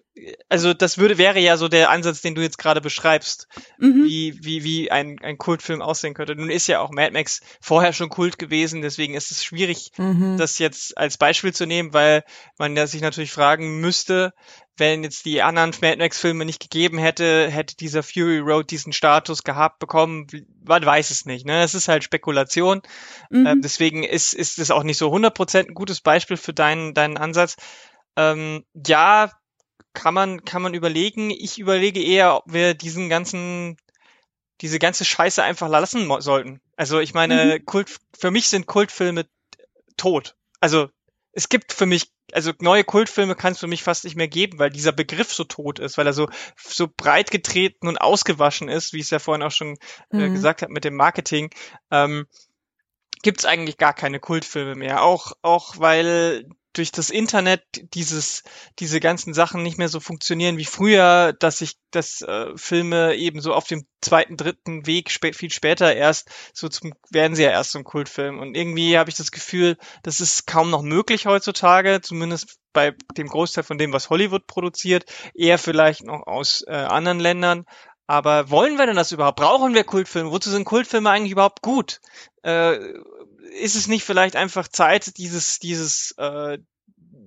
also 0.48 0.72
das 0.72 0.98
würde 0.98 1.18
wäre 1.18 1.40
ja 1.40 1.56
so 1.56 1.66
der 1.66 1.90
Ansatz, 1.90 2.22
den 2.22 2.36
du 2.36 2.42
jetzt 2.42 2.56
gerade 2.56 2.80
beschreibst, 2.80 3.48
mhm. 3.76 4.04
wie 4.04 4.38
wie 4.40 4.62
wie 4.62 4.90
ein 4.92 5.18
ein 5.20 5.36
Kultfilm 5.36 5.82
aussehen 5.82 6.14
könnte. 6.14 6.36
Nun 6.36 6.48
ist 6.48 6.68
ja 6.68 6.80
auch 6.80 6.90
Mad 6.90 7.10
Max 7.10 7.40
vorher 7.60 7.92
schon 7.92 8.08
Kult 8.08 8.38
gewesen, 8.38 8.82
deswegen 8.82 9.14
ist 9.14 9.32
es 9.32 9.42
schwierig, 9.42 9.90
mhm. 9.98 10.36
das 10.38 10.60
jetzt 10.60 10.96
als 10.96 11.18
Beispiel 11.18 11.52
zu 11.52 11.66
nehmen, 11.66 11.92
weil 11.92 12.22
man 12.56 12.76
ja 12.76 12.86
sich 12.86 13.02
natürlich 13.02 13.32
fragen 13.32 13.80
müsste, 13.80 14.32
wenn 14.78 15.02
jetzt 15.02 15.24
die 15.24 15.42
anderen 15.42 15.74
Mad 15.82 15.96
Max-Filme 15.96 16.44
nicht 16.44 16.60
gegeben 16.60 16.98
hätte, 16.98 17.48
hätte 17.50 17.76
dieser 17.76 18.02
Fury 18.02 18.38
Road 18.38 18.70
diesen 18.70 18.92
Status 18.92 19.42
gehabt 19.42 19.80
bekommen. 19.80 20.26
Man 20.64 20.84
weiß 20.84 21.10
es 21.10 21.26
nicht. 21.26 21.46
Ne? 21.46 21.62
Es 21.62 21.74
ist 21.74 21.88
halt 21.88 22.04
Spekulation. 22.04 22.82
Mhm. 23.30 23.46
Ähm, 23.46 23.60
deswegen 23.62 24.04
ist 24.04 24.34
ist 24.34 24.58
es 24.58 24.70
auch 24.70 24.84
nicht 24.84 24.98
so 24.98 25.12
100% 25.12 25.68
ein 25.68 25.74
gutes 25.74 26.00
Beispiel 26.00 26.36
für 26.36 26.54
deinen 26.54 26.94
deinen 26.94 27.16
Ansatz. 27.16 27.56
Ähm, 28.18 28.64
ja, 28.86 29.30
kann 29.94 30.12
man 30.12 30.44
kann 30.44 30.60
man 30.60 30.74
überlegen. 30.74 31.30
Ich 31.30 31.58
überlege 31.58 32.02
eher, 32.02 32.36
ob 32.36 32.52
wir 32.52 32.74
diesen 32.74 33.08
ganzen 33.08 33.76
diese 34.60 34.80
ganze 34.80 35.04
Scheiße 35.04 35.40
einfach 35.42 35.68
lassen 35.68 36.08
sollten. 36.20 36.60
Also 36.76 36.98
ich 36.98 37.14
meine, 37.14 37.58
mhm. 37.60 37.64
Kult 37.64 37.96
für 38.18 38.32
mich 38.32 38.48
sind 38.48 38.66
Kultfilme 38.66 39.26
tot. 39.96 40.34
Also 40.60 40.90
es 41.30 41.48
gibt 41.48 41.72
für 41.72 41.86
mich 41.86 42.10
also 42.32 42.52
neue 42.60 42.84
Kultfilme 42.84 43.36
kann 43.36 43.52
es 43.52 43.60
für 43.60 43.68
mich 43.68 43.84
fast 43.84 44.04
nicht 44.04 44.16
mehr 44.16 44.28
geben, 44.28 44.58
weil 44.58 44.70
dieser 44.70 44.92
Begriff 44.92 45.32
so 45.32 45.44
tot 45.44 45.78
ist, 45.78 45.96
weil 45.96 46.06
er 46.06 46.12
so 46.12 46.28
so 46.56 46.88
breit 46.94 47.30
getreten 47.30 47.86
und 47.86 48.00
ausgewaschen 48.00 48.68
ist, 48.68 48.92
wie 48.92 48.98
ich 48.98 49.04
es 49.04 49.10
ja 49.10 49.20
vorhin 49.20 49.44
auch 49.44 49.52
schon 49.52 49.78
äh, 50.10 50.16
mhm. 50.16 50.34
gesagt 50.34 50.62
habe 50.62 50.72
mit 50.72 50.84
dem 50.84 50.96
Marketing. 50.96 51.50
Ähm, 51.92 52.26
gibt 53.22 53.38
es 53.38 53.46
eigentlich 53.46 53.78
gar 53.78 53.94
keine 53.94 54.18
Kultfilme 54.18 54.74
mehr. 54.74 55.02
Auch 55.02 55.32
auch 55.42 55.78
weil 55.78 56.48
durch 56.78 56.92
das 56.92 57.10
Internet 57.10 57.62
dieses, 57.94 58.44
diese 58.78 59.00
ganzen 59.00 59.34
Sachen 59.34 59.62
nicht 59.62 59.78
mehr 59.78 59.88
so 59.88 60.00
funktionieren 60.00 60.56
wie 60.56 60.64
früher, 60.64 61.32
dass 61.32 61.60
ich, 61.60 61.74
dass 61.90 62.22
äh, 62.22 62.56
Filme 62.56 63.16
eben 63.16 63.40
so 63.40 63.52
auf 63.52 63.66
dem 63.66 63.84
zweiten, 64.00 64.36
dritten 64.36 64.86
Weg 64.86 65.10
spä 65.10 65.32
viel 65.32 65.50
später 65.50 65.94
erst 65.94 66.30
so 66.54 66.68
zum, 66.68 66.94
werden 67.10 67.34
sie 67.34 67.42
ja 67.42 67.50
erst 67.50 67.72
zum 67.72 67.84
Kultfilm. 67.84 68.38
Und 68.38 68.56
irgendwie 68.56 68.96
habe 68.96 69.10
ich 69.10 69.16
das 69.16 69.32
Gefühl, 69.32 69.76
das 70.02 70.20
ist 70.20 70.46
kaum 70.46 70.70
noch 70.70 70.82
möglich 70.82 71.26
heutzutage, 71.26 72.00
zumindest 72.00 72.58
bei 72.72 72.94
dem 73.16 73.26
Großteil 73.26 73.64
von 73.64 73.78
dem, 73.78 73.92
was 73.92 74.08
Hollywood 74.08 74.46
produziert, 74.46 75.04
eher 75.34 75.58
vielleicht 75.58 76.04
noch 76.04 76.26
aus 76.26 76.64
äh, 76.66 76.72
anderen 76.72 77.18
Ländern. 77.18 77.64
Aber 78.06 78.50
wollen 78.50 78.78
wir 78.78 78.86
denn 78.86 78.96
das 78.96 79.12
überhaupt? 79.12 79.38
Brauchen 79.38 79.74
wir 79.74 79.84
Kultfilme? 79.84 80.30
Wozu 80.30 80.48
sind 80.48 80.64
Kultfilme 80.64 81.10
eigentlich 81.10 81.32
überhaupt 81.32 81.60
gut? 81.60 82.00
Äh, 82.42 82.78
ist 83.60 83.76
es 83.76 83.88
nicht 83.88 84.04
vielleicht 84.04 84.36
einfach 84.36 84.68
Zeit, 84.68 85.16
dieses, 85.18 85.58
dieses, 85.58 86.12
äh, 86.18 86.58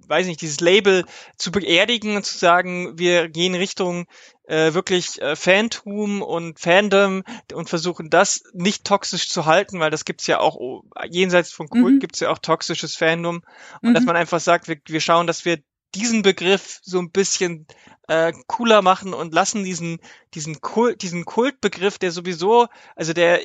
weiß 0.07 0.27
nicht, 0.27 0.41
dieses 0.41 0.59
Label 0.59 1.05
zu 1.37 1.51
beerdigen 1.51 2.15
und 2.15 2.25
zu 2.25 2.37
sagen, 2.37 2.97
wir 2.97 3.29
gehen 3.29 3.55
Richtung 3.55 4.07
äh, 4.47 4.73
wirklich 4.73 5.21
äh, 5.21 5.35
Fantum 5.35 6.21
und 6.21 6.59
Fandom 6.59 7.23
und 7.53 7.69
versuchen 7.69 8.09
das 8.09 8.43
nicht 8.53 8.83
toxisch 8.83 9.29
zu 9.29 9.45
halten, 9.45 9.79
weil 9.79 9.91
das 9.91 10.05
gibt's 10.05 10.27
ja 10.27 10.39
auch 10.39 10.55
oh, 10.55 10.83
jenseits 11.09 11.51
von 11.51 11.69
Kult 11.69 11.95
mhm. 11.95 11.99
gibt's 11.99 12.19
ja 12.19 12.29
auch 12.29 12.39
toxisches 12.39 12.95
Fandom 12.95 13.43
und 13.81 13.89
mhm. 13.89 13.93
dass 13.93 14.03
man 14.03 14.17
einfach 14.17 14.39
sagt, 14.39 14.67
wir, 14.67 14.77
wir 14.85 15.01
schauen, 15.01 15.27
dass 15.27 15.45
wir 15.45 15.59
diesen 15.95 16.21
Begriff 16.21 16.79
so 16.83 16.99
ein 16.99 17.11
bisschen 17.11 17.67
äh, 18.07 18.33
cooler 18.47 18.81
machen 18.81 19.13
und 19.13 19.33
lassen 19.33 19.63
diesen 19.63 19.99
diesen 20.33 20.61
Kult 20.61 21.01
diesen 21.01 21.25
Kultbegriff, 21.25 21.97
der 21.97 22.11
sowieso, 22.11 22.67
also 22.95 23.13
der 23.13 23.41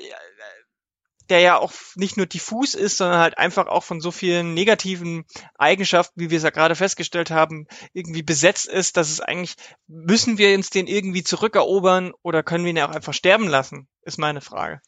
der 1.30 1.40
ja 1.40 1.58
auch 1.58 1.72
nicht 1.94 2.16
nur 2.16 2.26
diffus 2.26 2.74
ist, 2.74 2.98
sondern 2.98 3.20
halt 3.20 3.38
einfach 3.38 3.66
auch 3.66 3.82
von 3.82 4.00
so 4.00 4.10
vielen 4.10 4.54
negativen 4.54 5.24
Eigenschaften, 5.56 6.20
wie 6.20 6.30
wir 6.30 6.38
es 6.38 6.44
ja 6.44 6.50
gerade 6.50 6.74
festgestellt 6.74 7.30
haben, 7.30 7.66
irgendwie 7.92 8.22
besetzt 8.22 8.66
ist, 8.66 8.96
dass 8.96 9.10
es 9.10 9.20
eigentlich, 9.20 9.56
müssen 9.86 10.38
wir 10.38 10.54
uns 10.54 10.70
den 10.70 10.86
irgendwie 10.86 11.24
zurückerobern 11.24 12.12
oder 12.22 12.42
können 12.42 12.64
wir 12.64 12.70
ihn 12.70 12.76
ja 12.76 12.88
auch 12.88 12.94
einfach 12.94 13.14
sterben 13.14 13.48
lassen, 13.48 13.88
ist 14.02 14.18
meine 14.18 14.40
Frage. 14.40 14.80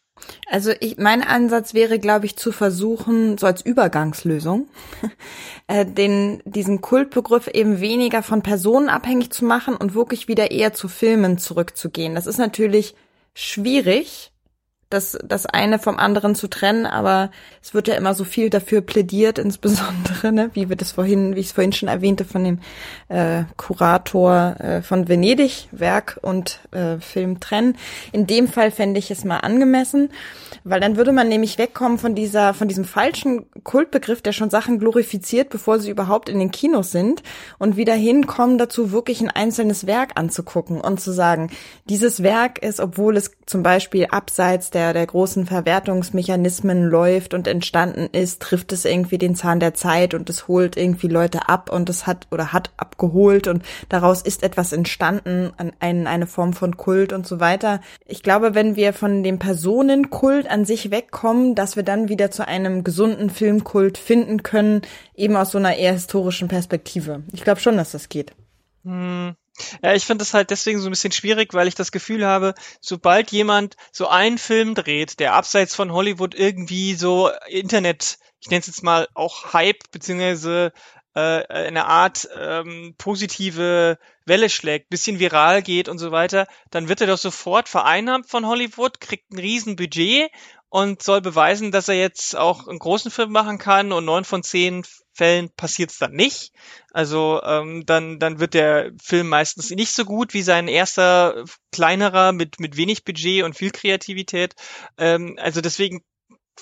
Also 0.50 0.72
ich, 0.80 0.98
mein 0.98 1.22
Ansatz 1.22 1.74
wäre, 1.74 1.98
glaube 1.98 2.26
ich, 2.26 2.36
zu 2.36 2.52
versuchen, 2.52 3.38
so 3.38 3.46
als 3.46 3.62
Übergangslösung, 3.62 4.68
äh, 5.66 5.86
den, 5.86 6.42
diesen 6.44 6.80
Kultbegriff 6.80 7.48
eben 7.48 7.80
weniger 7.80 8.22
von 8.22 8.42
Personen 8.42 8.88
abhängig 8.88 9.30
zu 9.30 9.44
machen 9.44 9.76
und 9.76 9.94
wirklich 9.94 10.28
wieder 10.28 10.50
eher 10.50 10.72
zu 10.72 10.88
Filmen 10.88 11.38
zurückzugehen. 11.38 12.14
Das 12.14 12.26
ist 12.26 12.38
natürlich 12.38 12.94
schwierig, 13.34 14.32
das, 14.90 15.18
das 15.22 15.44
eine 15.46 15.78
vom 15.78 15.98
anderen 15.98 16.34
zu 16.34 16.48
trennen, 16.48 16.86
aber 16.86 17.30
es 17.62 17.74
wird 17.74 17.88
ja 17.88 17.94
immer 17.94 18.14
so 18.14 18.24
viel 18.24 18.48
dafür 18.48 18.80
plädiert, 18.80 19.38
insbesondere, 19.38 20.32
ne, 20.32 20.50
wie 20.54 20.68
wir 20.68 20.76
das 20.76 20.92
vorhin, 20.92 21.36
wie 21.36 21.40
ich 21.40 21.46
es 21.46 21.52
vorhin 21.52 21.72
schon 21.72 21.88
erwähnte, 21.88 22.24
von 22.24 22.44
dem 22.44 22.58
äh, 23.08 23.44
Kurator 23.56 24.56
äh, 24.58 24.82
von 24.82 25.08
Venedig, 25.08 25.68
Werk 25.72 26.18
und 26.22 26.60
äh, 26.70 26.98
Film 27.00 27.40
trennen. 27.40 27.76
In 28.12 28.26
dem 28.26 28.48
Fall 28.48 28.70
fände 28.70 28.98
ich 28.98 29.10
es 29.10 29.24
mal 29.24 29.38
angemessen, 29.38 30.10
weil 30.64 30.80
dann 30.80 30.96
würde 30.96 31.12
man 31.12 31.28
nämlich 31.28 31.58
wegkommen 31.58 31.98
von 31.98 32.14
dieser, 32.14 32.54
von 32.54 32.68
diesem 32.68 32.84
falschen 32.84 33.46
Kultbegriff, 33.62 34.22
der 34.22 34.32
schon 34.32 34.50
Sachen 34.50 34.78
glorifiziert, 34.78 35.50
bevor 35.50 35.78
sie 35.78 35.90
überhaupt 35.90 36.28
in 36.28 36.38
den 36.38 36.50
Kinos 36.50 36.90
sind, 36.90 37.22
und 37.58 37.76
wieder 37.76 37.94
hinkommen 37.94 38.58
dazu, 38.58 38.92
wirklich 38.92 39.20
ein 39.20 39.30
einzelnes 39.30 39.86
Werk 39.86 40.12
anzugucken 40.16 40.80
und 40.80 41.00
zu 41.00 41.12
sagen, 41.12 41.50
dieses 41.88 42.22
Werk 42.22 42.58
ist, 42.62 42.80
obwohl 42.80 43.16
es 43.16 43.30
zum 43.46 43.62
Beispiel 43.62 44.06
abseits 44.10 44.70
der 44.70 44.88
der, 44.92 45.06
großen 45.06 45.46
Verwertungsmechanismen 45.46 46.84
läuft 46.84 47.34
und 47.34 47.46
entstanden 47.46 48.08
ist, 48.12 48.42
trifft 48.42 48.72
es 48.72 48.84
irgendwie 48.84 49.18
den 49.18 49.34
Zahn 49.34 49.60
der 49.60 49.74
Zeit 49.74 50.14
und 50.14 50.28
es 50.30 50.48
holt 50.48 50.76
irgendwie 50.76 51.08
Leute 51.08 51.48
ab 51.48 51.70
und 51.72 51.88
es 51.88 52.06
hat 52.06 52.26
oder 52.30 52.52
hat 52.52 52.70
abgeholt 52.76 53.48
und 53.48 53.62
daraus 53.88 54.22
ist 54.22 54.42
etwas 54.42 54.72
entstanden, 54.72 55.52
ein, 55.80 56.06
eine 56.06 56.26
Form 56.26 56.52
von 56.52 56.76
Kult 56.76 57.12
und 57.12 57.26
so 57.26 57.40
weiter. 57.40 57.80
Ich 58.06 58.22
glaube, 58.22 58.54
wenn 58.54 58.76
wir 58.76 58.92
von 58.92 59.22
dem 59.22 59.38
Personenkult 59.38 60.37
an 60.46 60.64
sich 60.64 60.90
wegkommen, 60.90 61.54
dass 61.54 61.76
wir 61.76 61.82
dann 61.82 62.08
wieder 62.08 62.30
zu 62.30 62.46
einem 62.46 62.84
gesunden 62.84 63.30
Filmkult 63.30 63.98
finden 63.98 64.42
können, 64.42 64.82
eben 65.14 65.36
aus 65.36 65.50
so 65.50 65.58
einer 65.58 65.76
eher 65.76 65.92
historischen 65.92 66.48
Perspektive. 66.48 67.22
Ich 67.32 67.42
glaube 67.42 67.60
schon, 67.60 67.76
dass 67.76 67.92
das 67.92 68.08
geht. 68.08 68.32
Hm. 68.84 69.34
Ja, 69.82 69.94
ich 69.94 70.04
finde 70.06 70.22
das 70.22 70.34
halt 70.34 70.50
deswegen 70.50 70.78
so 70.78 70.88
ein 70.88 70.90
bisschen 70.90 71.12
schwierig, 71.12 71.52
weil 71.52 71.68
ich 71.68 71.74
das 71.74 71.90
Gefühl 71.90 72.24
habe, 72.24 72.54
sobald 72.80 73.32
jemand 73.32 73.76
so 73.90 74.06
einen 74.06 74.38
Film 74.38 74.74
dreht, 74.74 75.18
der 75.18 75.34
abseits 75.34 75.74
von 75.74 75.92
Hollywood 75.92 76.34
irgendwie 76.34 76.94
so 76.94 77.30
Internet, 77.48 78.18
ich 78.40 78.50
nenne 78.50 78.60
es 78.60 78.68
jetzt 78.68 78.84
mal 78.84 79.08
auch 79.14 79.52
Hype, 79.52 79.90
beziehungsweise 79.90 80.72
äh, 81.18 81.52
eine 81.52 81.86
Art 81.86 82.28
ähm, 82.38 82.94
positive 82.98 83.98
Welle 84.24 84.50
schlägt, 84.50 84.90
bisschen 84.90 85.18
viral 85.18 85.62
geht 85.62 85.88
und 85.88 85.98
so 85.98 86.12
weiter, 86.12 86.46
dann 86.70 86.88
wird 86.88 87.00
er 87.00 87.06
doch 87.06 87.18
sofort 87.18 87.68
vereinnahmt 87.68 88.28
von 88.28 88.46
Hollywood, 88.46 89.00
kriegt 89.00 89.32
ein 89.32 89.38
Riesenbudget 89.38 90.30
und 90.68 91.02
soll 91.02 91.20
beweisen, 91.20 91.72
dass 91.72 91.88
er 91.88 91.96
jetzt 91.96 92.36
auch 92.36 92.68
einen 92.68 92.78
großen 92.78 93.10
Film 93.10 93.32
machen 93.32 93.58
kann 93.58 93.92
und 93.92 94.04
neun 94.04 94.24
von 94.24 94.42
zehn 94.42 94.84
Fällen 95.12 95.50
passiert 95.50 95.90
es 95.90 95.98
dann 95.98 96.12
nicht. 96.12 96.52
Also 96.92 97.40
ähm, 97.42 97.84
dann, 97.86 98.20
dann 98.20 98.38
wird 98.38 98.54
der 98.54 98.92
Film 99.02 99.28
meistens 99.28 99.70
nicht 99.70 99.92
so 99.92 100.04
gut 100.04 100.34
wie 100.34 100.42
sein 100.42 100.68
erster 100.68 101.44
kleinerer 101.72 102.32
mit, 102.32 102.60
mit 102.60 102.76
wenig 102.76 103.04
Budget 103.04 103.42
und 103.42 103.56
viel 103.56 103.72
Kreativität. 103.72 104.54
Ähm, 104.96 105.36
also 105.40 105.60
deswegen 105.60 106.02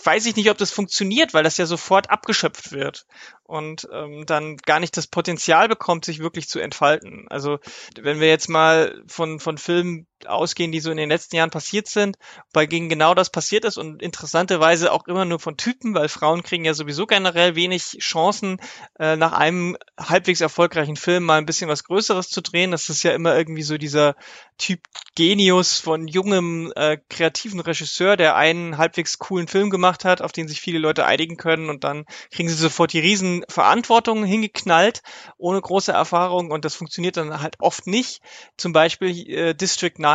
weiß 0.05 0.27
ich 0.27 0.37
nicht, 0.37 0.51
ob 0.51 0.59
das 0.59 0.71
funktioniert, 0.71 1.35
weil 1.35 1.45
das 1.45 1.57
ja 1.57 1.67
sofort 1.67 2.11
abgeschöpft 2.11 2.73
wird 2.73 3.07
und 3.45 3.89
ähm, 3.93 4.25
dann 4.27 4.57
gar 4.57 4.81
nicht 4.81 4.97
das 4.97 5.07
Potenzial 5.07 5.69
bekommt, 5.69 6.05
sich 6.05 6.19
wirklich 6.19 6.49
zu 6.49 6.59
entfalten. 6.59 7.27
Also 7.29 7.59
wenn 8.01 8.21
wir 8.21 8.29
jetzt 8.29 8.49
mal 8.49 9.03
von, 9.07 9.41
von 9.41 9.59
Filmen 9.59 10.07
ausgehen, 10.25 10.73
die 10.73 10.81
so 10.81 10.91
in 10.91 10.97
den 10.97 11.09
letzten 11.11 11.37
Jahren 11.37 11.51
passiert 11.51 11.89
sind, 11.89 12.17
bei 12.53 12.67
gegen 12.67 12.89
genau 12.89 13.15
das 13.15 13.31
passiert 13.31 13.65
ist 13.65 13.77
und 13.77 14.03
interessanterweise 14.03 14.93
auch 14.93 15.07
immer 15.07 15.25
nur 15.25 15.39
von 15.39 15.57
Typen, 15.57 15.95
weil 15.95 16.09
Frauen 16.09 16.43
kriegen 16.43 16.65
ja 16.65 16.73
sowieso 16.73 17.07
generell 17.07 17.55
wenig 17.55 17.99
Chancen, 18.01 18.59
äh, 18.99 19.17
nach 19.17 19.33
einem 19.33 19.77
halbwegs 19.99 20.41
erfolgreichen 20.41 20.97
Film 20.97 21.25
mal 21.25 21.39
ein 21.39 21.47
bisschen 21.47 21.69
was 21.69 21.85
Größeres 21.85 22.31
zu 22.31 22.41
drehen. 22.41 22.71
Das 22.71 22.89
ist 22.89 23.03
ja 23.03 23.13
immer 23.13 23.37
irgendwie 23.37 23.63
so 23.63 23.77
dieser 23.77 24.15
Typ 24.59 24.81
Genius 25.15 25.79
von 25.79 26.09
jungem 26.09 26.73
äh, 26.77 26.99
kreativen 27.11 27.61
Regisseur, 27.61 28.17
der 28.17 28.37
einen 28.37 28.79
halbwegs 28.79 29.19
coolen 29.19 29.49
Film 29.49 29.71
gemacht 29.71 30.05
hat, 30.05 30.23
auf 30.23 30.33
den 30.33 30.49
sich 30.49 30.61
viele 30.61 30.79
Leute 30.79 31.05
einigen 31.05 31.37
können 31.37 31.69
und 31.69 31.85
dann 31.85 32.07
kriegen 32.31 32.49
sie 32.49 32.55
sofort 32.55 32.93
die 32.93 33.01
riesen 33.01 33.45
Verantwortung 33.49 34.25
hingeknallt, 34.25 35.03
ohne 35.37 35.61
große 35.61 35.93
Erfahrung 35.93 36.51
und 36.51 36.65
das 36.65 36.75
funktioniert 36.75 37.17
dann 37.17 37.43
halt 37.43 37.57
oft 37.61 37.87
nicht. 37.87 38.21
Zum 38.57 38.73
Beispiel 38.73 39.31
äh, 39.31 39.55
District 39.55 39.93
9 39.99 40.06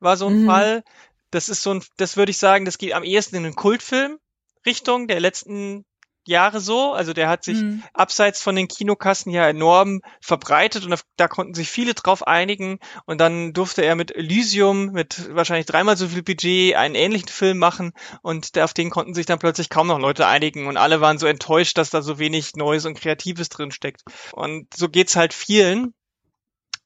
war 0.00 0.16
so 0.16 0.26
ein 0.28 0.42
mhm. 0.42 0.46
Fall. 0.46 0.84
Das 1.30 1.48
ist 1.48 1.62
so 1.62 1.72
ein, 1.72 1.82
das 1.96 2.16
würde 2.16 2.30
ich 2.30 2.38
sagen, 2.38 2.64
das 2.64 2.78
geht 2.78 2.92
am 2.92 3.04
ehesten 3.04 3.36
in 3.36 3.44
einen 3.44 3.56
Kultfilm 3.56 4.18
Richtung 4.66 5.08
der 5.08 5.20
letzten 5.20 5.84
Jahre 6.26 6.60
so. 6.60 6.92
Also 6.92 7.12
der 7.12 7.28
hat 7.28 7.44
sich 7.44 7.58
mhm. 7.58 7.82
abseits 7.92 8.42
von 8.42 8.56
den 8.56 8.68
Kinokassen 8.68 9.30
ja 9.30 9.48
enorm 9.48 10.00
verbreitet 10.20 10.84
und 10.84 10.98
da 11.16 11.28
konnten 11.28 11.54
sich 11.54 11.68
viele 11.68 11.94
drauf 11.94 12.26
einigen. 12.26 12.78
Und 13.06 13.20
dann 13.20 13.52
durfte 13.52 13.84
er 13.84 13.94
mit 13.94 14.14
Elysium, 14.14 14.86
mit 14.86 15.34
wahrscheinlich 15.34 15.66
dreimal 15.66 15.96
so 15.96 16.08
viel 16.08 16.22
Budget, 16.22 16.76
einen 16.76 16.94
ähnlichen 16.94 17.28
Film 17.28 17.58
machen 17.58 17.92
und 18.22 18.58
auf 18.58 18.74
den 18.74 18.90
konnten 18.90 19.14
sich 19.14 19.26
dann 19.26 19.38
plötzlich 19.38 19.68
kaum 19.68 19.88
noch 19.88 19.98
Leute 19.98 20.26
einigen 20.26 20.66
und 20.66 20.76
alle 20.76 21.00
waren 21.00 21.18
so 21.18 21.26
enttäuscht, 21.26 21.76
dass 21.78 21.90
da 21.90 22.02
so 22.02 22.18
wenig 22.18 22.56
Neues 22.56 22.86
und 22.86 22.98
Kreatives 22.98 23.48
drin 23.48 23.70
steckt. 23.70 24.02
Und 24.32 24.72
so 24.74 24.88
geht's 24.88 25.16
halt 25.16 25.34
vielen. 25.34 25.94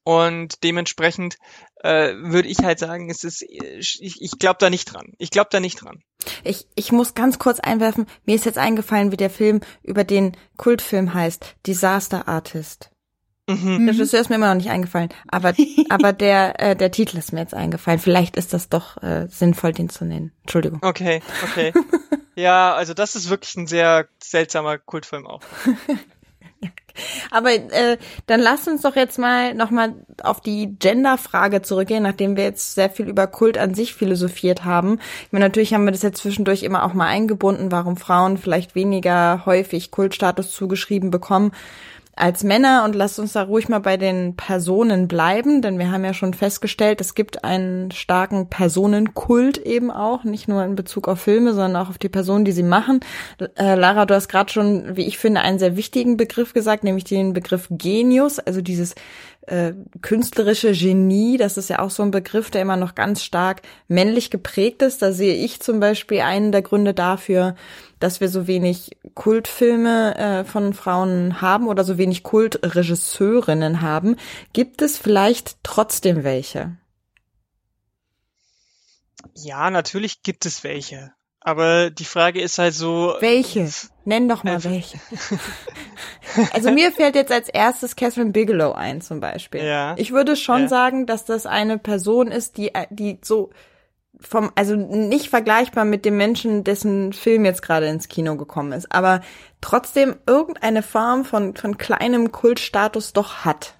Und 0.03 0.63
dementsprechend 0.63 1.37
äh, 1.79 2.13
würde 2.15 2.47
ich 2.47 2.59
halt 2.59 2.79
sagen, 2.79 3.09
es 3.09 3.23
ist, 3.23 3.41
ich, 3.41 4.21
ich 4.21 4.31
glaube 4.39 4.57
da 4.59 4.69
nicht 4.69 4.93
dran. 4.93 5.13
Ich 5.17 5.31
glaube 5.31 5.49
da 5.51 5.59
nicht 5.59 5.83
dran. 5.83 6.01
Ich, 6.43 6.67
ich 6.75 6.91
muss 6.91 7.13
ganz 7.13 7.39
kurz 7.39 7.59
einwerfen, 7.59 8.05
mir 8.25 8.35
ist 8.35 8.45
jetzt 8.45 8.57
eingefallen, 8.57 9.11
wie 9.11 9.17
der 9.17 9.29
Film 9.29 9.61
über 9.83 10.03
den 10.03 10.35
Kultfilm 10.57 11.13
heißt, 11.13 11.55
Disaster 11.65 12.27
Artist. 12.27 12.91
Mhm. 13.47 13.85
Der 13.85 13.95
Regisseur 13.95 14.19
ist 14.19 14.29
mir 14.29 14.35
immer 14.35 14.49
noch 14.49 14.61
nicht 14.61 14.69
eingefallen, 14.69 15.09
aber 15.27 15.53
aber 15.89 16.13
der 16.13 16.59
äh, 16.59 16.75
der 16.75 16.91
Titel 16.91 17.17
ist 17.17 17.33
mir 17.33 17.39
jetzt 17.39 17.55
eingefallen. 17.55 17.99
Vielleicht 17.99 18.35
ist 18.37 18.53
das 18.53 18.69
doch 18.69 19.01
äh, 19.01 19.27
sinnvoll, 19.27 19.73
den 19.73 19.89
zu 19.89 20.05
nennen. 20.05 20.31
Entschuldigung. 20.41 20.79
Okay, 20.83 21.21
okay. 21.43 21.73
ja, 22.35 22.75
also 22.75 22.93
das 22.93 23.15
ist 23.15 23.29
wirklich 23.29 23.55
ein 23.55 23.65
sehr 23.65 24.07
seltsamer 24.21 24.77
Kultfilm 24.77 25.25
auch. 25.25 25.41
Aber 27.31 27.51
äh, 27.53 27.97
dann 28.27 28.39
lass 28.39 28.67
uns 28.67 28.81
doch 28.81 28.95
jetzt 28.95 29.17
mal 29.17 29.53
nochmal 29.53 29.93
auf 30.23 30.41
die 30.41 30.75
Gender-Frage 30.79 31.61
zurückgehen, 31.61 32.03
nachdem 32.03 32.35
wir 32.35 32.43
jetzt 32.43 32.75
sehr 32.75 32.89
viel 32.89 33.07
über 33.07 33.27
Kult 33.27 33.57
an 33.57 33.73
sich 33.73 33.93
philosophiert 33.93 34.65
haben. 34.65 34.99
Ich 35.25 35.31
meine, 35.31 35.45
natürlich 35.45 35.73
haben 35.73 35.85
wir 35.85 35.91
das 35.91 36.01
jetzt 36.01 36.21
zwischendurch 36.21 36.63
immer 36.63 36.83
auch 36.83 36.93
mal 36.93 37.07
eingebunden, 37.07 37.71
warum 37.71 37.97
Frauen 37.97 38.37
vielleicht 38.37 38.75
weniger 38.75 39.45
häufig 39.45 39.91
Kultstatus 39.91 40.51
zugeschrieben 40.51 41.11
bekommen 41.11 41.51
als 42.19 42.43
Männer 42.43 42.83
und 42.83 42.95
lasst 42.95 43.17
uns 43.17 43.33
da 43.33 43.43
ruhig 43.43 43.69
mal 43.69 43.79
bei 43.79 43.95
den 43.95 44.35
Personen 44.35 45.07
bleiben, 45.07 45.61
denn 45.61 45.79
wir 45.79 45.89
haben 45.89 46.03
ja 46.03 46.13
schon 46.13 46.33
festgestellt, 46.33 46.99
es 46.99 47.15
gibt 47.15 47.45
einen 47.45 47.91
starken 47.91 48.49
Personenkult 48.49 49.57
eben 49.57 49.89
auch, 49.89 50.25
nicht 50.25 50.49
nur 50.49 50.63
in 50.65 50.75
Bezug 50.75 51.07
auf 51.07 51.21
Filme, 51.21 51.53
sondern 51.53 51.81
auch 51.81 51.89
auf 51.89 51.97
die 51.97 52.09
Personen, 52.09 52.43
die 52.43 52.51
sie 52.51 52.63
machen. 52.63 52.99
Äh, 53.55 53.75
Lara, 53.75 54.05
du 54.05 54.15
hast 54.15 54.27
gerade 54.27 54.51
schon, 54.51 54.97
wie 54.97 55.05
ich 55.05 55.17
finde, 55.17 55.41
einen 55.41 55.59
sehr 55.59 55.77
wichtigen 55.77 56.17
Begriff 56.17 56.53
gesagt, 56.53 56.83
nämlich 56.83 57.05
den 57.05 57.31
Begriff 57.31 57.67
Genius, 57.71 58.39
also 58.39 58.61
dieses 58.61 58.95
äh, 59.49 59.73
künstlerische 60.01 60.73
Genie, 60.73 61.37
das 61.37 61.57
ist 61.57 61.69
ja 61.69 61.79
auch 61.79 61.89
so 61.89 62.03
ein 62.03 62.11
Begriff, 62.11 62.51
der 62.51 62.61
immer 62.61 62.77
noch 62.77 62.93
ganz 62.93 63.23
stark 63.23 63.63
männlich 63.87 64.29
geprägt 64.29 64.81
ist. 64.81 65.01
Da 65.01 65.11
sehe 65.11 65.33
ich 65.33 65.59
zum 65.59 65.79
Beispiel 65.79 66.21
einen 66.21 66.51
der 66.51 66.61
Gründe 66.61 66.93
dafür, 66.93 67.55
dass 67.99 68.21
wir 68.21 68.29
so 68.29 68.45
wenig 68.45 68.91
Kultfilme 69.15 70.15
äh, 70.17 70.43
von 70.45 70.73
Frauen 70.73 71.41
haben 71.41 71.67
oder 71.67 71.83
so 71.83 71.97
wenig 71.97 72.23
Kultregisseurinnen 72.23 73.81
haben. 73.81 74.17
Gibt 74.53 74.81
es 74.83 74.97
vielleicht 74.97 75.57
trotzdem 75.63 76.23
welche? 76.23 76.77
Ja, 79.33 79.69
natürlich 79.71 80.21
gibt 80.21 80.45
es 80.45 80.63
welche. 80.63 81.11
Aber 81.41 81.89
die 81.89 82.05
Frage 82.05 82.41
ist 82.41 82.57
halt 82.57 82.73
so. 82.73 83.15
Welche? 83.19 83.69
Nenn 84.03 84.27
doch 84.27 84.43
mal 84.43 84.57
äh, 84.57 84.63
welche. 84.65 84.99
also 86.53 86.71
mir 86.71 86.91
fällt 86.91 87.15
jetzt 87.15 87.31
als 87.31 87.47
erstes 87.47 87.95
Catherine 87.95 88.31
Bigelow 88.31 88.73
ein 88.73 89.01
zum 89.01 89.19
Beispiel. 89.19 89.63
Ja. 89.63 89.95
Ich 89.97 90.11
würde 90.11 90.35
schon 90.35 90.63
ja. 90.63 90.67
sagen, 90.67 91.05
dass 91.05 91.25
das 91.25 91.45
eine 91.45 91.77
Person 91.77 92.29
ist, 92.29 92.57
die, 92.57 92.75
äh, 92.75 92.87
die 92.89 93.19
so 93.23 93.51
vom, 94.19 94.51
also 94.55 94.75
nicht 94.75 95.29
vergleichbar 95.29 95.85
mit 95.85 96.03
dem 96.03 96.17
Menschen, 96.17 96.65
dessen 96.65 97.13
Film 97.13 97.45
jetzt 97.45 97.61
gerade 97.61 97.87
ins 97.87 98.09
Kino 98.09 98.35
gekommen 98.35 98.73
ist, 98.73 98.91
aber 98.91 99.21
trotzdem 99.61 100.17
irgendeine 100.27 100.83
Form 100.83 101.23
von, 101.23 101.55
von 101.55 101.77
kleinem 101.77 102.31
Kultstatus 102.31 103.13
doch 103.13 103.45
hat. 103.45 103.75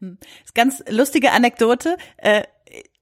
Hm. 0.00 0.16
ist 0.44 0.54
ganz 0.54 0.82
lustige 0.88 1.32
Anekdote. 1.32 1.96
Äh, 2.16 2.44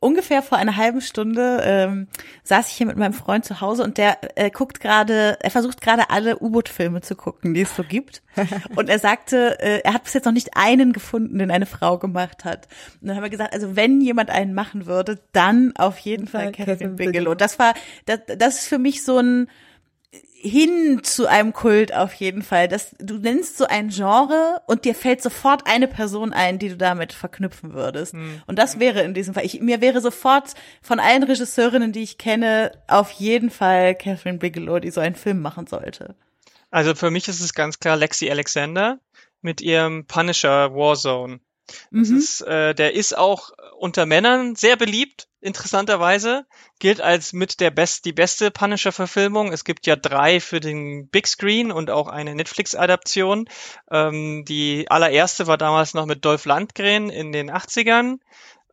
ungefähr 0.01 0.42
vor 0.42 0.59
einer 0.59 0.76
halben 0.76 1.01
Stunde 1.01 1.61
ähm, 1.64 2.07
saß 2.44 2.68
ich 2.70 2.76
hier 2.76 2.86
mit 2.86 2.96
meinem 2.96 3.12
Freund 3.12 3.44
zu 3.44 3.61
Hause 3.61 3.82
und 3.82 3.99
der 3.99 4.18
äh, 4.36 4.51
guckt 4.51 4.80
gerade, 4.80 5.38
er 5.40 5.51
versucht 5.51 5.80
gerade 5.80 6.11
alle 6.11 6.38
U-Boot-Filme 6.38 7.01
zu 7.01 7.16
gucken, 7.16 7.55
die 7.55 7.62
es 7.62 7.74
so 7.74 7.82
gibt. 7.82 8.22
Und 8.76 8.88
er 8.88 9.01
sagte, 9.01 9.59
äh, 9.59 9.80
er 9.82 9.94
hat 9.94 10.05
bis 10.05 10.14
jetzt 10.14 10.24
noch 10.24 10.32
nicht 10.32 10.57
einen 10.57 10.92
gefunden, 10.92 11.38
den 11.38 11.51
eine 11.51 11.66
Frau 11.66 11.99
gemacht 11.99 12.44
hat. 12.44 12.68
Und 13.01 13.09
dann 13.09 13.16
haben 13.16 13.24
wir 13.24 13.30
gesagt, 13.30 13.53
also 13.53 13.74
wenn 13.74 14.01
jemand 14.01 14.30
einen 14.30 14.55
machen 14.55 14.86
würde, 14.86 15.18
dann 15.32 15.74
auf 15.76 15.99
jeden 15.99 16.28
Fall 16.28 16.53
Catherine 16.53 16.94
Bigelow. 16.94 17.34
Das 17.34 17.59
war, 17.59 17.74
das, 18.07 18.20
das 18.38 18.61
ist 18.61 18.68
für 18.68 18.78
mich 18.78 19.03
so 19.03 19.18
ein 19.18 19.49
hin 20.41 21.01
zu 21.03 21.26
einem 21.26 21.53
Kult 21.53 21.93
auf 21.93 22.14
jeden 22.14 22.43
Fall. 22.43 22.68
Das, 22.68 22.95
du 22.99 23.18
nennst 23.18 23.59
so 23.59 23.66
ein 23.66 23.89
Genre 23.89 24.62
und 24.66 24.84
dir 24.84 24.95
fällt 24.95 25.20
sofort 25.20 25.66
eine 25.66 25.89
Person 25.89 26.32
ein, 26.32 26.59
die 26.59 26.68
du 26.68 26.76
damit 26.76 27.12
verknüpfen 27.12 27.72
würdest. 27.72 28.14
Mhm. 28.14 28.43
Und 28.47 28.59
das 28.59 28.78
wäre 28.78 29.03
in 29.03 29.14
diesem 29.14 29.34
Fall, 29.34 29.45
ich, 29.45 29.61
mir 29.61 29.80
wäre 29.80 30.01
sofort 30.01 30.55
von 30.80 31.01
allen 31.01 31.24
Regisseurinnen, 31.24 31.93
die 31.93 32.03
ich 32.03 32.18
kenne, 32.18 32.72
auf 32.86 33.11
jeden 33.11 33.51
Fall 33.51 33.95
Catherine 33.97 34.39
Bigelow, 34.39 34.78
die 34.78 34.91
so 34.91 35.01
einen 35.01 35.16
Film 35.16 35.41
machen 35.41 35.66
sollte. 35.66 36.14
Also 36.70 36.95
für 36.95 37.11
mich 37.11 37.26
ist 37.28 37.41
es 37.41 37.55
ganz 37.55 37.80
klar 37.80 37.97
Lexi 37.97 38.30
Alexander 38.30 39.01
mit 39.41 39.61
ihrem 39.61 40.07
Punisher 40.07 40.74
Warzone. 40.74 41.41
Das 41.91 42.09
mhm. 42.09 42.16
ist, 42.16 42.41
äh, 42.43 42.74
der 42.74 42.95
ist 42.95 43.16
auch 43.16 43.51
unter 43.78 44.07
Männern 44.07 44.57
sehr 44.57 44.76
beliebt, 44.76 45.27
interessanterweise. 45.41 46.47
Gilt 46.78 47.01
als 47.01 47.32
mit 47.32 47.61
der 47.61 47.70
best, 47.70 48.05
die 48.05 48.12
beste 48.12 48.51
Punisher-Verfilmung. 48.51 49.53
Es 49.53 49.64
gibt 49.64 49.86
ja 49.86 49.97
drei 49.97 50.41
für 50.41 50.61
den 50.61 51.09
Big 51.09 51.26
Screen 51.26 51.70
und 51.72 51.91
auch 51.91 52.09
eine 52.09 52.34
Netflix-Adaption. 52.34 53.49
Ähm, 53.91 54.45
die 54.47 54.86
allererste 54.91 55.47
war 55.47 55.59
damals 55.59 55.95
noch 55.95 56.07
mit 56.07 56.24
Dolph 56.24 56.45
Landgren 56.45 57.11
in 57.11 57.32
den 57.32 57.51
80ern. 57.51 58.18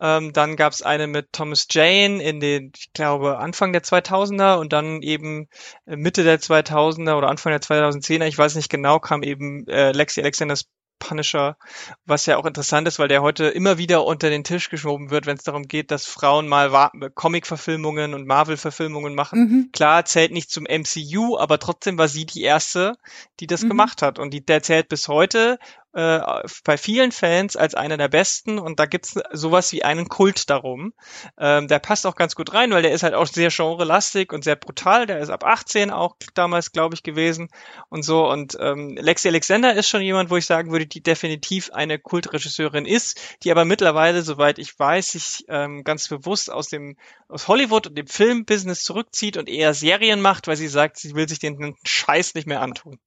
Ähm, 0.02 0.34
dann 0.34 0.58
gab 0.58 0.74
es 0.74 0.82
eine 0.82 1.08
mit 1.08 1.32
Thomas 1.32 1.68
Jane 1.70 2.22
in 2.22 2.40
den, 2.42 2.72
ich 2.76 2.92
glaube, 2.92 3.38
Anfang 3.38 3.72
der 3.72 3.82
2000er 3.82 4.58
und 4.60 4.74
dann 4.74 5.02
eben 5.02 5.48
Mitte 5.86 6.24
der 6.24 6.40
2000er 6.40 7.18
oder 7.18 7.30
Anfang 7.30 7.52
der 7.52 7.62
2010er, 7.62 8.26
ich 8.26 8.38
weiß 8.38 8.56
nicht 8.56 8.70
genau, 8.70 9.00
kam 9.00 9.24
eben 9.24 9.66
äh, 9.68 9.94
Lexi 9.94 10.22
Alexanders 10.22 10.66
Punisher, 11.08 11.58
was 12.06 12.26
ja 12.26 12.38
auch 12.38 12.46
interessant 12.46 12.88
ist, 12.88 13.00
weil 13.00 13.08
der 13.08 13.22
heute 13.22 13.46
immer 13.46 13.78
wieder 13.78 14.06
unter 14.06 14.30
den 14.30 14.44
Tisch 14.44 14.70
geschoben 14.70 15.10
wird, 15.10 15.26
wenn 15.26 15.38
es 15.38 15.44
darum 15.44 15.68
geht, 15.68 15.92
dass 15.92 16.06
Frauen 16.06 16.48
mal 16.48 16.90
Comic-Verfilmungen 17.14 18.14
und 18.14 18.28
Marvel-Verfilmungen 18.28 19.16
machen. 19.16 19.40
Mhm. 19.40 19.70
Klar, 19.72 20.06
zählt 20.06 20.32
nicht 20.32 20.50
zum 20.50 20.64
MCU, 20.64 21.38
aber 21.38 21.60
trotzdem 21.60 21.98
war 21.98 22.08
sie 22.08 22.26
die 22.26 22.42
erste, 22.42 22.94
die 23.40 23.48
das 23.48 23.64
mhm. 23.64 23.70
gemacht 23.70 24.02
hat. 24.02 24.20
Und 24.20 24.34
die, 24.34 24.46
der 24.46 24.64
zählt 24.64 24.90
bis 24.90 25.08
heute 25.08 25.60
äh, 25.96 26.20
bei 26.66 26.78
vielen 26.78 27.14
Fans 27.14 27.56
als 27.56 27.74
einer 27.74 27.96
der 27.96 28.10
besten 28.10 28.60
und 28.60 28.80
da 28.80 28.86
gibt's 28.86 29.18
sowas 29.32 29.72
wie 29.72 29.84
einen 29.86 30.10
Kult 30.10 30.50
darum. 30.50 30.94
Ähm, 31.38 31.70
der 31.70 31.80
passt 31.80 32.06
auch 32.06 32.16
ganz 32.16 32.36
gut 32.36 32.54
rein, 32.54 32.72
weil 32.72 32.82
der 32.82 32.92
ist 32.92 33.04
halt 33.04 33.14
auch 33.14 33.28
sehr 33.28 33.50
genrelastig 33.50 34.34
und 34.34 34.44
sehr 34.44 34.58
brutal. 34.58 35.06
Der 35.06 35.20
ist 35.20 35.30
ab 35.30 35.46
18 35.46 35.92
auch 35.92 36.18
damals, 36.34 36.74
glaube 36.74 36.96
ich, 36.96 37.04
gewesen 37.04 37.48
und 37.88 38.04
so. 38.04 38.30
Und 38.30 38.58
ähm, 38.60 38.98
Lexi 39.00 39.30
Alexander 39.30 39.74
ist 39.74 39.88
schon 39.88 40.02
jemand, 40.02 40.30
wo 40.30 40.36
ich 40.36 40.46
sagen 40.46 40.74
würde, 40.74 40.86
die 40.86 41.02
definitiv 41.02 41.72
eine 41.72 41.98
Kultregisseurin 41.98 42.86
ist, 42.86 43.38
die 43.44 43.52
aber 43.52 43.64
mittlerweile, 43.64 44.22
soweit 44.22 44.60
ich 44.60 44.78
weiß, 44.78 45.12
sich 45.12 45.46
ähm, 45.48 45.86
ganz 45.86 46.10
bewusst 46.10 46.52
aus 46.52 46.68
dem 46.68 46.98
aus 47.30 47.48
Hollywood 47.48 47.88
und 47.88 47.98
dem 47.98 48.08
Filmbusiness 48.08 48.84
zurückzieht 48.84 49.38
und 49.38 49.48
eher 49.48 49.74
Serien 49.74 50.20
macht, 50.20 50.48
weil 50.48 50.58
sie 50.58 50.68
sagt, 50.68 50.98
sie 50.98 51.16
will 51.16 51.30
sich 51.30 51.40
den 51.40 51.76
Scheiß 51.86 52.36
nicht 52.36 52.48
mehr 52.48 52.62
antun. 52.62 53.00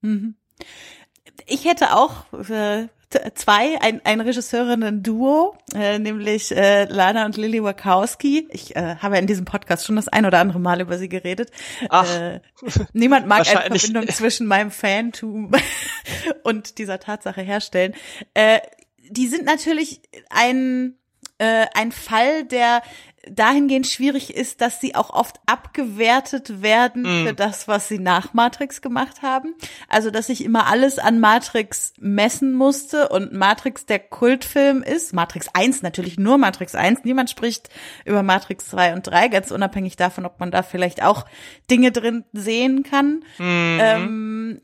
Mhm. 0.00 0.34
Ich 1.46 1.64
hätte 1.64 1.96
auch 1.96 2.32
äh, 2.48 2.88
zwei, 3.34 3.80
ein, 3.80 4.00
ein 4.04 4.20
Regisseurinnen-Duo, 4.20 5.56
äh, 5.74 5.98
nämlich 5.98 6.54
äh, 6.54 6.84
Lana 6.84 7.26
und 7.26 7.36
Lily 7.36 7.62
Wachowski. 7.62 8.48
Ich 8.50 8.74
äh, 8.76 8.96
habe 8.96 9.18
in 9.18 9.26
diesem 9.26 9.44
Podcast 9.44 9.86
schon 9.86 9.96
das 9.96 10.08
ein 10.08 10.26
oder 10.26 10.38
andere 10.38 10.60
Mal 10.60 10.80
über 10.80 10.98
sie 10.98 11.08
geredet. 11.08 11.50
Ach, 11.88 12.08
äh, 12.18 12.40
niemand 12.92 13.26
mag 13.26 13.46
eine 13.48 13.78
Verbindung 13.78 14.08
zwischen 14.08 14.46
meinem 14.46 14.70
Fantum 14.70 15.52
und 16.42 16.78
dieser 16.78 17.00
Tatsache 17.00 17.42
herstellen. 17.42 17.94
Äh, 18.34 18.60
die 19.10 19.28
sind 19.28 19.44
natürlich 19.44 20.00
ein 20.30 20.96
äh, 21.38 21.66
ein 21.74 21.92
Fall, 21.92 22.44
der 22.44 22.82
dahingehend 23.30 23.86
schwierig 23.86 24.34
ist, 24.34 24.60
dass 24.60 24.80
sie 24.80 24.94
auch 24.94 25.10
oft 25.10 25.36
abgewertet 25.46 26.60
werden 26.62 27.02
mm. 27.02 27.26
für 27.26 27.34
das, 27.34 27.68
was 27.68 27.86
sie 27.86 27.98
nach 27.98 28.34
Matrix 28.34 28.82
gemacht 28.82 29.22
haben. 29.22 29.54
Also, 29.88 30.10
dass 30.10 30.28
ich 30.28 30.44
immer 30.44 30.66
alles 30.66 30.98
an 30.98 31.20
Matrix 31.20 31.94
messen 31.98 32.52
musste 32.54 33.08
und 33.10 33.32
Matrix 33.32 33.86
der 33.86 34.00
Kultfilm 34.00 34.82
ist. 34.82 35.12
Matrix 35.12 35.48
1 35.52 35.82
natürlich 35.82 36.18
nur 36.18 36.36
Matrix 36.36 36.74
1. 36.74 37.04
Niemand 37.04 37.30
spricht 37.30 37.68
über 38.04 38.22
Matrix 38.22 38.68
2 38.70 38.94
und 38.94 39.06
3, 39.06 39.28
ganz 39.28 39.50
unabhängig 39.52 39.96
davon, 39.96 40.26
ob 40.26 40.40
man 40.40 40.50
da 40.50 40.62
vielleicht 40.62 41.02
auch 41.02 41.24
Dinge 41.70 41.92
drin 41.92 42.24
sehen 42.32 42.82
kann. 42.82 43.24
Mm. 43.38 43.78
Ähm, 43.80 44.60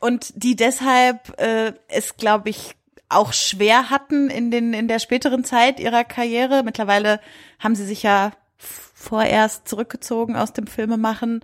und 0.00 0.32
die 0.42 0.56
deshalb 0.56 1.38
äh, 1.40 1.74
es, 1.88 2.16
glaube 2.16 2.50
ich, 2.50 2.77
auch 3.08 3.32
schwer 3.32 3.90
hatten 3.90 4.30
in 4.30 4.50
den 4.50 4.74
in 4.74 4.88
der 4.88 4.98
späteren 4.98 5.44
Zeit 5.44 5.80
ihrer 5.80 6.04
Karriere. 6.04 6.62
Mittlerweile 6.62 7.20
haben 7.58 7.74
sie 7.74 7.86
sich 7.86 8.02
ja 8.02 8.32
vorerst 8.56 9.68
zurückgezogen 9.68 10.36
aus 10.36 10.52
dem 10.52 10.66
Filmemachen. 10.66 11.40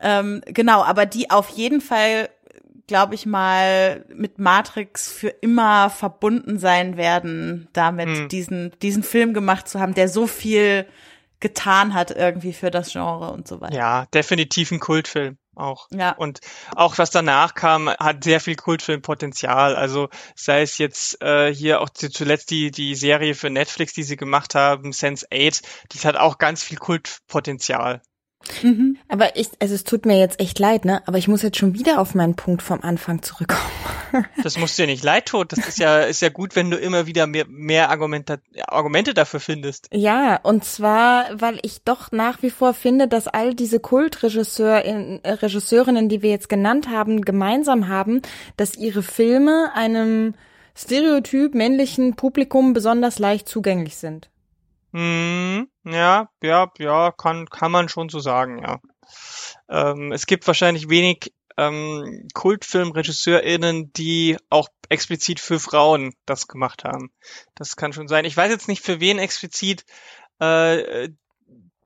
Ähm, 0.00 0.42
genau, 0.46 0.82
aber 0.82 1.04
die 1.04 1.30
auf 1.30 1.48
jeden 1.50 1.80
Fall, 1.80 2.30
glaube 2.86 3.14
ich 3.14 3.26
mal, 3.26 4.04
mit 4.14 4.38
Matrix 4.38 5.10
für 5.10 5.28
immer 5.28 5.90
verbunden 5.90 6.58
sein 6.58 6.96
werden, 6.96 7.68
damit 7.72 8.08
hm. 8.08 8.28
diesen 8.28 8.72
diesen 8.80 9.02
Film 9.02 9.34
gemacht 9.34 9.68
zu 9.68 9.80
haben, 9.80 9.94
der 9.94 10.08
so 10.08 10.26
viel 10.26 10.86
getan 11.40 11.92
hat 11.92 12.12
irgendwie 12.12 12.52
für 12.52 12.70
das 12.70 12.92
Genre 12.92 13.32
und 13.32 13.48
so 13.48 13.60
weiter. 13.60 13.74
Ja, 13.74 14.06
definitiv 14.14 14.70
ein 14.70 14.80
Kultfilm 14.80 15.36
auch. 15.54 15.88
Ja. 15.90 16.12
Und 16.12 16.40
auch 16.74 16.98
was 16.98 17.10
danach 17.10 17.54
kam, 17.54 17.88
hat 17.88 18.24
sehr 18.24 18.40
viel 18.40 18.56
Kultfilmpotenzial. 18.56 19.76
Also 19.76 20.08
sei 20.34 20.62
es 20.62 20.78
jetzt 20.78 21.20
äh, 21.22 21.52
hier 21.52 21.80
auch 21.80 21.90
zuletzt 21.90 22.50
die, 22.50 22.70
die 22.70 22.94
Serie 22.94 23.34
für 23.34 23.50
Netflix, 23.50 23.92
die 23.92 24.02
sie 24.02 24.16
gemacht 24.16 24.54
haben, 24.54 24.92
Sense 24.92 25.26
8, 25.32 25.62
die 25.92 25.98
hat 25.98 26.16
auch 26.16 26.38
ganz 26.38 26.62
viel 26.62 26.78
Kultpotenzial. 26.78 28.02
Mhm. 28.62 28.96
Aber 29.08 29.36
ich, 29.36 29.48
also 29.60 29.74
es 29.74 29.84
tut 29.84 30.06
mir 30.06 30.18
jetzt 30.18 30.40
echt 30.40 30.58
leid, 30.58 30.84
ne? 30.84 31.02
Aber 31.06 31.18
ich 31.18 31.28
muss 31.28 31.42
jetzt 31.42 31.58
schon 31.58 31.74
wieder 31.74 32.00
auf 32.00 32.14
meinen 32.14 32.34
Punkt 32.34 32.62
vom 32.62 32.80
Anfang 32.82 33.22
zurückkommen. 33.22 33.62
das 34.42 34.58
musst 34.58 34.78
dir 34.78 34.86
nicht 34.86 35.04
leid 35.04 35.26
tun. 35.26 35.46
Das 35.48 35.66
ist 35.66 35.78
ja, 35.78 36.00
ist 36.00 36.22
ja 36.22 36.28
gut, 36.28 36.56
wenn 36.56 36.70
du 36.70 36.76
immer 36.76 37.06
wieder 37.06 37.26
mehr, 37.26 37.46
mehr 37.48 37.90
Argumente, 37.90 38.40
Argumente 38.66 39.14
dafür 39.14 39.40
findest. 39.40 39.88
Ja, 39.92 40.36
und 40.42 40.64
zwar, 40.64 41.26
weil 41.40 41.58
ich 41.62 41.82
doch 41.84 42.12
nach 42.12 42.42
wie 42.42 42.50
vor 42.50 42.74
finde, 42.74 43.08
dass 43.08 43.28
all 43.28 43.54
diese 43.54 43.80
Kultregisseurinnen, 43.80 45.24
äh, 45.24 45.32
Regisseurinnen, 45.32 46.08
die 46.08 46.22
wir 46.22 46.30
jetzt 46.30 46.48
genannt 46.48 46.88
haben, 46.88 47.22
gemeinsam 47.22 47.88
haben, 47.88 48.22
dass 48.56 48.76
ihre 48.76 49.02
Filme 49.02 49.72
einem 49.74 50.34
Stereotyp 50.74 51.54
männlichen 51.54 52.16
Publikum 52.16 52.72
besonders 52.72 53.18
leicht 53.18 53.48
zugänglich 53.48 53.96
sind. 53.96 54.31
Hm, 54.92 55.68
ja, 55.84 56.28
ja, 56.42 56.70
ja, 56.78 57.12
kann, 57.12 57.46
kann 57.48 57.72
man 57.72 57.88
schon 57.88 58.08
so 58.08 58.20
sagen, 58.20 58.58
ja. 58.62 58.80
Ähm, 59.68 60.12
es 60.12 60.26
gibt 60.26 60.46
wahrscheinlich 60.46 60.88
wenig 60.90 61.32
ähm, 61.56 62.28
KultfilmregisseurInnen, 62.34 63.92
die 63.92 64.36
auch 64.50 64.68
explizit 64.88 65.40
für 65.40 65.58
Frauen 65.58 66.14
das 66.26 66.48
gemacht 66.48 66.84
haben. 66.84 67.12
Das 67.54 67.76
kann 67.76 67.92
schon 67.92 68.08
sein. 68.08 68.24
Ich 68.24 68.36
weiß 68.36 68.50
jetzt 68.50 68.68
nicht, 68.68 68.82
für 68.82 69.00
wen 69.00 69.18
explizit 69.18 69.84
äh, 70.40 71.08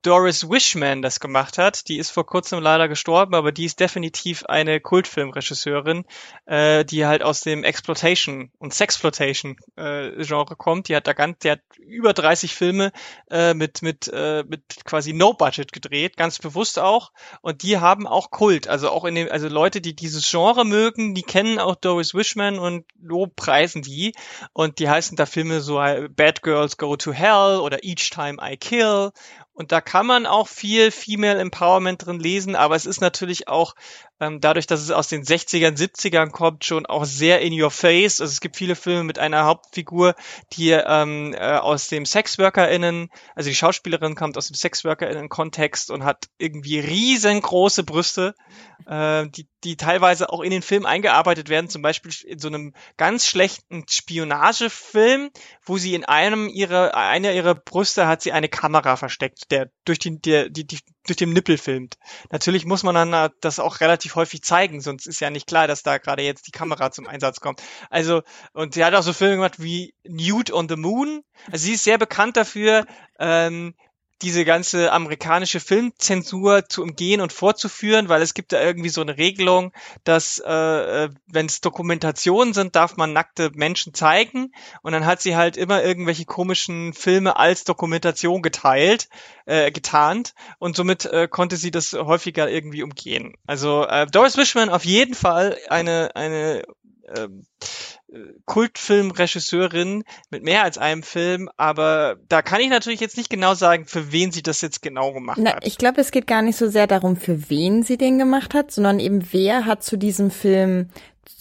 Doris 0.07 0.49
Wishman 0.49 1.01
das 1.01 1.19
gemacht 1.19 1.57
hat. 1.57 1.89
Die 1.89 1.97
ist 1.97 2.11
vor 2.11 2.25
kurzem 2.25 2.61
leider 2.61 2.87
gestorben, 2.87 3.35
aber 3.35 3.51
die 3.51 3.65
ist 3.65 3.81
definitiv 3.81 4.45
eine 4.45 4.79
Kultfilmregisseurin, 4.79 6.05
äh, 6.45 6.85
die 6.85 7.05
halt 7.05 7.23
aus 7.23 7.41
dem 7.41 7.65
Exploitation 7.65 8.49
und 8.57 8.73
Sexploitation 8.73 9.57
äh, 9.75 10.23
Genre 10.23 10.55
kommt. 10.55 10.87
Die 10.87 10.95
hat 10.95 11.07
da 11.07 11.11
ganz, 11.11 11.39
die 11.39 11.51
hat 11.51 11.59
über 11.77 12.13
30 12.13 12.55
Filme 12.55 12.93
äh, 13.29 13.53
mit 13.53 13.81
mit 13.81 14.09
äh, 14.13 14.45
mit 14.47 14.61
quasi 14.85 15.11
No 15.11 15.33
Budget 15.33 15.73
gedreht, 15.73 16.15
ganz 16.15 16.39
bewusst 16.39 16.79
auch. 16.79 17.11
Und 17.41 17.63
die 17.63 17.77
haben 17.79 18.07
auch 18.07 18.31
Kult, 18.31 18.69
also 18.69 18.89
auch 18.89 19.03
in 19.03 19.15
dem, 19.15 19.29
also 19.29 19.49
Leute, 19.49 19.81
die 19.81 19.93
dieses 19.93 20.31
Genre 20.31 20.63
mögen, 20.63 21.15
die 21.15 21.23
kennen 21.23 21.59
auch 21.59 21.75
Doris 21.75 22.13
Wishman 22.13 22.59
und 22.59 22.85
lobpreisen 23.01 23.81
die. 23.81 24.13
Und 24.53 24.79
die 24.79 24.89
heißen 24.89 25.17
da 25.17 25.25
Filme 25.25 25.59
so 25.59 25.81
äh, 25.81 26.07
Bad 26.07 26.43
Girls 26.43 26.77
Go 26.77 26.95
to 26.95 27.11
Hell 27.11 27.59
oder 27.59 27.83
Each 27.83 28.09
Time 28.09 28.37
I 28.41 28.55
Kill 28.55 29.11
und 29.57 29.71
da 29.71 29.81
kann 29.81 30.05
man 30.05 30.27
auch 30.27 30.47
viel 30.47 30.91
Female 30.91 31.39
Empowerment 31.39 32.05
drin 32.05 32.19
lesen, 32.19 32.55
aber 32.55 32.75
es 32.75 32.85
ist 32.85 33.01
natürlich 33.01 33.47
auch 33.47 33.73
ähm, 34.19 34.39
dadurch, 34.39 34.67
dass 34.67 34.81
es 34.81 34.91
aus 34.91 35.07
den 35.07 35.23
60ern, 35.23 35.75
70ern 35.75 36.29
kommt, 36.29 36.63
schon 36.63 36.85
auch 36.85 37.05
sehr 37.05 37.41
in 37.41 37.59
your 37.59 37.71
face. 37.71 38.21
Also 38.21 38.31
es 38.31 38.39
gibt 38.39 38.55
viele 38.55 38.75
Filme 38.75 39.03
mit 39.03 39.17
einer 39.17 39.45
Hauptfigur, 39.45 40.13
die 40.53 40.69
ähm, 40.69 41.33
äh, 41.33 41.57
aus 41.57 41.87
dem 41.87 42.05
SexworkerInnen, 42.05 43.09
also 43.33 43.49
die 43.49 43.55
Schauspielerin 43.55 44.13
kommt 44.13 44.37
aus 44.37 44.45
dem 44.45 44.55
SexworkerInnen-Kontext 44.55 45.89
und 45.89 46.03
hat 46.03 46.29
irgendwie 46.37 46.79
riesengroße 46.79 47.83
Brüste, 47.83 48.35
äh, 48.85 49.25
die, 49.27 49.47
die 49.67 49.75
teilweise 49.77 50.31
auch 50.31 50.41
in 50.41 50.51
den 50.51 50.61
Film 50.61 50.85
eingearbeitet 50.85 51.49
werden, 51.49 51.69
zum 51.69 51.81
Beispiel 51.81 52.11
in 52.25 52.39
so 52.39 52.47
einem 52.47 52.73
ganz 52.95 53.27
schlechten 53.27 53.85
Spionagefilm, 53.87 55.29
wo 55.63 55.77
sie 55.77 55.93
in 55.93 56.05
einem 56.05 56.47
ihrer, 56.47 56.95
einer 56.95 57.33
ihrer 57.33 57.53
Brüste 57.53 58.07
hat 58.07 58.21
sie 58.21 58.31
eine 58.31 58.49
Kamera 58.49 58.95
versteckt 58.95 59.51
der 59.51 59.69
durch 59.85 59.99
den, 59.99 60.21
der, 60.21 60.49
die, 60.49 60.65
die, 60.65 60.79
durch 61.05 61.17
den 61.17 61.33
Nippel 61.33 61.57
filmt. 61.57 61.97
Natürlich 62.31 62.65
muss 62.65 62.83
man 62.83 62.95
dann 62.95 63.31
das 63.41 63.59
auch 63.59 63.79
relativ 63.81 64.15
häufig 64.15 64.41
zeigen, 64.43 64.81
sonst 64.81 65.05
ist 65.05 65.19
ja 65.19 65.29
nicht 65.29 65.47
klar, 65.47 65.67
dass 65.67 65.83
da 65.83 65.97
gerade 65.97 66.23
jetzt 66.23 66.47
die 66.47 66.51
Kamera 66.51 66.91
zum 66.91 67.07
Einsatz 67.07 67.39
kommt. 67.39 67.61
Also, 67.89 68.23
und 68.53 68.73
sie 68.73 68.83
hat 68.83 68.93
auch 68.93 69.03
so 69.03 69.13
Filme 69.13 69.35
gemacht 69.35 69.61
wie 69.61 69.93
Nude 70.03 70.53
on 70.53 70.69
the 70.69 70.75
Moon. 70.75 71.23
Also 71.51 71.65
sie 71.65 71.73
ist 71.73 71.83
sehr 71.83 71.97
bekannt 71.97 72.37
dafür, 72.37 72.85
ähm, 73.19 73.75
diese 74.21 74.45
ganze 74.45 74.91
amerikanische 74.91 75.59
Filmzensur 75.59 76.67
zu 76.67 76.83
umgehen 76.83 77.21
und 77.21 77.33
vorzuführen, 77.33 78.09
weil 78.09 78.21
es 78.21 78.33
gibt 78.33 78.51
da 78.51 78.61
irgendwie 78.61 78.89
so 78.89 79.01
eine 79.01 79.17
Regelung, 79.17 79.73
dass 80.03 80.41
äh, 80.45 80.51
äh 81.05 81.09
wenn 81.27 81.45
es 81.45 81.61
Dokumentationen 81.61 82.53
sind, 82.53 82.75
darf 82.75 82.97
man 82.97 83.13
nackte 83.13 83.51
Menschen 83.53 83.93
zeigen 83.93 84.53
und 84.81 84.93
dann 84.93 85.05
hat 85.05 85.21
sie 85.21 85.35
halt 85.35 85.57
immer 85.57 85.83
irgendwelche 85.83 86.25
komischen 86.25 86.93
Filme 86.93 87.37
als 87.37 87.63
Dokumentation 87.63 88.41
geteilt, 88.41 89.09
äh, 89.45 89.71
getarnt 89.71 90.33
und 90.59 90.75
somit 90.75 91.05
äh, 91.05 91.27
konnte 91.27 91.57
sie 91.57 91.71
das 91.71 91.93
häufiger 91.93 92.49
irgendwie 92.49 92.83
umgehen. 92.83 93.35
Also 93.45 93.85
äh, 93.85 94.07
Doris 94.07 94.37
Wishman 94.37 94.69
auf 94.69 94.85
jeden 94.85 95.13
Fall 95.13 95.57
eine 95.69 96.15
eine 96.15 96.63
ähm, 97.15 97.45
Kultfilmregisseurin 98.45 100.03
mit 100.29 100.43
mehr 100.43 100.63
als 100.63 100.77
einem 100.77 101.03
Film, 101.03 101.49
aber 101.57 102.15
da 102.29 102.41
kann 102.41 102.61
ich 102.61 102.69
natürlich 102.69 103.01
jetzt 103.01 103.17
nicht 103.17 103.29
genau 103.29 103.53
sagen, 103.53 103.85
für 103.85 104.11
wen 104.11 104.31
sie 104.31 104.41
das 104.41 104.61
jetzt 104.61 104.81
genau 104.81 105.11
gemacht 105.11 105.37
Na, 105.41 105.55
hat. 105.55 105.67
Ich 105.67 105.77
glaube, 105.77 105.99
es 105.99 106.11
geht 106.11 106.25
gar 106.25 106.41
nicht 106.41 106.57
so 106.57 106.69
sehr 106.69 106.87
darum, 106.87 107.17
für 107.17 107.49
wen 107.49 107.83
sie 107.83 107.97
den 107.97 108.17
gemacht 108.17 108.53
hat, 108.53 108.71
sondern 108.71 108.99
eben 108.99 109.27
wer 109.31 109.65
hat 109.65 109.83
zu 109.83 109.97
diesem 109.97 110.31
Film 110.31 110.89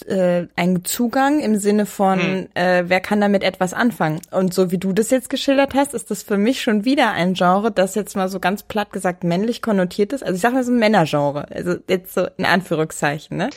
äh, 0.06 0.46
einen 0.56 0.84
Zugang 0.84 1.38
im 1.38 1.56
Sinne 1.56 1.86
von, 1.86 2.20
hm. 2.20 2.48
äh, 2.54 2.84
wer 2.86 3.00
kann 3.00 3.20
damit 3.20 3.44
etwas 3.44 3.72
anfangen. 3.72 4.20
Und 4.32 4.52
so 4.52 4.72
wie 4.72 4.78
du 4.78 4.92
das 4.92 5.10
jetzt 5.10 5.30
geschildert 5.30 5.74
hast, 5.74 5.94
ist 5.94 6.10
das 6.10 6.24
für 6.24 6.36
mich 6.36 6.60
schon 6.60 6.84
wieder 6.84 7.12
ein 7.12 7.34
Genre, 7.34 7.70
das 7.70 7.94
jetzt 7.94 8.16
mal 8.16 8.28
so 8.28 8.40
ganz 8.40 8.64
platt 8.64 8.92
gesagt 8.92 9.22
männlich 9.22 9.62
konnotiert 9.62 10.12
ist. 10.12 10.22
Also 10.22 10.34
ich 10.34 10.42
sag 10.42 10.52
mal 10.52 10.64
so 10.64 10.72
ein 10.72 10.78
Männergenre, 10.78 11.48
also 11.50 11.76
jetzt 11.88 12.14
so 12.14 12.26
in 12.36 12.44
Anführungszeichen, 12.44 13.36
ne? 13.36 13.50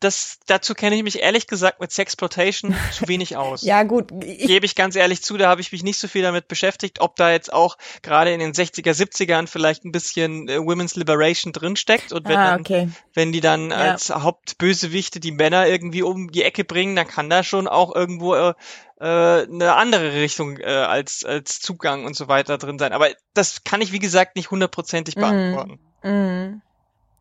Das, 0.00 0.38
dazu 0.46 0.74
kenne 0.74 0.96
ich 0.96 1.02
mich 1.02 1.20
ehrlich 1.20 1.46
gesagt 1.46 1.80
mit 1.80 1.90
Sexploitation 1.90 2.74
zu 2.92 3.08
wenig 3.08 3.36
aus. 3.36 3.62
ja, 3.62 3.82
gut. 3.82 4.08
Gebe 4.20 4.66
ich 4.66 4.74
ganz 4.74 4.94
ehrlich 4.96 5.22
zu, 5.22 5.36
da 5.36 5.48
habe 5.48 5.60
ich 5.60 5.72
mich 5.72 5.82
nicht 5.82 5.98
so 5.98 6.08
viel 6.08 6.22
damit 6.22 6.48
beschäftigt, 6.48 7.00
ob 7.00 7.16
da 7.16 7.30
jetzt 7.30 7.52
auch 7.52 7.76
gerade 8.02 8.32
in 8.32 8.40
den 8.40 8.52
60er, 8.52 8.92
70ern 8.92 9.46
vielleicht 9.46 9.84
ein 9.84 9.92
bisschen 9.92 10.48
äh, 10.48 10.58
Women's 10.58 10.96
Liberation 10.96 11.52
drinsteckt 11.52 12.12
und 12.12 12.28
wenn, 12.28 12.36
ah, 12.36 12.56
okay. 12.56 12.80
dann, 12.80 12.96
wenn 13.14 13.32
die 13.32 13.40
dann 13.40 13.70
ja. 13.70 13.76
als 13.76 14.10
Hauptbösewichte 14.10 15.20
die 15.20 15.32
Männer 15.32 15.66
irgendwie 15.66 16.02
um 16.02 16.30
die 16.30 16.42
Ecke 16.42 16.64
bringen, 16.64 16.96
dann 16.96 17.08
kann 17.08 17.30
da 17.30 17.42
schon 17.42 17.66
auch 17.66 17.94
irgendwo 17.94 18.34
äh, 18.34 18.54
äh, 19.00 19.04
eine 19.44 19.74
andere 19.74 20.14
Richtung 20.14 20.58
äh, 20.58 20.64
als, 20.64 21.24
als 21.24 21.60
Zugang 21.60 22.04
und 22.04 22.16
so 22.16 22.28
weiter 22.28 22.58
drin 22.58 22.78
sein. 22.78 22.92
Aber 22.92 23.08
das 23.34 23.64
kann 23.64 23.80
ich, 23.80 23.92
wie 23.92 23.98
gesagt, 23.98 24.36
nicht 24.36 24.50
hundertprozentig 24.50 25.16
mhm. 25.16 25.20
beantworten. 25.20 25.78
Mm. 26.02 26.08
Mm. 26.08 26.62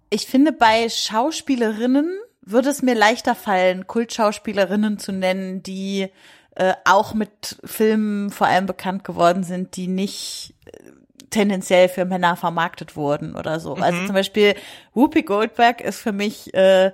Ich 0.10 0.28
finde, 0.28 0.52
bei 0.54 0.88
Schauspielerinnen 0.88 2.18
würde 2.46 2.70
es 2.70 2.82
mir 2.82 2.96
leichter 2.96 3.36
fallen, 3.36 3.88
Kultschauspielerinnen 3.88 5.00
zu 5.00 5.12
nennen, 5.12 5.64
die 5.64 6.10
äh, 6.56 6.74
auch 6.86 7.14
mit 7.14 7.58
Filmen 7.66 8.30
vor 8.30 8.48
allem 8.48 8.66
bekannt 8.66 9.04
geworden 9.04 9.44
sind, 9.44 9.76
die 9.76 9.88
nicht 9.88 10.54
äh, 10.66 10.92
tendenziell 11.30 11.90
für 11.90 12.06
Männer 12.06 12.36
vermarktet 12.36 12.96
wurden 12.96 13.36
oder 13.36 13.60
so. 13.60 13.74
Also 13.74 13.78
mhm. 13.78 13.84
Also 13.84 14.06
zum 14.06 14.16
Beispiel 14.16 14.56
Whoopi 14.94 15.24
Goldberg 15.24 15.82
ist 15.82 16.00
für 16.00 16.14
mich 16.14 16.54
äh, 16.54 16.92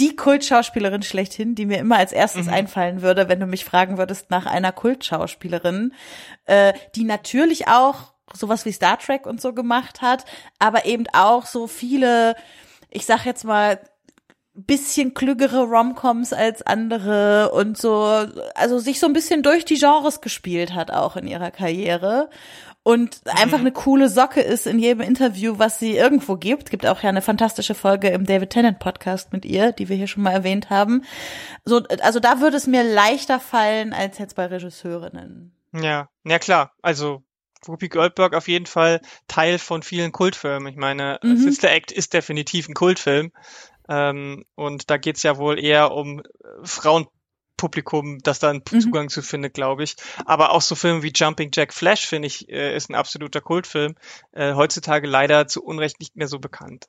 die 0.00 0.16
Kultschauspielerin 0.16 1.02
schlechthin, 1.02 1.54
die 1.54 1.66
mir 1.66 1.78
immer 1.78 1.98
als 1.98 2.12
erstes 2.12 2.46
mhm. 2.46 2.54
einfallen 2.54 3.02
würde, 3.02 3.28
wenn 3.28 3.38
du 3.38 3.46
mich 3.46 3.64
fragen 3.64 3.98
würdest 3.98 4.30
nach 4.30 4.46
einer 4.46 4.72
Kultschauspielerin, 4.72 5.92
äh, 6.46 6.72
die 6.96 7.04
natürlich 7.04 7.68
auch 7.68 8.14
sowas 8.32 8.64
wie 8.64 8.72
Star 8.72 8.98
Trek 8.98 9.26
und 9.26 9.40
so 9.40 9.52
gemacht 9.52 10.02
hat, 10.02 10.24
aber 10.58 10.86
eben 10.86 11.04
auch 11.12 11.46
so 11.46 11.66
viele, 11.66 12.34
ich 12.88 13.04
sag 13.04 13.26
jetzt 13.26 13.44
mal, 13.44 13.78
bisschen 14.54 15.14
klügere 15.14 15.62
Romcoms 15.64 16.32
als 16.32 16.62
andere 16.62 17.50
und 17.52 17.78
so, 17.78 18.26
also 18.54 18.78
sich 18.78 18.98
so 18.98 19.06
ein 19.06 19.12
bisschen 19.12 19.42
durch 19.42 19.64
die 19.64 19.78
Genres 19.78 20.20
gespielt 20.20 20.74
hat 20.74 20.90
auch 20.90 21.16
in 21.16 21.26
ihrer 21.26 21.50
Karriere 21.50 22.28
und 22.82 23.20
einfach 23.26 23.58
mhm. 23.58 23.66
eine 23.66 23.72
coole 23.72 24.08
Socke 24.08 24.40
ist 24.40 24.66
in 24.66 24.78
jedem 24.78 25.02
Interview, 25.02 25.58
was 25.58 25.78
sie 25.78 25.96
irgendwo 25.96 26.36
gibt. 26.36 26.70
Gibt 26.70 26.86
auch 26.86 27.02
ja 27.02 27.10
eine 27.10 27.20
fantastische 27.20 27.74
Folge 27.74 28.08
im 28.08 28.24
David 28.24 28.50
Tennant 28.50 28.78
Podcast 28.78 29.32
mit 29.32 29.44
ihr, 29.44 29.72
die 29.72 29.88
wir 29.90 29.96
hier 29.96 30.06
schon 30.06 30.22
mal 30.22 30.32
erwähnt 30.32 30.70
haben. 30.70 31.04
So, 31.64 31.82
also 32.00 32.20
da 32.20 32.40
würde 32.40 32.56
es 32.56 32.66
mir 32.66 32.82
leichter 32.82 33.38
fallen 33.38 33.92
als 33.92 34.16
jetzt 34.18 34.34
bei 34.34 34.46
Regisseurinnen. 34.46 35.54
Ja, 35.72 36.08
ja 36.24 36.38
klar. 36.38 36.72
Also 36.80 37.22
Whoopi 37.66 37.88
Goldberg 37.88 38.34
auf 38.34 38.48
jeden 38.48 38.66
Fall 38.66 39.02
Teil 39.28 39.58
von 39.58 39.82
vielen 39.82 40.12
Kultfilmen. 40.12 40.72
Ich 40.72 40.78
meine, 40.78 41.18
mhm. 41.22 41.36
Sister 41.36 41.70
Act 41.70 41.92
ist 41.92 42.14
definitiv 42.14 42.68
ein 42.68 42.74
Kultfilm. 42.74 43.30
Ähm, 43.90 44.44
und 44.54 44.88
da 44.88 44.96
geht's 44.96 45.24
ja 45.24 45.36
wohl 45.36 45.58
eher 45.62 45.92
um 45.92 46.22
Frauen 46.62 47.06
Publikum, 47.56 48.20
das 48.22 48.38
da 48.38 48.48
einen 48.48 48.62
mhm. 48.70 48.80
Zugang 48.80 49.08
zu 49.10 49.20
findet, 49.20 49.52
glaube 49.52 49.82
ich. 49.82 49.96
Aber 50.24 50.52
auch 50.52 50.62
so 50.62 50.74
Filme 50.74 51.02
wie 51.02 51.12
Jumping 51.14 51.50
Jack 51.52 51.74
Flash, 51.74 52.06
finde 52.06 52.28
ich, 52.28 52.48
äh, 52.48 52.74
ist 52.74 52.88
ein 52.88 52.94
absoluter 52.94 53.42
Kultfilm. 53.42 53.96
Äh, 54.32 54.54
heutzutage 54.54 55.06
leider 55.06 55.46
zu 55.46 55.62
Unrecht 55.62 56.00
nicht 56.00 56.16
mehr 56.16 56.28
so 56.28 56.38
bekannt. 56.38 56.86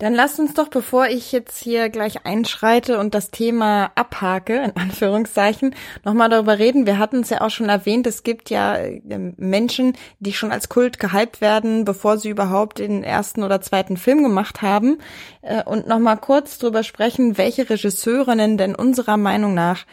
Dann 0.00 0.14
lasst 0.14 0.40
uns 0.40 0.54
doch, 0.54 0.68
bevor 0.68 1.08
ich 1.08 1.30
jetzt 1.30 1.62
hier 1.62 1.90
gleich 1.90 2.24
einschreite 2.24 2.98
und 2.98 3.14
das 3.14 3.30
Thema 3.30 3.92
abhake, 3.96 4.56
in 4.56 4.74
Anführungszeichen, 4.74 5.74
nochmal 6.06 6.30
darüber 6.30 6.58
reden. 6.58 6.86
Wir 6.86 6.98
hatten 6.98 7.20
es 7.20 7.28
ja 7.28 7.42
auch 7.42 7.50
schon 7.50 7.68
erwähnt, 7.68 8.06
es 8.06 8.22
gibt 8.22 8.48
ja 8.48 8.78
ähm, 8.78 9.34
Menschen, 9.36 9.92
die 10.18 10.32
schon 10.32 10.52
als 10.52 10.70
Kult 10.70 10.98
gehypt 10.98 11.42
werden, 11.42 11.84
bevor 11.84 12.16
sie 12.16 12.30
überhaupt 12.30 12.78
den 12.78 13.04
ersten 13.04 13.42
oder 13.42 13.60
zweiten 13.60 13.98
Film 13.98 14.22
gemacht 14.22 14.62
haben. 14.62 14.96
Äh, 15.42 15.64
und 15.64 15.86
nochmal 15.86 16.16
kurz 16.16 16.56
drüber 16.56 16.82
sprechen, 16.82 17.36
welche 17.36 17.68
Regisseurinnen 17.68 18.56
denn 18.56 18.74
unserer 18.74 19.18
Meinung 19.18 19.52
nach 19.52 19.84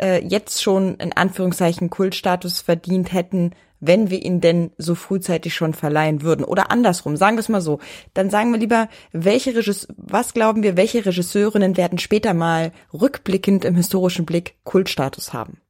äh, 0.00 0.24
jetzt 0.24 0.62
schon 0.62 0.94
in 0.98 1.12
Anführungszeichen 1.12 1.90
Kultstatus 1.90 2.60
verdient 2.60 3.12
hätten, 3.12 3.50
wenn 3.86 4.10
wir 4.10 4.22
ihn 4.22 4.40
denn 4.40 4.70
so 4.78 4.94
frühzeitig 4.94 5.54
schon 5.54 5.74
verleihen 5.74 6.22
würden. 6.22 6.44
Oder 6.44 6.70
andersrum, 6.70 7.16
sagen 7.16 7.36
wir 7.36 7.40
es 7.40 7.48
mal 7.48 7.60
so. 7.60 7.80
Dann 8.14 8.30
sagen 8.30 8.52
wir 8.52 8.58
lieber, 8.58 8.88
welche 9.12 9.54
Regisse 9.54 9.88
was 9.96 10.34
glauben 10.34 10.62
wir, 10.62 10.76
welche 10.76 11.04
Regisseurinnen 11.04 11.76
werden 11.76 11.98
später 11.98 12.34
mal 12.34 12.72
rückblickend 12.92 13.64
im 13.64 13.74
historischen 13.74 14.26
Blick 14.26 14.56
Kultstatus 14.64 15.32
haben? 15.32 15.60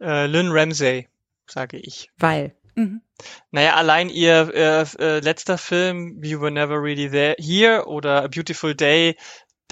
Äh, 0.00 0.26
Lynn 0.26 0.50
Ramsey, 0.50 1.08
sage 1.46 1.78
ich. 1.78 2.10
Weil. 2.18 2.54
Mhm. 2.74 3.02
Naja, 3.52 3.74
allein 3.74 4.08
ihr 4.08 4.52
äh, 4.52 4.84
äh, 4.98 5.20
letzter 5.20 5.58
Film, 5.58 6.16
We 6.20 6.40
Were 6.40 6.50
Never 6.50 6.82
Really 6.82 7.08
There 7.08 7.36
Here 7.38 7.86
oder 7.86 8.24
A 8.24 8.26
Beautiful 8.26 8.74
Day, 8.74 9.16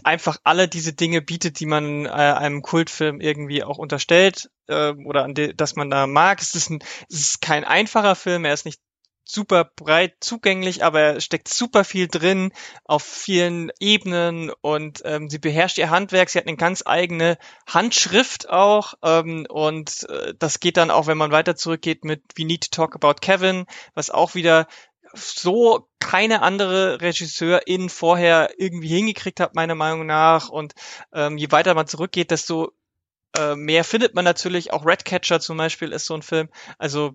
einfach 0.05 0.39
alle 0.45 0.69
diese 0.69 0.93
Dinge 0.93 1.23
bietet, 1.23 1.61
die 1.61 1.67
man 1.67 2.07
äh, 2.07 2.09
einem 2.09 2.63
Kultfilm 2.63 3.21
irgendwie 3.21 3.65
auch 3.65 3.79
unterstellt 3.79 4.51
äh, 4.69 4.93
oder 4.93 5.25
an 5.25 5.35
de, 5.35 5.55
dass 5.55 5.77
man 5.77 5.91
da 5.91 6.07
mag. 6.07 6.41
Es 6.41 6.55
ist, 6.55 6.71
ein, 6.71 6.83
es 7.09 7.21
ist 7.21 7.41
kein 7.41 7.65
einfacher 7.65 8.15
Film, 8.15 8.45
er 8.45 8.55
ist 8.55 8.65
nicht 8.65 8.81
super 9.25 9.65
breit 9.65 10.17
zugänglich, 10.21 10.85
aber 10.85 11.01
er 11.01 11.21
steckt 11.21 11.49
super 11.49 11.85
viel 11.85 12.09
drin 12.09 12.53
auf 12.85 13.03
vielen 13.03 13.71
Ebenen 13.81 14.51
und 14.61 15.03
ähm, 15.05 15.31
sie 15.31 15.39
beherrscht 15.39 15.79
ihr 15.79 15.91
Handwerk. 15.91 16.29
Sie 16.29 16.39
hat 16.39 16.47
eine 16.47 16.57
ganz 16.57 16.83
eigene 16.85 17.39
Handschrift 17.67 18.49
auch 18.49 18.95
ähm, 19.03 19.47
und 19.49 20.07
äh, 20.09 20.35
das 20.39 20.61
geht 20.61 20.77
dann 20.77 20.91
auch, 20.91 21.07
wenn 21.07 21.19
man 21.19 21.33
weiter 21.33 21.57
zurückgeht 21.57 22.05
mit 22.05 22.23
We 22.37 22.45
Need 22.45 22.71
to 22.71 22.77
Talk 22.77 22.95
About 22.95 23.21
Kevin, 23.21 23.67
was 23.95 24.11
auch 24.11 24.35
wieder 24.35 24.67
so 25.15 25.89
keine 25.99 26.43
andere 26.43 27.01
Regisseurin 27.01 27.89
vorher 27.89 28.55
irgendwie 28.59 28.89
hingekriegt 28.89 29.41
hat, 29.41 29.55
meiner 29.55 29.75
Meinung 29.75 30.07
nach. 30.07 30.49
Und 30.49 30.75
ähm, 31.13 31.39
je 31.39 31.51
weiter 31.51 31.75
man 31.75 31.87
zurückgeht, 31.87 32.31
desto 32.31 32.73
äh, 33.37 33.55
mehr 33.55 33.85
findet 33.85 34.15
man 34.15 34.25
natürlich. 34.25 34.73
Auch 34.73 34.87
Redcatcher 34.87 35.41
zum 35.41 35.57
Beispiel 35.57 35.93
ist 35.93 36.07
so 36.07 36.15
ein 36.15 36.23
Film. 36.23 36.49
Also 36.79 37.13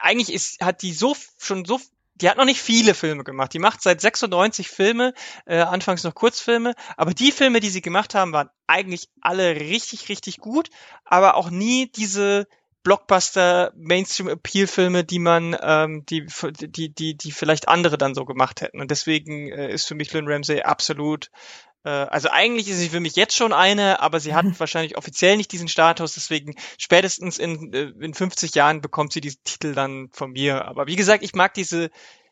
eigentlich 0.00 0.32
ist, 0.32 0.60
hat 0.64 0.82
die 0.82 0.92
so 0.92 1.16
schon 1.38 1.64
so 1.64 1.80
die 2.20 2.28
hat 2.28 2.36
noch 2.36 2.44
nicht 2.44 2.60
viele 2.60 2.94
Filme 2.94 3.24
gemacht. 3.24 3.54
Die 3.54 3.58
macht 3.58 3.82
seit 3.82 4.00
96 4.00 4.68
Filme, 4.68 5.14
äh, 5.46 5.60
anfangs 5.60 6.04
noch 6.04 6.14
Kurzfilme. 6.14 6.74
Aber 6.96 7.14
die 7.14 7.32
Filme, 7.32 7.60
die 7.60 7.70
sie 7.70 7.80
gemacht 7.80 8.14
haben, 8.14 8.32
waren 8.32 8.50
eigentlich 8.66 9.08
alle 9.20 9.56
richtig, 9.56 10.08
richtig 10.08 10.38
gut. 10.38 10.68
Aber 11.04 11.36
auch 11.36 11.50
nie 11.50 11.90
diese 11.90 12.46
Blockbuster 12.82 13.72
Mainstream 13.76 14.28
Appeal 14.28 14.66
Filme, 14.66 15.04
die 15.04 15.18
man 15.18 15.56
ähm, 15.60 16.04
die 16.06 16.26
die 16.52 16.94
die 16.94 17.16
die 17.16 17.32
vielleicht 17.32 17.68
andere 17.68 17.98
dann 17.98 18.14
so 18.14 18.24
gemacht 18.24 18.60
hätten 18.60 18.80
und 18.80 18.90
deswegen 18.90 19.50
äh, 19.50 19.72
ist 19.72 19.86
für 19.86 19.94
mich 19.94 20.12
Lynn 20.12 20.28
Ramsey 20.28 20.62
absolut 20.62 21.30
äh, 21.84 21.90
also 21.90 22.28
eigentlich 22.30 22.68
ist 22.68 22.78
sie 22.78 22.88
für 22.88 23.00
mich 23.00 23.16
jetzt 23.16 23.36
schon 23.36 23.52
eine, 23.52 24.00
aber 24.00 24.20
sie 24.20 24.34
hat 24.34 24.44
mhm. 24.44 24.58
wahrscheinlich 24.58 24.96
offiziell 24.96 25.36
nicht 25.36 25.52
diesen 25.52 25.68
Status, 25.68 26.14
deswegen 26.14 26.54
spätestens 26.78 27.38
in 27.38 27.72
äh, 27.72 27.92
in 28.00 28.14
50 28.14 28.54
Jahren 28.54 28.80
bekommt 28.80 29.12
sie 29.12 29.20
diesen 29.20 29.42
Titel 29.44 29.74
dann 29.74 30.08
von 30.12 30.32
mir, 30.32 30.64
aber 30.64 30.86
wie 30.86 30.96
gesagt, 30.96 31.22
ich 31.22 31.34
mag 31.34 31.54
diese 31.54 31.90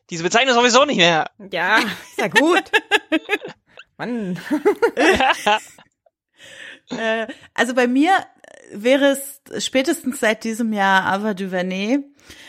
diese 0.09 0.23
Bezeichnung 0.23 0.55
sowieso 0.55 0.85
nicht 0.85 0.97
mehr. 0.97 1.29
Ja, 1.51 1.77
ist 1.77 2.17
ja 2.17 2.27
gut. 2.27 2.63
Mann. 3.97 4.39
äh, 6.89 7.27
also 7.53 7.75
bei 7.75 7.85
mir 7.85 8.11
wäre 8.71 9.17
es 9.17 9.65
spätestens 9.65 10.19
seit 10.19 10.43
diesem 10.43 10.73
Jahr 10.73 11.05
Ava 11.05 11.33
DuVernay. 11.33 11.99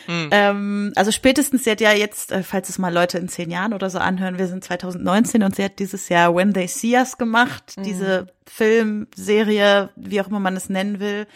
Mhm. 0.07 0.29
Ähm, 0.31 0.93
also 0.95 1.11
spätestens, 1.11 1.63
sie 1.63 1.71
hat 1.71 1.81
ja 1.81 1.91
jetzt, 1.93 2.31
äh, 2.31 2.43
falls 2.43 2.69
es 2.69 2.77
mal 2.77 2.93
Leute 2.93 3.17
in 3.17 3.29
zehn 3.29 3.49
Jahren 3.49 3.73
oder 3.73 3.89
so 3.89 3.99
anhören, 3.99 4.37
wir 4.37 4.47
sind 4.47 4.63
2019 4.63 5.43
und 5.43 5.55
sie 5.55 5.63
hat 5.63 5.79
dieses 5.79 6.09
Jahr 6.09 6.35
When 6.35 6.53
They 6.53 6.67
See 6.67 6.95
Us 6.95 7.17
gemacht, 7.17 7.73
mhm. 7.77 7.83
diese 7.83 8.27
Filmserie, 8.47 9.89
wie 9.95 10.21
auch 10.21 10.27
immer 10.27 10.39
man 10.39 10.55
es 10.55 10.69
nennen 10.69 10.99
will. 10.99 11.27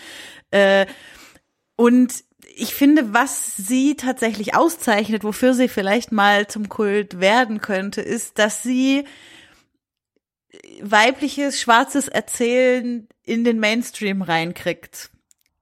Äh, 0.52 0.86
und 1.76 2.24
ich 2.56 2.74
finde, 2.74 3.14
was 3.14 3.58
sie 3.58 3.96
tatsächlich 3.96 4.56
auszeichnet, 4.56 5.24
wofür 5.24 5.54
sie 5.54 5.68
vielleicht 5.68 6.12
mal 6.12 6.48
zum 6.48 6.70
Kult 6.70 7.20
werden 7.20 7.60
könnte, 7.60 8.02
ist, 8.02 8.40
dass 8.40 8.64
sie 8.64 9.06
weibliches, 10.82 11.60
schwarzes 11.60 12.08
Erzählen 12.08 13.08
in 13.24 13.44
den 13.44 13.60
Mainstream 13.60 14.22
reinkriegt. 14.22 15.10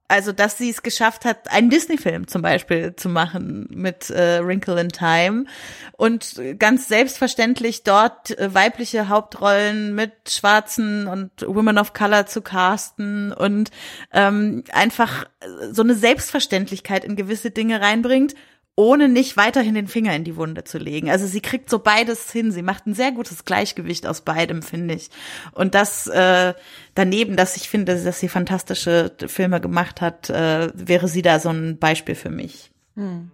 Also, 0.06 0.32
dass 0.32 0.58
sie 0.58 0.68
es 0.68 0.82
geschafft 0.82 1.24
hat, 1.24 1.50
einen 1.50 1.70
Disney-Film 1.70 2.28
zum 2.28 2.42
Beispiel 2.42 2.94
zu 2.94 3.08
machen 3.08 3.66
mit 3.70 4.10
äh, 4.10 4.46
Wrinkle 4.46 4.78
in 4.78 4.90
Time 4.90 5.46
und 5.92 6.40
ganz 6.58 6.88
selbstverständlich 6.88 7.84
dort 7.84 8.38
äh, 8.38 8.52
weibliche 8.52 9.08
Hauptrollen 9.08 9.94
mit 9.94 10.12
Schwarzen 10.28 11.06
und 11.06 11.30
Women 11.46 11.78
of 11.78 11.94
Color 11.94 12.26
zu 12.26 12.42
casten 12.42 13.32
und 13.32 13.70
ähm, 14.12 14.64
einfach 14.72 15.24
so 15.72 15.80
eine 15.80 15.94
Selbstverständlichkeit 15.94 17.04
in 17.04 17.16
gewisse 17.16 17.50
Dinge 17.50 17.80
reinbringt 17.80 18.34
ohne 18.76 19.08
nicht 19.08 19.36
weiterhin 19.36 19.74
den 19.74 19.86
Finger 19.86 20.14
in 20.16 20.24
die 20.24 20.36
Wunde 20.36 20.64
zu 20.64 20.78
legen. 20.78 21.08
Also 21.08 21.26
sie 21.26 21.40
kriegt 21.40 21.70
so 21.70 21.78
beides 21.78 22.32
hin. 22.32 22.50
Sie 22.50 22.62
macht 22.62 22.86
ein 22.86 22.94
sehr 22.94 23.12
gutes 23.12 23.44
Gleichgewicht 23.44 24.06
aus 24.06 24.22
beidem, 24.22 24.62
finde 24.62 24.94
ich. 24.94 25.10
Und 25.52 25.74
das 25.74 26.08
äh, 26.08 26.54
daneben, 26.94 27.36
dass 27.36 27.56
ich 27.56 27.68
finde, 27.68 28.02
dass 28.02 28.18
sie 28.18 28.28
fantastische 28.28 29.12
Filme 29.26 29.60
gemacht 29.60 30.00
hat, 30.00 30.28
äh, 30.28 30.70
wäre 30.74 31.06
sie 31.06 31.22
da 31.22 31.38
so 31.38 31.50
ein 31.50 31.78
Beispiel 31.78 32.16
für 32.16 32.30
mich. 32.30 32.72
Hm. 32.96 33.30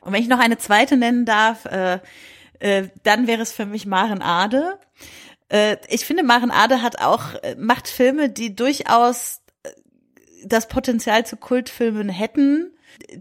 Und 0.00 0.12
wenn 0.12 0.22
ich 0.22 0.28
noch 0.28 0.40
eine 0.40 0.58
zweite 0.58 0.96
nennen 0.96 1.24
darf, 1.24 1.64
äh, 1.66 2.00
äh, 2.58 2.88
dann 3.04 3.26
wäre 3.26 3.42
es 3.42 3.52
für 3.52 3.66
mich 3.66 3.86
Maren 3.86 4.20
Ade. 4.20 4.78
Äh, 5.48 5.76
ich 5.88 6.04
finde, 6.04 6.24
Maren 6.24 6.50
Ade 6.50 6.82
hat 6.82 7.00
auch, 7.00 7.34
äh, 7.42 7.54
macht 7.56 7.86
Filme, 7.86 8.30
die 8.30 8.54
durchaus 8.54 9.40
äh, 9.62 9.70
das 10.44 10.66
Potenzial 10.66 11.24
zu 11.24 11.36
Kultfilmen 11.36 12.08
hätten, 12.08 12.76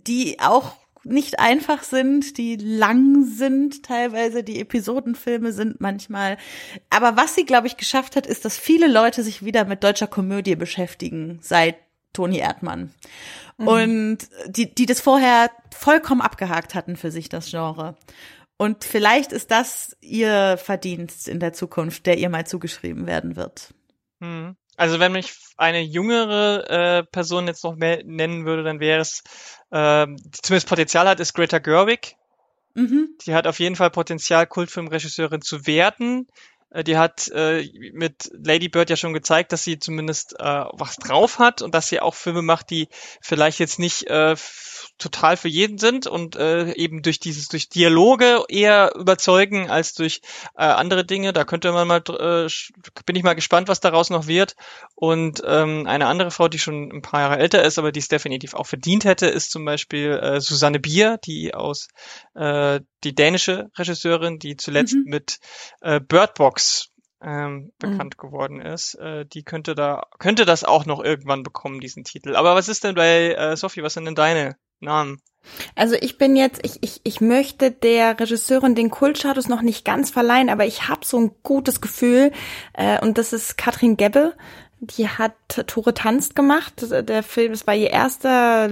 die 0.08 0.40
auch 0.40 0.76
nicht 1.04 1.40
einfach 1.40 1.84
sind, 1.84 2.38
die 2.38 2.56
lang 2.56 3.26
sind 3.26 3.84
teilweise, 3.84 4.44
die 4.44 4.60
Episodenfilme 4.60 5.52
sind 5.52 5.82
manchmal. 5.82 6.38
Aber 6.90 7.18
was 7.18 7.36
sie, 7.36 7.46
glaube 7.46 7.68
ich, 7.68 7.78
geschafft 7.78 8.16
hat, 8.16 8.26
ist, 8.26 8.46
dass 8.46 8.58
viele 8.58 8.88
Leute 8.88 9.24
sich 9.24 9.44
wieder 9.44 9.66
mit 9.66 9.84
deutscher 9.84 10.08
Komödie 10.08 10.56
beschäftigen 10.56 11.40
seit 11.42 11.76
Toni 12.14 12.38
Erdmann. 12.38 12.94
Mhm. 13.58 13.68
Und 13.68 14.18
die, 14.48 14.74
die 14.74 14.86
das 14.86 15.02
vorher 15.02 15.52
vollkommen 15.76 16.22
abgehakt 16.22 16.76
hatten 16.76 16.96
für 16.96 17.12
sich, 17.12 17.30
das 17.30 17.50
Genre. 17.50 17.96
Und 18.58 18.84
vielleicht 18.84 19.32
ist 19.32 19.52
das 19.52 19.98
ihr 20.00 20.58
Verdienst 20.58 21.28
in 21.28 21.40
der 21.40 21.54
Zukunft, 21.54 22.06
der 22.06 22.18
ihr 22.18 22.30
mal 22.30 22.46
zugeschrieben 22.46 23.08
werden 23.08 23.36
wird. 23.36 23.74
Mhm. 24.20 24.56
Also 24.76 25.00
wenn 25.00 25.12
mich 25.12 25.34
eine 25.58 25.82
jüngere 25.82 26.70
äh, 26.70 27.04
Person 27.04 27.48
jetzt 27.48 27.64
noch 27.64 27.76
mehr 27.76 28.04
nennen 28.06 28.46
würde, 28.46 28.64
dann 28.64 28.80
wäre 28.80 29.02
es, 29.02 29.24
äh, 29.74 30.08
die 30.08 30.42
zumindest 30.42 30.70
Potenzial 30.70 31.08
hat, 31.08 31.20
ist 31.20 31.34
Greta 31.34 31.60
Gerwig. 31.60 32.16
Mhm. 32.76 33.10
Die 33.26 33.34
hat 33.34 33.48
auf 33.48 33.60
jeden 33.60 33.76
Fall 33.76 33.90
Potenzial, 33.90 34.48
Kultfilmregisseurin 34.48 35.42
zu 35.42 35.68
werden. 35.68 36.28
Äh, 36.74 36.84
die 36.84 36.98
hat 36.98 37.30
äh, 37.30 37.70
mit 37.94 38.30
Lady 38.34 38.68
Bird 38.68 38.90
ja 38.90 38.96
schon 38.96 39.14
gezeigt, 39.14 39.52
dass 39.52 39.64
sie 39.64 39.80
zumindest 39.80 40.34
äh, 40.40 40.66
was 40.74 40.98
drauf 40.98 41.40
hat 41.40 41.62
und 41.62 41.74
dass 41.74 41.88
sie 41.88 42.00
auch 42.00 42.16
Filme 42.16 42.42
macht, 42.42 42.70
die 42.70 42.90
vielleicht 43.22 43.60
jetzt 43.60 43.80
nicht 43.80 44.08
äh, 44.08 44.36
total 44.98 45.38
für 45.38 45.48
jeden 45.48 45.78
sind 45.78 46.08
und 46.08 46.36
äh, 46.36 46.74
eben 46.74 47.02
durch 47.02 47.20
dieses, 47.20 47.48
durch 47.48 47.70
Dialoge 47.70 48.44
eher 48.48 48.94
überzeugen 48.96 49.70
als 49.70 49.94
durch 49.94 50.22
äh, 50.56 50.64
andere 50.64 51.06
Dinge. 51.06 51.34
Da 51.34 51.46
könnte 51.46 51.72
man 51.72 51.88
mal, 51.88 52.04
äh, 52.08 52.50
bin 53.06 53.16
ich 53.16 53.24
mal 53.24 53.34
gespannt, 53.34 53.68
was 53.68 53.80
daraus 53.80 54.10
noch 54.10 54.28
wird. 54.28 54.56
Und 54.96 55.42
ähm, 55.46 55.88
eine 55.88 56.08
andere 56.08 56.32
Frau, 56.32 56.48
die 56.48 56.60
schon 56.60 56.92
ein 56.92 57.02
paar 57.02 57.22
Jahre 57.22 57.40
älter 57.40 57.64
ist, 57.64 57.78
aber 57.78 57.92
die 57.92 58.00
es 58.00 58.08
definitiv 58.08 58.54
auch 58.54 58.68
verdient 58.68 59.06
hätte, 59.06 59.28
ist 59.28 59.52
zum 59.52 59.66
Beispiel 59.66 60.12
äh, 60.12 60.42
Susanne 60.42 60.80
Bier, 60.80 61.20
die 61.24 61.54
aus 61.54 61.88
äh, 62.36 62.80
die 63.04 63.16
dänische 63.16 63.70
Regisseurin, 63.76 64.40
die 64.40 64.58
zuletzt 64.58 64.96
mhm. 64.96 65.04
mit 65.06 65.40
äh, 65.82 66.00
Bird 66.00 66.36
Box 66.36 66.90
ähm, 67.22 67.72
bekannt 67.80 68.16
mhm. 68.18 68.28
geworden 68.28 68.62
ist, 68.62 68.96
äh, 68.96 69.26
die 69.26 69.44
könnte 69.44 69.76
da 69.76 70.04
könnte 70.20 70.46
das 70.46 70.64
auch 70.64 70.86
noch 70.86 71.04
irgendwann 71.04 71.44
bekommen 71.44 71.80
diesen 71.80 72.04
Titel. 72.04 72.36
Aber 72.36 72.56
was 72.56 72.68
ist 72.68 72.84
denn 72.84 72.96
bei 72.96 73.34
äh, 73.34 73.56
Sophie? 73.56 73.84
Was 73.84 73.94
sind 73.94 74.06
denn 74.06 74.16
deine 74.16 74.58
Namen? 74.80 75.22
Also 75.76 75.96
ich 76.00 76.18
bin 76.18 76.36
jetzt, 76.36 76.62
ich, 76.64 76.78
ich, 76.82 77.02
ich 77.04 77.22
möchte 77.22 77.72
der 77.72 78.20
Regisseurin 78.20 78.76
den 78.76 78.90
Kultstatus 78.90 79.50
noch 79.50 79.62
nicht 79.62 79.84
ganz 79.84 80.10
verleihen, 80.10 80.50
aber 80.50 80.66
ich 80.66 80.88
habe 80.88 81.06
so 81.06 81.18
ein 81.18 81.32
gutes 81.44 81.82
Gefühl 81.82 82.32
äh, 82.74 83.00
und 83.00 83.18
das 83.18 83.34
ist 83.34 83.58
Katrin 83.58 83.98
Gebbe. 83.98 84.36
Die 84.86 85.08
hat 85.08 85.34
Tore 85.68 85.94
tanzt 85.94 86.36
gemacht. 86.36 86.86
Der 87.08 87.24
Film, 87.24 87.54
es 87.54 87.66
war 87.66 87.74
ihr 87.74 87.92
erster 87.92 88.70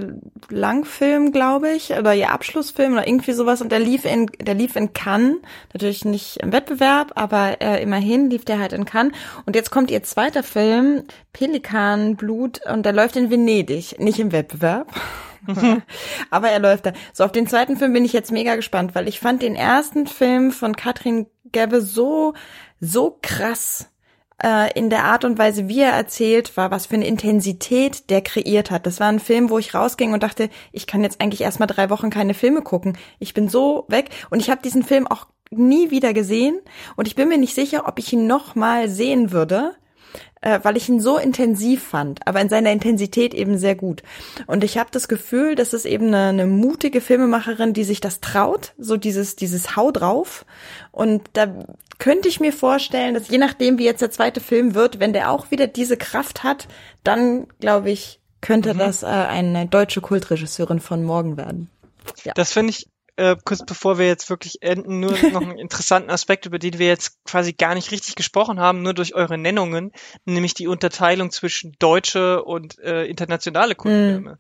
Langfilm, 0.50 1.32
glaube 1.32 1.72
ich, 1.72 1.92
oder 1.92 2.14
ihr 2.14 2.32
Abschlussfilm 2.32 2.94
oder 2.94 3.08
irgendwie 3.08 3.32
sowas. 3.32 3.62
Und 3.62 3.72
der 3.72 3.80
lief 3.80 4.04
in, 4.04 4.26
der 4.40 4.54
lief 4.54 4.76
in 4.76 4.92
Cannes. 4.92 5.38
Natürlich 5.74 6.04
nicht 6.04 6.38
im 6.38 6.52
Wettbewerb, 6.52 7.14
aber 7.16 7.62
äh, 7.62 7.82
immerhin 7.82 8.30
lief 8.30 8.44
der 8.44 8.60
halt 8.60 8.74
in 8.74 8.84
Cannes. 8.84 9.14
Und 9.46 9.56
jetzt 9.56 9.72
kommt 9.72 9.90
ihr 9.90 10.04
zweiter 10.04 10.44
Film, 10.44 11.04
Pelikanblut, 11.32 12.60
und 12.70 12.86
der 12.86 12.94
läuft 12.94 13.16
in 13.16 13.32
Venedig, 13.32 13.98
nicht 14.00 14.20
im 14.20 14.34
Wettbewerb. 14.34 14.94
Aber 16.30 16.50
er 16.50 16.60
läuft 16.60 16.86
da. 16.86 16.94
So, 17.14 17.24
auf 17.24 17.32
den 17.32 17.48
zweiten 17.48 17.78
Film 17.78 17.94
bin 17.94 18.06
ich 18.06 18.14
jetzt 18.14 18.32
mega 18.32 18.56
gespannt, 18.56 18.94
weil 18.94 19.08
ich 19.08 19.20
fand 19.20 19.42
den 19.42 19.56
ersten 19.56 20.06
Film 20.06 20.52
von 20.52 20.76
Katrin 20.76 21.26
Gebbe 21.52 21.82
so, 21.82 22.34
so 22.80 23.18
krass 23.22 23.88
äh, 24.44 24.72
in 24.78 24.90
der 24.90 25.06
Art 25.06 25.26
und 25.26 25.38
Weise, 25.38 25.68
wie 25.68 25.82
er 25.82 25.92
erzählt 25.92 26.56
war, 26.58 26.72
was 26.72 26.88
für 26.88 26.96
eine 26.96 27.08
Intensität 27.08 28.10
der 28.10 28.22
kreiert 28.22 28.72
hat. 28.72 28.86
Das 28.86 29.00
war 29.00 29.08
ein 29.08 29.20
Film, 29.20 29.50
wo 29.50 29.58
ich 29.58 29.74
rausging 29.74 30.14
und 30.14 30.24
dachte, 30.24 30.50
ich 30.72 30.88
kann 30.88 31.04
jetzt 31.04 31.22
eigentlich 31.22 31.42
erstmal 31.42 31.68
drei 31.68 31.90
Wochen 31.90 32.10
keine 32.10 32.34
Filme 32.34 32.62
gucken. 32.62 32.98
Ich 33.20 33.34
bin 33.34 33.50
so 33.50 33.86
weg 33.88 34.10
und 34.30 34.40
ich 34.40 34.50
habe 34.50 34.62
diesen 34.62 34.84
Film 34.84 35.08
auch 35.08 35.28
nie 35.52 35.92
wieder 35.92 36.14
gesehen 36.14 36.60
und 36.96 37.08
ich 37.08 37.16
bin 37.16 37.28
mir 37.28 37.38
nicht 37.38 37.56
sicher, 37.56 37.88
ob 37.88 38.00
ich 38.00 38.12
ihn 38.14 38.26
noch 38.26 38.56
mal 38.56 38.90
sehen 38.90 39.32
würde, 39.32 39.76
äh, 40.42 40.60
weil 40.64 40.78
ich 40.78 40.90
ihn 40.90 41.00
so 41.00 41.18
intensiv 41.18 41.84
fand, 41.84 42.28
aber 42.28 42.42
in 42.42 42.50
seiner 42.50 42.72
Intensität 42.72 43.34
eben 43.34 43.58
sehr 43.58 43.76
gut. 43.76 44.04
Und 44.48 44.64
ich 44.64 44.78
habe 44.78 44.90
das 44.92 45.08
Gefühl, 45.08 45.56
dass 45.56 45.74
es 45.74 45.86
eben 45.86 46.08
eine, 46.08 46.30
eine 46.30 46.48
mutige 46.48 47.02
Filmemacherin, 47.02 47.74
die 47.74 47.84
sich 47.84 48.02
das 48.02 48.20
traut, 48.20 48.74
so 48.78 48.98
dieses 48.98 49.36
dieses 49.36 49.76
Hau 49.76 49.92
drauf. 49.92 50.46
Und 50.92 51.22
da 51.34 51.48
könnte 52.00 52.28
ich 52.28 52.40
mir 52.40 52.54
vorstellen, 52.54 53.14
dass 53.14 53.30
je 53.30 53.38
nachdem, 53.38 53.78
wie 53.78 53.86
jetzt 53.86 54.02
der 54.02 54.12
zweite 54.12 54.42
Film 54.42 54.74
wird, 54.74 55.00
wenn 55.00 55.14
der 55.14 55.32
auch 55.32 55.52
wieder 55.52 55.68
diese 55.68 55.98
Kraft 55.98 56.44
hat, 56.44 56.68
dann 57.04 57.48
glaube 57.60 57.92
ich, 57.92 58.20
könnte 58.42 58.74
mhm. 58.74 58.80
das 58.80 59.04
äh, 59.04 59.06
eine 59.06 59.68
deutsche 59.68 60.02
Kultregisseurin 60.02 60.80
von 60.80 61.04
morgen 61.04 61.38
werden. 61.38 61.70
Ja. 62.24 62.34
Das 62.34 62.52
finde 62.54 62.72
ich 62.72 62.88
äh, 63.22 63.38
kurz 63.46 63.64
bevor 63.64 64.00
wir 64.00 64.08
jetzt 64.08 64.30
wirklich 64.32 64.64
enden, 64.64 65.00
nur 65.00 65.12
noch 65.32 65.42
einen 65.42 65.60
interessanten 65.60 66.10
Aspekt, 66.10 66.48
über 66.48 66.58
den 66.58 66.80
wir 66.80 66.88
jetzt 66.88 67.24
quasi 67.24 67.54
gar 67.54 67.76
nicht 67.76 67.92
richtig 67.92 68.16
gesprochen 68.16 68.60
haben, 68.60 68.82
nur 68.82 68.96
durch 68.96 69.14
eure 69.14 69.38
Nennungen, 69.38 69.92
nämlich 70.26 70.56
die 70.56 70.68
Unterteilung 70.68 71.30
zwischen 71.30 71.76
deutsche 71.78 72.44
und 72.44 72.80
äh, 72.80 73.06
internationale 73.06 73.76
Kundenfilme. 73.76 74.32
Mhm. 74.32 74.38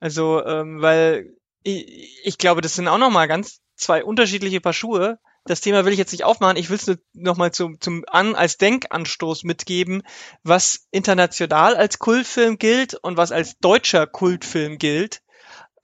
Also, 0.00 0.44
ähm, 0.44 0.82
weil 0.82 1.36
ich, 1.62 2.20
ich 2.24 2.38
glaube, 2.38 2.60
das 2.60 2.74
sind 2.74 2.88
auch 2.88 2.98
nochmal 2.98 3.28
ganz 3.28 3.60
zwei 3.76 4.04
unterschiedliche 4.04 4.60
Paar 4.60 4.72
Schuhe. 4.72 5.18
Das 5.46 5.60
Thema 5.60 5.84
will 5.84 5.92
ich 5.92 5.98
jetzt 5.98 6.12
nicht 6.12 6.24
aufmachen. 6.24 6.56
Ich 6.56 6.70
will 6.70 6.76
es 6.76 6.86
nur 6.86 6.98
nochmal 7.12 7.52
zum, 7.52 7.80
zum 7.80 8.04
an, 8.08 8.34
als 8.34 8.56
Denkanstoß 8.56 9.44
mitgeben, 9.44 10.02
was 10.42 10.86
international 10.90 11.76
als 11.76 11.98
Kultfilm 11.98 12.58
gilt 12.58 12.94
und 12.94 13.16
was 13.16 13.30
als 13.30 13.58
deutscher 13.58 14.06
Kultfilm 14.06 14.78
gilt 14.78 15.20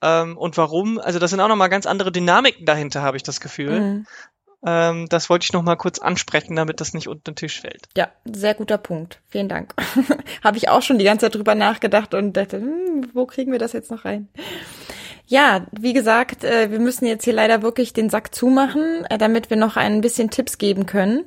ähm, 0.01 0.37
und 0.37 0.57
warum. 0.57 0.99
Also 0.99 1.19
das 1.19 1.31
sind 1.31 1.39
auch 1.39 1.47
nochmal 1.47 1.69
ganz 1.69 1.85
andere 1.85 2.11
Dynamiken 2.11 2.65
dahinter, 2.65 3.01
habe 3.01 3.17
ich 3.17 3.23
das 3.23 3.39
Gefühl. 3.39 3.79
Mhm. 3.79 4.07
Ähm, 4.63 5.07
das 5.09 5.29
wollte 5.29 5.43
ich 5.43 5.53
nochmal 5.53 5.77
kurz 5.77 5.99
ansprechen, 5.99 6.55
damit 6.55 6.81
das 6.81 6.93
nicht 6.93 7.07
unter 7.07 7.31
den 7.31 7.35
Tisch 7.35 7.61
fällt. 7.61 7.87
Ja, 7.97 8.09
sehr 8.25 8.53
guter 8.53 8.77
Punkt. 8.77 9.19
Vielen 9.29 9.49
Dank. 9.49 9.73
habe 10.43 10.57
ich 10.57 10.69
auch 10.69 10.81
schon 10.81 10.99
die 10.99 11.05
ganze 11.05 11.25
Zeit 11.25 11.35
drüber 11.35 11.55
nachgedacht 11.55 12.13
und 12.13 12.37
dachte, 12.37 12.57
hm, 12.57 13.09
wo 13.13 13.25
kriegen 13.25 13.51
wir 13.51 13.59
das 13.59 13.73
jetzt 13.73 13.89
noch 13.89 14.05
rein? 14.05 14.27
Ja, 15.25 15.65
wie 15.71 15.93
gesagt, 15.93 16.43
äh, 16.43 16.71
wir 16.71 16.79
müssen 16.79 17.05
jetzt 17.05 17.23
hier 17.23 17.33
leider 17.33 17.61
wirklich 17.61 17.93
den 17.93 18.09
Sack 18.09 18.35
zumachen, 18.35 19.05
äh, 19.09 19.17
damit 19.17 19.49
wir 19.49 19.57
noch 19.57 19.77
ein 19.77 20.01
bisschen 20.01 20.29
Tipps 20.29 20.57
geben 20.57 20.85
können, 20.85 21.23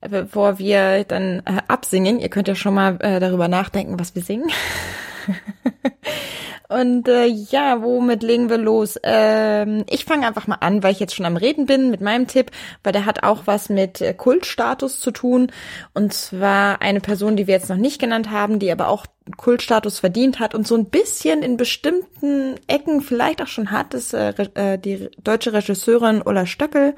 äh, 0.00 0.08
bevor 0.08 0.58
wir 0.58 1.04
dann 1.04 1.42
absingen. 1.68 2.18
Ihr 2.18 2.30
könnt 2.30 2.48
ja 2.48 2.54
schon 2.54 2.74
mal 2.74 2.96
darüber 2.98 3.48
nachdenken, 3.48 4.00
was 4.00 4.14
wir 4.14 4.22
singen. 4.22 4.50
Und 6.72 7.06
äh, 7.06 7.26
ja, 7.26 7.82
womit 7.82 8.22
legen 8.22 8.48
wir 8.48 8.56
los? 8.56 8.98
Ähm, 9.02 9.84
ich 9.90 10.06
fange 10.06 10.26
einfach 10.26 10.46
mal 10.46 10.56
an, 10.60 10.82
weil 10.82 10.92
ich 10.92 11.00
jetzt 11.00 11.14
schon 11.14 11.26
am 11.26 11.36
Reden 11.36 11.66
bin 11.66 11.90
mit 11.90 12.00
meinem 12.00 12.26
Tipp, 12.26 12.50
weil 12.82 12.94
der 12.94 13.04
hat 13.04 13.24
auch 13.24 13.42
was 13.44 13.68
mit 13.68 14.00
äh, 14.00 14.14
Kultstatus 14.14 14.98
zu 14.98 15.10
tun. 15.10 15.52
Und 15.92 16.14
zwar 16.14 16.80
eine 16.80 17.00
Person, 17.00 17.36
die 17.36 17.46
wir 17.46 17.54
jetzt 17.54 17.68
noch 17.68 17.76
nicht 17.76 18.00
genannt 18.00 18.30
haben, 18.30 18.58
die 18.58 18.72
aber 18.72 18.88
auch 18.88 19.04
Kultstatus 19.36 19.98
verdient 19.98 20.40
hat 20.40 20.54
und 20.54 20.66
so 20.66 20.74
ein 20.74 20.86
bisschen 20.86 21.42
in 21.42 21.58
bestimmten 21.58 22.54
Ecken 22.66 23.02
vielleicht 23.02 23.42
auch 23.42 23.46
schon 23.48 23.70
hat, 23.70 23.92
ist 23.92 24.14
äh, 24.14 24.32
äh, 24.54 24.78
die 24.78 25.10
deutsche 25.22 25.52
Regisseurin 25.52 26.22
Ulla 26.24 26.46
Stöckel. 26.46 26.94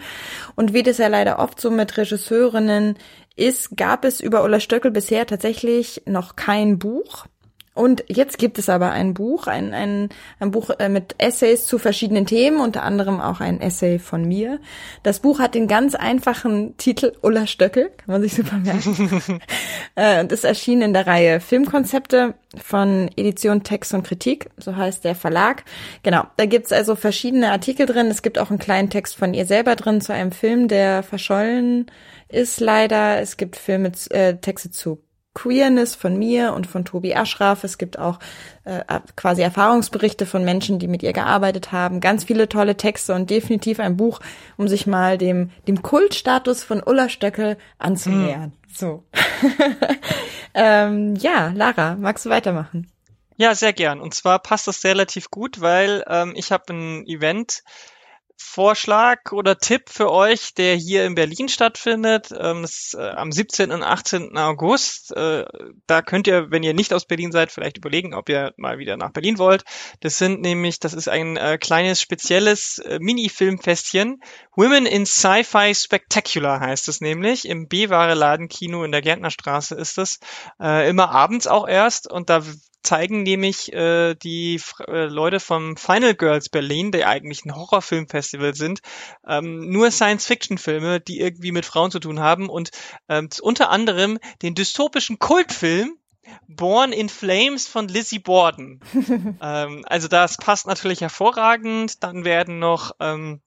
Und 0.54 0.72
wie 0.72 0.84
das 0.84 0.98
ja 0.98 1.08
leider 1.08 1.40
oft 1.40 1.60
so 1.60 1.72
mit 1.72 1.96
Regisseurinnen 1.96 2.96
ist, 3.34 3.76
gab 3.76 4.04
es 4.04 4.20
über 4.20 4.44
Ulla 4.44 4.60
Stöckel 4.60 4.92
bisher 4.92 5.26
tatsächlich 5.26 6.02
noch 6.06 6.36
kein 6.36 6.78
Buch. 6.78 7.26
Und 7.74 8.04
jetzt 8.06 8.38
gibt 8.38 8.58
es 8.58 8.68
aber 8.68 8.92
ein 8.92 9.14
Buch, 9.14 9.48
ein, 9.48 9.74
ein, 9.74 10.08
ein 10.38 10.52
Buch 10.52 10.70
äh, 10.78 10.88
mit 10.88 11.16
Essays 11.18 11.66
zu 11.66 11.78
verschiedenen 11.78 12.24
Themen, 12.24 12.60
unter 12.60 12.84
anderem 12.84 13.20
auch 13.20 13.40
ein 13.40 13.60
Essay 13.60 13.98
von 13.98 14.24
mir. 14.24 14.60
Das 15.02 15.18
Buch 15.18 15.40
hat 15.40 15.56
den 15.56 15.66
ganz 15.66 15.96
einfachen 15.96 16.76
Titel 16.76 17.12
Ulla 17.20 17.48
Stöckel, 17.48 17.90
kann 17.96 18.12
man 18.12 18.22
sich 18.22 18.34
super 18.34 18.56
merken. 18.56 19.40
Äh, 19.96 20.20
und 20.20 20.32
ist 20.32 20.44
erschienen 20.44 20.82
in 20.82 20.92
der 20.92 21.06
Reihe 21.06 21.38
Filmkonzepte 21.38 22.34
von 22.56 23.08
Edition 23.16 23.62
Text 23.62 23.94
und 23.94 24.02
Kritik, 24.02 24.50
so 24.56 24.74
heißt 24.74 25.04
der 25.04 25.14
Verlag. 25.14 25.62
Genau, 26.02 26.24
da 26.36 26.46
gibt's 26.46 26.72
also 26.72 26.96
verschiedene 26.96 27.52
Artikel 27.52 27.86
drin. 27.86 28.08
Es 28.08 28.22
gibt 28.22 28.40
auch 28.40 28.50
einen 28.50 28.58
kleinen 28.58 28.90
Text 28.90 29.14
von 29.14 29.34
ihr 29.34 29.46
selber 29.46 29.76
drin 29.76 30.00
zu 30.00 30.12
einem 30.12 30.32
Film, 30.32 30.66
der 30.66 31.04
verschollen 31.04 31.86
ist 32.28 32.60
leider. 32.60 33.20
Es 33.20 33.36
gibt 33.36 33.54
Filme, 33.56 33.92
äh, 34.10 34.34
Texte 34.34 34.70
zu 34.70 35.03
Queerness 35.34 35.94
von 35.94 36.16
mir 36.16 36.54
und 36.54 36.66
von 36.66 36.84
Tobi 36.84 37.14
Ashraf. 37.14 37.64
Es 37.64 37.76
gibt 37.76 37.98
auch 37.98 38.18
äh, 38.64 38.82
quasi 39.16 39.42
Erfahrungsberichte 39.42 40.26
von 40.26 40.44
Menschen, 40.44 40.78
die 40.78 40.88
mit 40.88 41.02
ihr 41.02 41.12
gearbeitet 41.12 41.72
haben. 41.72 42.00
Ganz 42.00 42.24
viele 42.24 42.48
tolle 42.48 42.76
Texte 42.76 43.14
und 43.14 43.28
definitiv 43.30 43.80
ein 43.80 43.96
Buch, 43.96 44.20
um 44.56 44.68
sich 44.68 44.86
mal 44.86 45.18
dem, 45.18 45.50
dem 45.66 45.82
Kultstatus 45.82 46.62
von 46.64 46.82
Ulla 46.84 47.08
Stöckel 47.08 47.58
anzunähern. 47.78 48.52
Mhm. 48.68 48.74
So. 48.74 49.04
ähm, 50.54 51.14
ja, 51.16 51.52
Lara, 51.54 51.96
magst 51.96 52.24
du 52.24 52.30
weitermachen? 52.30 52.90
Ja, 53.36 53.54
sehr 53.54 53.72
gern. 53.72 54.00
Und 54.00 54.14
zwar 54.14 54.38
passt 54.38 54.68
das 54.68 54.84
relativ 54.84 55.30
gut, 55.30 55.60
weil 55.60 56.04
ähm, 56.08 56.34
ich 56.36 56.52
habe 56.52 56.72
ein 56.72 57.06
Event 57.06 57.64
Vorschlag 58.36 59.32
oder 59.32 59.58
Tipp 59.58 59.88
für 59.88 60.10
euch, 60.10 60.54
der 60.54 60.76
hier 60.76 61.06
in 61.06 61.14
Berlin 61.14 61.48
stattfindet. 61.48 62.28
Ähm, 62.36 62.64
ist, 62.64 62.94
äh, 62.94 63.10
am 63.10 63.32
17. 63.32 63.70
und 63.70 63.82
18. 63.82 64.36
August. 64.36 65.16
Äh, 65.16 65.44
da 65.86 66.02
könnt 66.02 66.26
ihr, 66.26 66.50
wenn 66.50 66.62
ihr 66.62 66.74
nicht 66.74 66.92
aus 66.92 67.04
Berlin 67.04 67.32
seid, 67.32 67.50
vielleicht 67.52 67.78
überlegen, 67.78 68.14
ob 68.14 68.28
ihr 68.28 68.52
mal 68.56 68.78
wieder 68.78 68.96
nach 68.96 69.12
Berlin 69.12 69.38
wollt. 69.38 69.64
Das 70.00 70.18
sind 70.18 70.40
nämlich, 70.40 70.80
das 70.80 70.94
ist 70.94 71.08
ein 71.08 71.36
äh, 71.36 71.58
kleines 71.58 72.00
spezielles 72.00 72.78
äh, 72.78 72.98
Mini-Filmfestchen. 73.00 74.20
Women 74.56 74.86
in 74.86 75.06
Sci-Fi 75.06 75.74
Spectacular 75.74 76.60
heißt 76.60 76.88
es 76.88 77.00
nämlich. 77.00 77.48
Im 77.48 77.68
B-Ware-Ladenkino 77.68 78.84
in 78.84 78.92
der 78.92 79.02
Gärtnerstraße 79.02 79.74
ist 79.74 79.98
es. 79.98 80.18
Äh, 80.60 80.88
immer 80.88 81.10
abends 81.10 81.46
auch 81.46 81.66
erst 81.66 82.10
und 82.10 82.30
da 82.30 82.42
zeigen 82.84 83.22
nämlich 83.22 83.72
äh, 83.72 84.14
die 84.14 84.60
äh, 84.86 85.06
Leute 85.06 85.40
vom 85.40 85.76
Final 85.76 86.14
Girls 86.14 86.48
Berlin, 86.48 86.92
der 86.92 87.08
eigentlich 87.08 87.44
ein 87.44 87.54
Horrorfilmfestival 87.54 88.54
sind, 88.54 88.80
ähm, 89.26 89.70
nur 89.70 89.90
Science-Fiction-Filme, 89.90 91.00
die 91.00 91.20
irgendwie 91.20 91.52
mit 91.52 91.66
Frauen 91.66 91.90
zu 91.90 91.98
tun 91.98 92.20
haben 92.20 92.48
und 92.48 92.70
ähm, 93.08 93.28
unter 93.40 93.70
anderem 93.70 94.18
den 94.42 94.54
dystopischen 94.54 95.18
Kultfilm 95.18 95.98
Born 96.48 96.92
in 96.92 97.08
Flames 97.08 97.66
von 97.66 97.88
Lizzie 97.88 98.18
Borden. 98.18 98.80
ähm, 99.42 99.84
also 99.86 100.08
das 100.08 100.36
passt 100.36 100.66
natürlich 100.66 101.00
hervorragend. 101.00 102.02
Dann 102.02 102.24
werden 102.24 102.58
noch 102.58 102.92
ähm, 103.00 103.40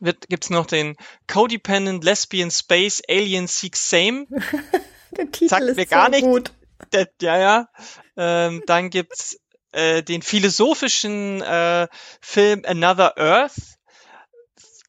wird, 0.00 0.28
gibt's 0.28 0.50
noch 0.50 0.66
den 0.66 0.96
Codependent 1.26 2.04
Lesbian 2.04 2.50
Space 2.50 3.02
Alien 3.08 3.46
Seeks 3.46 3.88
Same. 3.88 4.26
Der 5.16 5.30
Titel 5.30 5.48
Sagt 5.48 5.62
ist 5.64 5.76
mir 5.76 5.86
gar 5.86 6.06
so 6.06 6.10
nicht. 6.10 6.22
Gut. 6.22 6.52
Der, 6.92 7.08
ja, 7.20 7.38
ja. 7.38 7.68
Ähm, 8.20 8.62
dann 8.66 8.90
gibt's 8.90 9.40
äh, 9.72 10.02
den 10.02 10.20
philosophischen 10.20 11.40
äh, 11.40 11.88
Film 12.20 12.62
Another 12.66 13.16
Earth. 13.16 13.78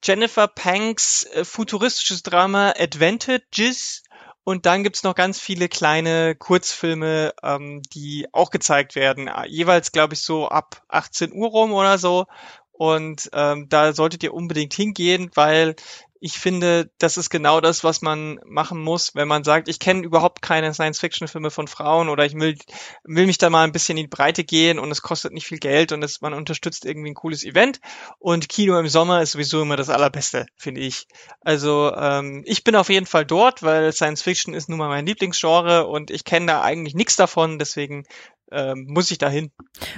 Jennifer 0.03 0.47
Panks 0.49 1.23
äh, 1.23 1.45
futuristisches 1.45 2.23
Drama 2.23 2.73
Advantages. 2.77 4.03
Und 4.43 4.65
dann 4.65 4.83
gibt's 4.83 5.03
noch 5.03 5.15
ganz 5.15 5.39
viele 5.39 5.69
kleine 5.69 6.35
Kurzfilme, 6.35 7.33
ähm, 7.41 7.81
die 7.93 8.27
auch 8.33 8.49
gezeigt 8.49 8.95
werden. 8.95 9.29
Jeweils, 9.47 9.93
glaube 9.93 10.15
ich, 10.15 10.23
so 10.23 10.49
ab 10.49 10.81
18 10.89 11.31
Uhr 11.31 11.47
rum 11.47 11.71
oder 11.71 11.97
so. 11.97 12.25
Und 12.71 13.29
ähm, 13.31 13.69
da 13.69 13.93
solltet 13.93 14.23
ihr 14.23 14.33
unbedingt 14.33 14.73
hingehen, 14.73 15.31
weil 15.35 15.75
ich 16.23 16.33
finde, 16.33 16.91
das 16.99 17.17
ist 17.17 17.31
genau 17.31 17.61
das, 17.61 17.83
was 17.83 18.03
man 18.03 18.39
machen 18.45 18.79
muss, 18.79 19.15
wenn 19.15 19.27
man 19.27 19.43
sagt, 19.43 19.67
ich 19.67 19.79
kenne 19.79 20.03
überhaupt 20.03 20.43
keine 20.43 20.71
Science-Fiction-Filme 20.71 21.49
von 21.49 21.67
Frauen 21.67 22.09
oder 22.09 22.23
ich 22.25 22.35
will, 22.35 22.55
will 23.03 23.25
mich 23.25 23.39
da 23.39 23.49
mal 23.49 23.63
ein 23.63 23.71
bisschen 23.71 23.97
in 23.97 24.03
die 24.03 24.15
Breite 24.15 24.43
gehen 24.43 24.77
und 24.77 24.91
es 24.91 25.01
kostet 25.01 25.33
nicht 25.33 25.47
viel 25.47 25.57
Geld 25.57 25.91
und 25.91 26.03
es, 26.03 26.21
man 26.21 26.33
unterstützt 26.33 26.85
irgendwie 26.85 27.09
ein 27.09 27.15
cooles 27.15 27.43
Event. 27.43 27.79
Und 28.19 28.49
Kino 28.49 28.77
im 28.77 28.87
Sommer 28.87 29.23
ist 29.23 29.31
sowieso 29.31 29.63
immer 29.63 29.77
das 29.77 29.89
Allerbeste, 29.89 30.45
finde 30.55 30.81
ich. 30.81 31.07
Also 31.41 31.91
ähm, 31.95 32.43
ich 32.45 32.63
bin 32.63 32.75
auf 32.75 32.89
jeden 32.89 33.07
Fall 33.07 33.25
dort, 33.25 33.63
weil 33.63 33.91
Science-Fiction 33.91 34.53
ist 34.53 34.69
nun 34.69 34.77
mal 34.77 34.89
mein 34.89 35.07
Lieblingsgenre 35.07 35.87
und 35.87 36.11
ich 36.11 36.23
kenne 36.23 36.45
da 36.45 36.61
eigentlich 36.61 36.93
nichts 36.93 37.15
davon, 37.15 37.57
deswegen 37.57 38.05
ähm, 38.51 38.85
muss 38.89 39.11
ich 39.11 39.17
dahin. 39.17 39.51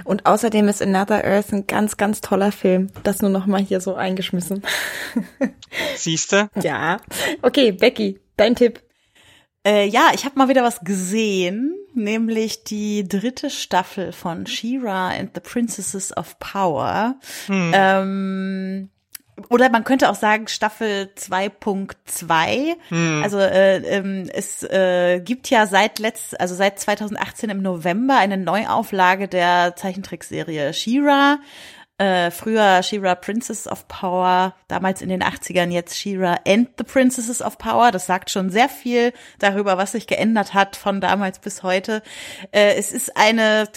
Und 0.04 0.26
außerdem 0.26 0.68
ist 0.68 0.82
Another 0.82 1.24
Earth 1.24 1.52
ein 1.52 1.66
ganz, 1.66 1.96
ganz 1.96 2.20
toller 2.20 2.52
Film. 2.52 2.88
Das 3.02 3.22
nur 3.22 3.30
noch 3.30 3.46
mal 3.46 3.60
hier 3.60 3.80
so 3.80 3.94
eingeschmissen. 3.94 4.62
Siehste? 5.96 6.48
Ja. 6.60 6.98
Okay, 7.42 7.72
Becky, 7.72 8.20
dein 8.36 8.54
Tipp. 8.54 8.82
Äh, 9.66 9.86
ja, 9.86 10.10
ich 10.14 10.24
habe 10.24 10.38
mal 10.38 10.48
wieder 10.48 10.62
was 10.62 10.80
gesehen, 10.80 11.74
nämlich 11.94 12.64
die 12.64 13.08
dritte 13.08 13.48
Staffel 13.48 14.12
von 14.12 14.46
She-Ra 14.46 15.08
and 15.08 15.30
the 15.34 15.40
Princesses 15.40 16.14
of 16.14 16.38
Power. 16.38 17.18
Hm. 17.46 17.72
Ähm, 17.74 18.90
oder 19.48 19.68
man 19.68 19.84
könnte 19.84 20.10
auch 20.10 20.14
sagen 20.14 20.46
Staffel 20.48 21.10
2.2. 21.16 22.76
Hm. 22.88 23.22
Also 23.22 23.38
äh, 23.38 23.78
ähm, 23.78 24.28
es 24.32 24.62
äh, 24.62 25.20
gibt 25.20 25.50
ja 25.50 25.66
seit 25.66 25.98
letzt, 25.98 26.40
also 26.40 26.54
seit 26.54 26.78
2018 26.78 27.50
im 27.50 27.62
November 27.62 28.16
eine 28.16 28.36
Neuauflage 28.36 29.26
der 29.28 29.74
Zeichentrickserie 29.76 30.72
She-Ra 30.72 31.38
äh, 31.98 32.32
früher 32.32 32.82
She-Ra 32.82 33.14
Princess 33.14 33.68
of 33.68 33.86
Power, 33.86 34.54
damals 34.66 35.00
in 35.00 35.08
den 35.08 35.22
80ern, 35.22 35.70
jetzt 35.70 35.96
She-Ra 35.96 36.40
and 36.46 36.70
the 36.76 36.84
Princesses 36.84 37.40
of 37.40 37.56
Power. 37.56 37.92
Das 37.92 38.06
sagt 38.06 38.30
schon 38.30 38.50
sehr 38.50 38.68
viel 38.68 39.12
darüber, 39.38 39.78
was 39.78 39.92
sich 39.92 40.08
geändert 40.08 40.54
hat 40.54 40.74
von 40.74 41.00
damals 41.00 41.38
bis 41.38 41.62
heute. 41.62 42.02
Äh, 42.50 42.74
es 42.74 42.90
ist 42.90 43.16
eine 43.16 43.68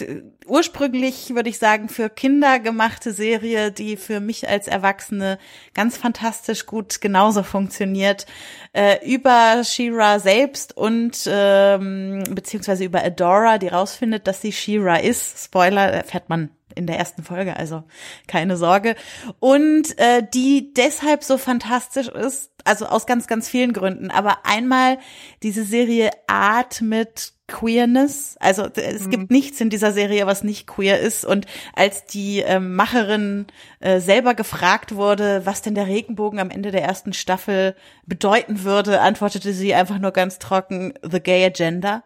ursprünglich, 0.46 1.34
würde 1.34 1.48
ich 1.48 1.58
sagen, 1.58 1.88
für 1.88 2.10
Kinder 2.10 2.58
gemachte 2.58 3.12
Serie, 3.12 3.70
die 3.70 3.96
für 3.96 4.18
mich 4.18 4.48
als 4.48 4.66
Erwachsene 4.66 5.38
ganz 5.74 5.96
fantastisch 5.96 6.66
gut 6.66 7.00
genauso 7.00 7.44
funktioniert. 7.44 8.26
Äh, 8.72 8.98
über 9.06 9.62
She-Ra 9.62 10.18
selbst 10.18 10.76
und 10.76 11.18
ähm, 11.26 12.24
beziehungsweise 12.30 12.84
über 12.84 13.04
Adora, 13.04 13.58
die 13.58 13.68
rausfindet, 13.68 14.26
dass 14.26 14.40
sie 14.40 14.52
She-Ra 14.52 14.96
ist. 14.96 15.44
Spoiler, 15.44 15.92
erfährt 15.92 16.28
man 16.28 16.50
in 16.78 16.86
der 16.86 16.98
ersten 16.98 17.22
Folge, 17.22 17.56
also 17.56 17.82
keine 18.26 18.56
Sorge. 18.56 18.96
Und 19.40 19.98
äh, 19.98 20.22
die 20.32 20.72
deshalb 20.72 21.24
so 21.24 21.36
fantastisch 21.36 22.08
ist, 22.08 22.50
also 22.64 22.86
aus 22.86 23.06
ganz, 23.06 23.26
ganz 23.26 23.48
vielen 23.48 23.72
Gründen. 23.72 24.10
Aber 24.10 24.38
einmal 24.44 24.98
diese 25.42 25.64
Serie 25.64 26.10
atmet 26.26 27.32
Queerness. 27.48 28.36
Also 28.40 28.68
es 28.74 29.06
mhm. 29.06 29.10
gibt 29.10 29.30
nichts 29.30 29.60
in 29.60 29.70
dieser 29.70 29.92
Serie, 29.92 30.26
was 30.26 30.44
nicht 30.44 30.66
queer 30.66 31.00
ist. 31.00 31.24
Und 31.24 31.46
als 31.74 32.04
die 32.04 32.40
ähm, 32.40 32.76
Macherin 32.76 33.46
äh, 33.80 34.00
selber 34.00 34.34
gefragt 34.34 34.94
wurde, 34.94 35.46
was 35.46 35.62
denn 35.62 35.74
der 35.74 35.86
Regenbogen 35.86 36.38
am 36.38 36.50
Ende 36.50 36.70
der 36.70 36.82
ersten 36.82 37.14
Staffel 37.14 37.74
bedeuten 38.04 38.64
würde, 38.64 39.00
antwortete 39.00 39.54
sie 39.54 39.74
einfach 39.74 39.98
nur 39.98 40.10
ganz 40.10 40.38
trocken, 40.38 40.92
The 41.02 41.20
Gay 41.20 41.46
Agenda. 41.46 42.04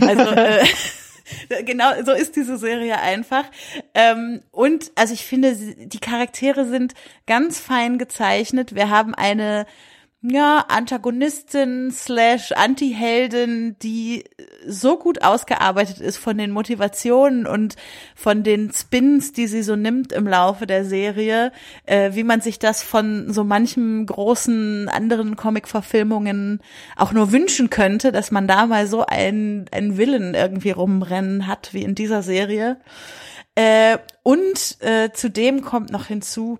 Also 0.00 0.22
äh, 0.30 0.64
genau, 1.64 1.90
so 2.04 2.12
ist 2.12 2.36
diese 2.36 2.58
Serie 2.58 2.98
einfach. 2.98 3.44
Ähm, 3.94 4.42
und 4.50 4.90
also 4.94 5.14
ich 5.14 5.24
finde, 5.24 5.54
die 5.54 6.00
Charaktere 6.00 6.66
sind 6.66 6.94
ganz 7.26 7.58
fein 7.58 7.98
gezeichnet. 7.98 8.74
Wir 8.74 8.90
haben 8.90 9.14
eine 9.14 9.66
ja, 10.20 10.64
Antagonistin 10.66 11.92
slash 11.92 12.50
Anti-Heldin, 12.50 13.76
die 13.80 14.24
so 14.66 14.98
gut 14.98 15.22
ausgearbeitet 15.22 16.00
ist 16.00 16.16
von 16.16 16.36
den 16.36 16.50
Motivationen 16.50 17.46
und 17.46 17.76
von 18.16 18.42
den 18.42 18.72
Spins, 18.72 19.32
die 19.32 19.46
sie 19.46 19.62
so 19.62 19.76
nimmt 19.76 20.12
im 20.12 20.26
Laufe 20.26 20.66
der 20.66 20.84
Serie, 20.84 21.52
äh, 21.86 22.14
wie 22.14 22.24
man 22.24 22.40
sich 22.40 22.58
das 22.58 22.82
von 22.82 23.32
so 23.32 23.44
manchem 23.44 24.06
großen 24.06 24.88
anderen 24.88 25.36
Comic-Verfilmungen 25.36 26.62
auch 26.96 27.12
nur 27.12 27.30
wünschen 27.30 27.70
könnte, 27.70 28.10
dass 28.10 28.32
man 28.32 28.48
da 28.48 28.66
mal 28.66 28.88
so 28.88 29.06
einen, 29.06 29.66
einen 29.70 29.98
Willen 29.98 30.34
irgendwie 30.34 30.72
rumrennen 30.72 31.46
hat, 31.46 31.72
wie 31.74 31.82
in 31.82 31.94
dieser 31.94 32.24
Serie. 32.24 32.78
Äh, 33.54 33.98
und 34.24 34.78
äh, 34.80 35.10
zudem 35.12 35.62
kommt 35.62 35.90
noch 35.90 36.06
hinzu, 36.06 36.58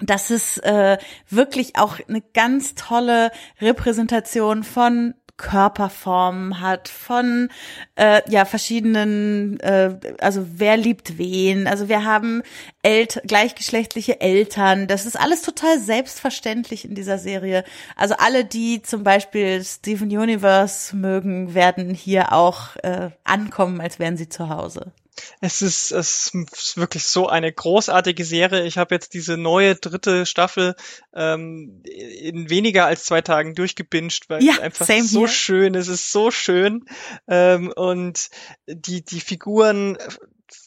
dass 0.00 0.30
es 0.30 0.58
äh, 0.58 0.98
wirklich 1.28 1.76
auch 1.76 1.98
eine 2.08 2.22
ganz 2.32 2.74
tolle 2.74 3.30
Repräsentation 3.60 4.64
von 4.64 5.14
Körperformen 5.40 6.60
hat, 6.60 6.88
von 6.88 7.48
äh, 7.96 8.20
ja 8.30 8.44
verschiedenen, 8.44 9.58
äh, 9.60 9.98
also 10.20 10.46
wer 10.56 10.76
liebt 10.76 11.16
wen, 11.16 11.66
also 11.66 11.88
wir 11.88 12.04
haben 12.04 12.42
El 12.82 13.06
gleichgeschlechtliche 13.06 14.20
Eltern, 14.20 14.86
das 14.86 15.06
ist 15.06 15.18
alles 15.18 15.40
total 15.40 15.78
selbstverständlich 15.78 16.84
in 16.84 16.94
dieser 16.94 17.16
Serie. 17.16 17.64
Also 17.96 18.16
alle, 18.18 18.44
die 18.44 18.82
zum 18.82 19.02
Beispiel 19.02 19.64
Steven 19.64 20.08
Universe 20.08 20.94
mögen, 20.94 21.54
werden 21.54 21.94
hier 21.94 22.34
auch 22.34 22.76
äh, 22.82 23.08
ankommen, 23.24 23.80
als 23.80 23.98
wären 23.98 24.18
sie 24.18 24.28
zu 24.28 24.50
Hause. 24.50 24.92
Es 25.40 25.62
ist, 25.62 25.90
es 25.90 26.32
ist 26.34 26.76
wirklich 26.76 27.04
so 27.04 27.28
eine 27.28 27.52
großartige 27.52 28.24
Serie. 28.24 28.64
Ich 28.64 28.78
habe 28.78 28.94
jetzt 28.94 29.14
diese 29.14 29.36
neue 29.36 29.74
dritte 29.74 30.26
Staffel 30.26 30.74
ähm, 31.14 31.82
in 31.84 32.50
weniger 32.50 32.86
als 32.86 33.04
zwei 33.04 33.20
Tagen 33.20 33.54
durchgebinged, 33.54 34.28
weil 34.28 34.42
ja, 34.42 34.54
es 34.54 34.58
einfach 34.60 34.86
so 34.86 35.20
here. 35.20 35.28
schön, 35.28 35.74
es 35.74 35.88
ist 35.88 36.12
so 36.12 36.30
schön. 36.30 36.84
Ähm, 37.28 37.72
und 37.74 38.30
die, 38.66 39.04
die 39.04 39.20
Figuren 39.20 39.98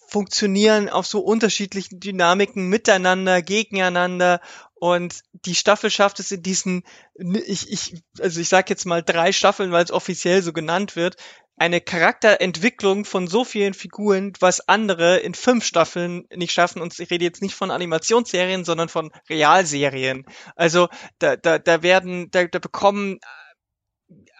funktionieren 0.07 0.89
auf 0.89 1.07
so 1.07 1.21
unterschiedlichen 1.21 1.99
Dynamiken 1.99 2.69
miteinander, 2.69 3.41
gegeneinander 3.41 4.41
und 4.83 5.21
die 5.31 5.55
Staffel 5.55 5.89
schafft 5.89 6.19
es 6.19 6.29
in 6.31 6.43
diesen, 6.43 6.83
ich, 7.15 7.71
ich, 7.71 8.03
also 8.19 8.41
ich 8.41 8.49
sag 8.49 8.69
jetzt 8.69 8.85
mal 8.85 9.01
drei 9.01 9.31
Staffeln, 9.31 9.71
weil 9.71 9.85
es 9.85 9.91
offiziell 9.91 10.41
so 10.43 10.51
genannt 10.51 10.97
wird, 10.97 11.15
eine 11.55 11.79
Charakterentwicklung 11.79 13.05
von 13.05 13.27
so 13.27 13.45
vielen 13.45 13.73
Figuren, 13.73 14.33
was 14.41 14.67
andere 14.67 15.19
in 15.19 15.35
fünf 15.35 15.63
Staffeln 15.63 16.25
nicht 16.35 16.51
schaffen. 16.51 16.81
Und 16.81 16.99
ich 16.99 17.09
rede 17.09 17.23
jetzt 17.23 17.41
nicht 17.41 17.55
von 17.55 17.71
Animationsserien, 17.71 18.65
sondern 18.65 18.89
von 18.89 19.11
Realserien. 19.29 20.25
Also 20.57 20.89
da, 21.17 21.37
da, 21.37 21.59
da 21.59 21.81
werden, 21.81 22.29
da, 22.31 22.43
da 22.43 22.59
bekommen 22.59 23.19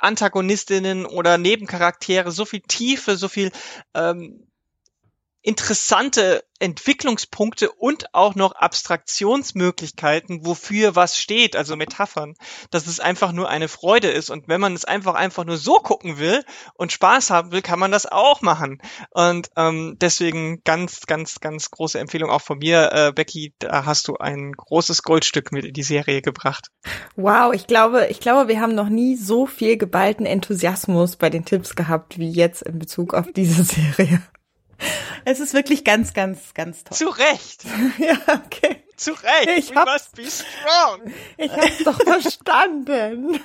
Antagonistinnen 0.01 1.05
oder 1.05 1.37
Nebencharaktere 1.37 2.33
so 2.33 2.43
viel 2.43 2.63
Tiefe, 2.67 3.15
so 3.15 3.29
viel 3.29 3.49
ähm, 3.93 4.45
interessante 5.43 6.43
Entwicklungspunkte 6.59 7.69
und 7.69 8.13
auch 8.13 8.35
noch 8.35 8.53
Abstraktionsmöglichkeiten, 8.53 10.45
wofür 10.45 10.95
was 10.95 11.19
steht, 11.19 11.57
also 11.57 11.75
Metaphern, 11.75 12.35
dass 12.71 12.87
es 12.87 13.01
einfach 13.01 13.33
nur 13.33 13.49
eine 13.49 13.67
Freude 13.67 14.07
ist. 14.07 14.29
Und 14.29 14.47
wenn 14.47 14.61
man 14.61 14.73
es 14.73 14.85
einfach 14.85 15.15
einfach 15.15 15.43
nur 15.43 15.57
so 15.57 15.73
gucken 15.75 16.19
will 16.19 16.41
und 16.75 16.93
Spaß 16.93 17.31
haben 17.31 17.51
will, 17.51 17.61
kann 17.61 17.79
man 17.79 17.91
das 17.91 18.05
auch 18.05 18.41
machen. 18.41 18.81
Und 19.11 19.49
ähm, 19.57 19.97
deswegen 19.99 20.61
ganz, 20.63 21.01
ganz, 21.01 21.41
ganz 21.41 21.69
große 21.69 21.99
Empfehlung 21.99 22.29
auch 22.29 22.41
von 22.41 22.59
mir, 22.59 22.91
äh, 22.93 23.11
Becky, 23.11 23.53
da 23.59 23.85
hast 23.85 24.07
du 24.07 24.15
ein 24.15 24.53
großes 24.53 25.03
Goldstück 25.03 25.51
mit 25.51 25.65
in 25.65 25.73
die 25.73 25.83
Serie 25.83 26.21
gebracht. 26.21 26.69
Wow, 27.17 27.53
ich 27.53 27.67
glaube, 27.67 28.07
ich 28.09 28.21
glaube, 28.21 28.47
wir 28.47 28.61
haben 28.61 28.75
noch 28.75 28.89
nie 28.89 29.17
so 29.17 29.47
viel 29.47 29.77
geballten 29.77 30.25
Enthusiasmus 30.25 31.17
bei 31.17 31.29
den 31.29 31.43
Tipps 31.43 31.75
gehabt 31.75 32.17
wie 32.17 32.31
jetzt 32.31 32.61
in 32.61 32.79
Bezug 32.79 33.13
auf 33.13 33.25
diese 33.33 33.63
Serie. 33.65 34.21
Es 35.25 35.39
ist 35.39 35.53
wirklich 35.53 35.85
ganz, 35.85 36.13
ganz, 36.13 36.53
ganz 36.53 36.83
toll. 36.83 36.97
Zu 36.97 37.07
Recht. 37.09 37.63
ja, 37.97 38.17
okay. 38.45 38.83
Zu 38.97 39.11
Recht. 39.13 39.49
Ich 39.57 39.71
We 39.71 39.75
hab's- 39.75 40.09
must 40.13 40.15
be 40.15 40.23
strong. 40.29 41.13
Ich 41.37 41.51
hab's 41.51 41.83
doch 41.85 42.01
verstanden. 42.03 43.39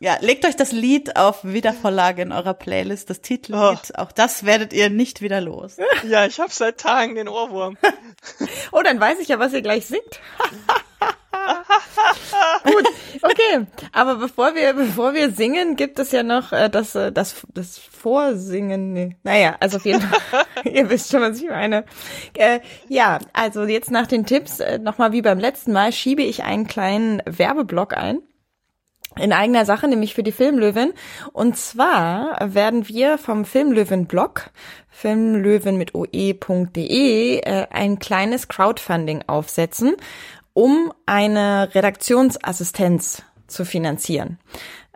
Ja, 0.00 0.16
legt 0.20 0.44
euch 0.44 0.56
das 0.56 0.72
Lied 0.72 1.14
auf 1.16 1.44
Wiedervorlage 1.44 2.22
in 2.22 2.32
eurer 2.32 2.54
Playlist, 2.54 3.08
das 3.10 3.20
Titellied. 3.20 3.96
Auch 3.96 4.10
das 4.10 4.44
werdet 4.44 4.72
ihr 4.72 4.90
nicht 4.90 5.20
wieder 5.20 5.40
los. 5.40 5.76
Ja, 6.08 6.26
ich 6.26 6.40
habe 6.40 6.50
seit 6.52 6.78
Tagen 6.78 7.14
den 7.14 7.28
Ohrwurm. 7.28 7.78
Oh, 8.72 8.82
dann 8.82 8.98
weiß 8.98 9.20
ich 9.20 9.28
ja, 9.28 9.38
was 9.38 9.52
ihr 9.52 9.62
gleich 9.62 9.86
singt. 9.86 10.20
Gut, 12.64 12.88
okay. 13.42 13.66
Aber 13.92 14.16
bevor 14.16 14.54
wir, 14.54 14.72
bevor 14.74 15.14
wir 15.14 15.30
singen, 15.30 15.76
gibt 15.76 15.98
es 15.98 16.12
ja 16.12 16.22
noch 16.22 16.52
äh, 16.52 16.68
das, 16.68 16.94
äh, 16.94 17.12
das, 17.12 17.42
das 17.52 17.78
Vorsingen. 17.78 18.92
Nee. 18.92 19.16
Naja, 19.22 19.56
also 19.60 19.76
auf 19.76 19.84
jeden 19.84 20.00
Fall, 20.00 20.44
ihr 20.64 20.90
wisst 20.90 21.10
schon, 21.10 21.22
was 21.22 21.40
ich 21.40 21.48
meine. 21.48 21.84
Äh, 22.34 22.60
ja, 22.88 23.18
also 23.32 23.64
jetzt 23.64 23.90
nach 23.90 24.06
den 24.06 24.26
Tipps, 24.26 24.60
äh, 24.60 24.78
nochmal 24.78 25.12
wie 25.12 25.22
beim 25.22 25.38
letzten 25.38 25.72
Mal, 25.72 25.92
schiebe 25.92 26.22
ich 26.22 26.44
einen 26.44 26.66
kleinen 26.66 27.22
Werbeblock 27.26 27.96
ein. 27.96 28.20
In 29.20 29.34
eigener 29.34 29.66
Sache, 29.66 29.88
nämlich 29.88 30.14
für 30.14 30.22
die 30.22 30.32
Filmlöwin. 30.32 30.94
Und 31.34 31.58
zwar 31.58 32.38
werden 32.42 32.88
wir 32.88 33.18
vom 33.18 33.44
Filmlöwin-Blog, 33.44 34.50
filmlöwin 34.88 35.76
mit 35.76 35.94
oe.de, 35.94 37.40
äh, 37.40 37.66
ein 37.70 37.98
kleines 37.98 38.48
Crowdfunding 38.48 39.24
aufsetzen, 39.26 39.96
um 40.54 40.94
eine 41.04 41.74
Redaktionsassistenz 41.74 43.22
zu 43.52 43.64
finanzieren. 43.64 44.38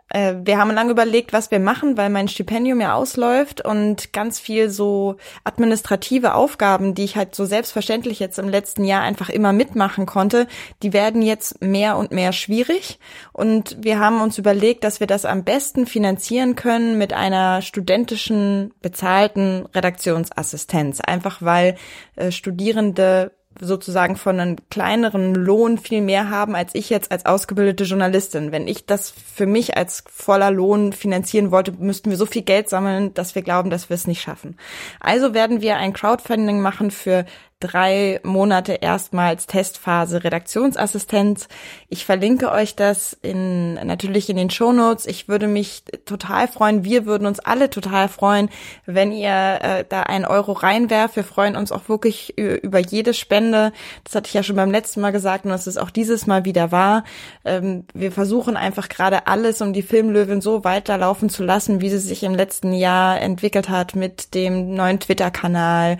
Äh, 0.09 0.35
wir 0.43 0.57
haben 0.57 0.71
lange 0.71 0.91
überlegt, 0.91 1.33
was 1.33 1.51
wir 1.51 1.59
machen, 1.59 1.97
weil 1.97 2.09
mein 2.09 2.27
Stipendium 2.27 2.79
ja 2.79 2.93
ausläuft 2.93 3.63
und 3.63 4.13
ganz 4.13 4.39
viel 4.39 4.69
so 4.69 5.17
administrative 5.43 6.33
Aufgaben, 6.33 6.93
die 6.95 7.03
ich 7.03 7.17
halt 7.17 7.35
so 7.35 7.45
selbstverständlich 7.45 8.19
jetzt 8.19 8.39
im 8.39 8.47
letzten 8.47 8.85
Jahr 8.85 9.01
einfach 9.01 9.29
immer 9.29 9.51
mitmachen 9.51 10.05
konnte, 10.05 10.47
die 10.81 10.93
werden 10.93 11.21
jetzt 11.21 11.61
mehr 11.61 11.97
und 11.97 12.11
mehr 12.11 12.31
schwierig. 12.31 12.99
Und 13.33 13.77
wir 13.81 13.99
haben 13.99 14.21
uns 14.21 14.37
überlegt, 14.37 14.83
dass 14.83 14.99
wir 14.99 15.07
das 15.07 15.25
am 15.25 15.43
besten 15.43 15.85
finanzieren 15.85 16.55
können 16.55 16.97
mit 16.97 17.11
einer 17.11 17.61
studentischen 17.61 18.73
bezahlten 18.81 19.65
Redaktionsassistenz. 19.75 21.01
Einfach 21.01 21.41
weil 21.41 21.75
äh, 22.15 22.31
Studierende 22.31 23.31
sozusagen 23.59 24.15
von 24.15 24.39
einem 24.39 24.55
kleineren 24.69 25.35
Lohn 25.35 25.77
viel 25.77 26.01
mehr 26.01 26.29
haben 26.29 26.55
als 26.55 26.75
ich 26.75 26.89
jetzt 26.89 27.11
als 27.11 27.25
ausgebildete 27.25 27.83
Journalistin. 27.83 28.51
Wenn 28.51 28.67
ich 28.67 28.85
das 28.85 29.11
für 29.11 29.45
mich 29.45 29.77
als 29.77 30.03
voller 30.09 30.51
Lohn 30.51 30.93
finanzieren 30.93 31.51
wollte, 31.51 31.71
müssten 31.73 32.09
wir 32.09 32.17
so 32.17 32.25
viel 32.25 32.43
Geld 32.43 32.69
sammeln, 32.69 33.13
dass 33.13 33.35
wir 33.35 33.41
glauben, 33.41 33.69
dass 33.69 33.89
wir 33.89 33.95
es 33.95 34.07
nicht 34.07 34.21
schaffen. 34.21 34.57
Also 34.99 35.33
werden 35.33 35.61
wir 35.61 35.77
ein 35.77 35.93
Crowdfunding 35.93 36.61
machen 36.61 36.91
für 36.91 37.25
drei 37.59 38.19
Monate 38.23 38.73
erstmals 38.73 39.47
Testphase 39.47 40.23
Redaktionsassistenz. 40.23 41.47
Ich 41.89 42.05
verlinke 42.05 42.51
euch 42.51 42.75
das 42.75 43.17
in, 43.21 43.73
natürlich 43.73 44.29
in 44.29 44.37
den 44.37 44.49
Shownotes. 44.49 45.07
Ich 45.07 45.27
würde 45.27 45.47
mich 45.47 45.83
total 46.05 46.47
freuen, 46.47 46.83
wir 46.83 47.05
würden 47.05 47.25
uns 47.25 47.39
alle 47.39 47.69
total 47.69 48.09
freuen, 48.09 48.49
wenn 48.85 49.11
ihr 49.11 49.59
äh, 49.61 49.85
da 49.87 50.03
einen 50.03 50.25
Euro 50.25 50.51
reinwerft. 50.51 51.15
Wir 51.15 51.23
freuen 51.23 51.55
uns 51.55 51.71
auch 51.71 51.89
wirklich 51.89 52.35
ü- 52.39 52.55
über 52.61 52.79
jede 52.79 53.13
Spende. 53.13 53.71
Das 54.03 54.13
hatte 54.13 54.27
ich 54.27 54.33
ja 54.33 54.43
schon 54.43 54.55
beim 54.55 54.71
letzten 54.71 55.01
Mal 55.01 55.11
gesagt 55.11 55.45
und 55.45 55.51
das 55.51 55.65
ist 55.65 55.77
auch 55.77 55.89
dieses 55.89 56.27
Mal 56.27 56.45
wieder 56.45 56.71
wahr. 56.71 57.03
Ähm, 57.43 57.85
wir 57.93 58.11
versuchen 58.11 58.55
einfach 58.55 58.87
gerade 58.87 59.25
alles, 59.25 59.61
um 59.61 59.73
die 59.73 59.81
Filmlöwin 59.81 60.41
so 60.41 60.63
weiterlaufen 60.63 61.29
zu 61.29 61.43
lassen, 61.43 61.81
wie 61.81 61.89
sie 61.89 61.97
sich 61.97 62.21
im 62.23 62.35
letzten 62.35 62.73
Jahr 62.73 63.19
entwickelt 63.19 63.69
hat 63.69 63.95
mit 63.95 64.35
dem 64.35 64.75
neuen 64.75 64.99
Twitter-Kanal, 64.99 65.97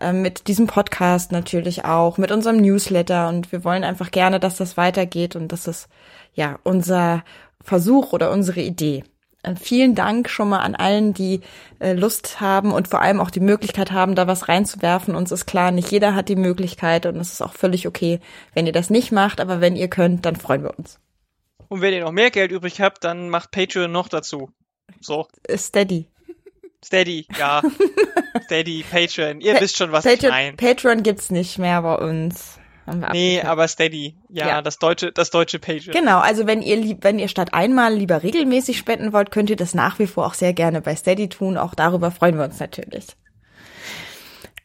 äh, 0.00 0.12
mit 0.12 0.48
diesem 0.48 0.66
Podcast 0.66 1.32
natürlich 1.32 1.84
auch, 1.84 2.18
mit 2.18 2.32
unserem 2.32 2.58
Newsletter 2.58 3.28
und 3.28 3.52
wir 3.52 3.64
wollen 3.64 3.84
einfach 3.84 4.10
gerne, 4.10 4.40
dass 4.40 4.56
das 4.56 4.76
weitergeht 4.76 5.36
und 5.36 5.48
das 5.48 5.66
ist 5.66 5.88
ja 6.34 6.58
unser 6.62 7.24
Versuch 7.62 8.12
oder 8.12 8.30
unsere 8.30 8.60
Idee. 8.60 9.04
Äh, 9.42 9.56
Vielen 9.56 9.94
Dank 9.94 10.28
schon 10.28 10.48
mal 10.48 10.60
an 10.60 10.74
allen, 10.74 11.14
die 11.14 11.40
äh, 11.78 11.92
Lust 11.92 12.40
haben 12.40 12.72
und 12.72 12.88
vor 12.88 13.00
allem 13.00 13.20
auch 13.20 13.30
die 13.30 13.40
Möglichkeit 13.40 13.92
haben, 13.92 14.14
da 14.14 14.26
was 14.26 14.48
reinzuwerfen. 14.48 15.14
Uns 15.14 15.32
ist 15.32 15.46
klar, 15.46 15.70
nicht 15.70 15.90
jeder 15.90 16.14
hat 16.14 16.28
die 16.28 16.36
Möglichkeit 16.36 17.06
und 17.06 17.16
es 17.16 17.34
ist 17.34 17.42
auch 17.42 17.52
völlig 17.52 17.86
okay, 17.86 18.20
wenn 18.54 18.66
ihr 18.66 18.72
das 18.72 18.90
nicht 18.90 19.12
macht, 19.12 19.40
aber 19.40 19.60
wenn 19.60 19.76
ihr 19.76 19.88
könnt, 19.88 20.26
dann 20.26 20.36
freuen 20.36 20.62
wir 20.62 20.78
uns. 20.78 20.98
Und 21.68 21.82
wenn 21.82 21.94
ihr 21.94 22.02
noch 22.02 22.12
mehr 22.12 22.30
Geld 22.30 22.50
übrig 22.50 22.80
habt, 22.80 23.04
dann 23.04 23.28
macht 23.28 23.52
Patreon 23.52 23.92
noch 23.92 24.08
dazu. 24.08 24.50
So, 25.00 25.28
Steady. 25.54 26.08
Steady, 26.84 27.26
ja. 27.38 27.62
Steady, 28.44 28.84
Patreon. 28.90 29.40
Ihr 29.40 29.60
wisst 29.60 29.76
schon, 29.76 29.92
was 29.92 30.04
ich 30.06 30.12
Patreon, 30.12 30.30
meine. 30.32 30.56
Patreon 30.56 31.02
gibt's 31.02 31.30
nicht 31.30 31.58
mehr 31.58 31.82
bei 31.82 31.94
uns. 31.96 32.58
Nee, 33.12 33.40
aber 33.42 33.68
Steady. 33.68 34.16
Ja, 34.30 34.48
Ja. 34.48 34.62
das 34.62 34.78
deutsche, 34.78 35.12
das 35.12 35.30
deutsche 35.30 35.58
Patreon. 35.58 35.92
Genau, 35.94 36.18
also 36.18 36.46
wenn 36.46 36.60
ihr 36.62 36.76
lieb, 36.76 36.98
wenn 37.02 37.18
ihr 37.18 37.28
statt 37.28 37.54
einmal 37.54 37.94
lieber 37.94 38.22
regelmäßig 38.22 38.78
spenden 38.78 39.12
wollt, 39.12 39.30
könnt 39.30 39.50
ihr 39.50 39.56
das 39.56 39.74
nach 39.74 39.98
wie 39.98 40.06
vor 40.08 40.26
auch 40.26 40.34
sehr 40.34 40.52
gerne 40.54 40.80
bei 40.80 40.96
Steady 40.96 41.28
tun. 41.28 41.56
Auch 41.56 41.74
darüber 41.74 42.10
freuen 42.10 42.36
wir 42.36 42.44
uns 42.44 42.58
natürlich. 42.58 43.06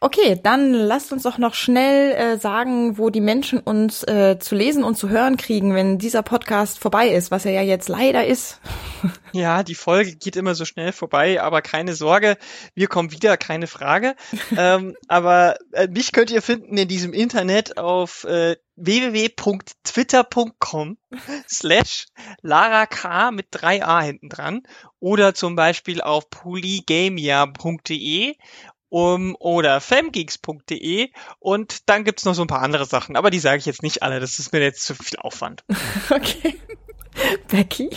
Okay, 0.01 0.39
dann 0.41 0.73
lasst 0.73 1.11
uns 1.11 1.23
doch 1.23 1.37
noch 1.37 1.53
schnell 1.53 2.11
äh, 2.11 2.37
sagen, 2.37 2.97
wo 2.97 3.09
die 3.09 3.21
Menschen 3.21 3.59
uns 3.59 4.03
äh, 4.03 4.37
zu 4.39 4.55
lesen 4.55 4.83
und 4.83 4.97
zu 4.97 5.09
hören 5.09 5.37
kriegen, 5.37 5.73
wenn 5.73 5.97
dieser 5.97 6.21
Podcast 6.21 6.79
vorbei 6.79 7.09
ist, 7.09 7.31
was 7.31 7.45
er 7.45 7.53
ja 7.53 7.61
jetzt 7.61 7.89
leider 7.89 8.25
ist. 8.25 8.59
Ja, 9.31 9.63
die 9.63 9.75
Folge 9.75 10.15
geht 10.15 10.37
immer 10.37 10.55
so 10.55 10.63
schnell 10.63 10.93
vorbei, 10.93 11.41
aber 11.41 11.61
keine 11.61 11.93
Sorge, 11.93 12.37
wir 12.73 12.87
kommen 12.87 13.11
wieder, 13.11 13.35
keine 13.35 13.67
Frage. 13.67 14.15
ähm, 14.57 14.95
aber 15.09 15.57
äh, 15.73 15.89
mich 15.89 16.13
könnt 16.13 16.31
ihr 16.31 16.41
finden 16.41 16.77
in 16.77 16.87
diesem 16.87 17.11
Internet 17.11 17.77
auf 17.77 18.23
äh, 18.23 18.55
www.twitter.com 18.77 20.97
slash 21.49 22.05
Lara 22.41 22.85
K 22.85 23.31
mit 23.31 23.47
drei 23.51 23.85
A 23.85 24.01
hinten 24.01 24.29
dran 24.29 24.63
oder 24.99 25.33
zum 25.33 25.57
Beispiel 25.57 25.99
auf 26.01 26.29
polygamia.de 26.29 28.35
um, 28.95 29.35
oder 29.39 29.81
femgeeks.de 29.81 31.09
und 31.39 31.89
dann 31.89 32.05
gibt's 32.05 32.23
noch 32.23 32.33
so 32.33 32.43
ein 32.43 32.47
paar 32.47 32.61
andere 32.61 32.85
Sachen, 32.85 33.17
aber 33.17 33.29
die 33.29 33.39
sage 33.39 33.57
ich 33.57 33.65
jetzt 33.65 33.83
nicht 33.83 34.03
alle, 34.03 34.21
das 34.21 34.39
ist 34.39 34.53
mir 34.53 34.61
jetzt 34.61 34.83
zu 34.83 34.95
viel 34.95 35.19
Aufwand. 35.19 35.65
Okay. 36.09 36.55
Becky? 37.47 37.89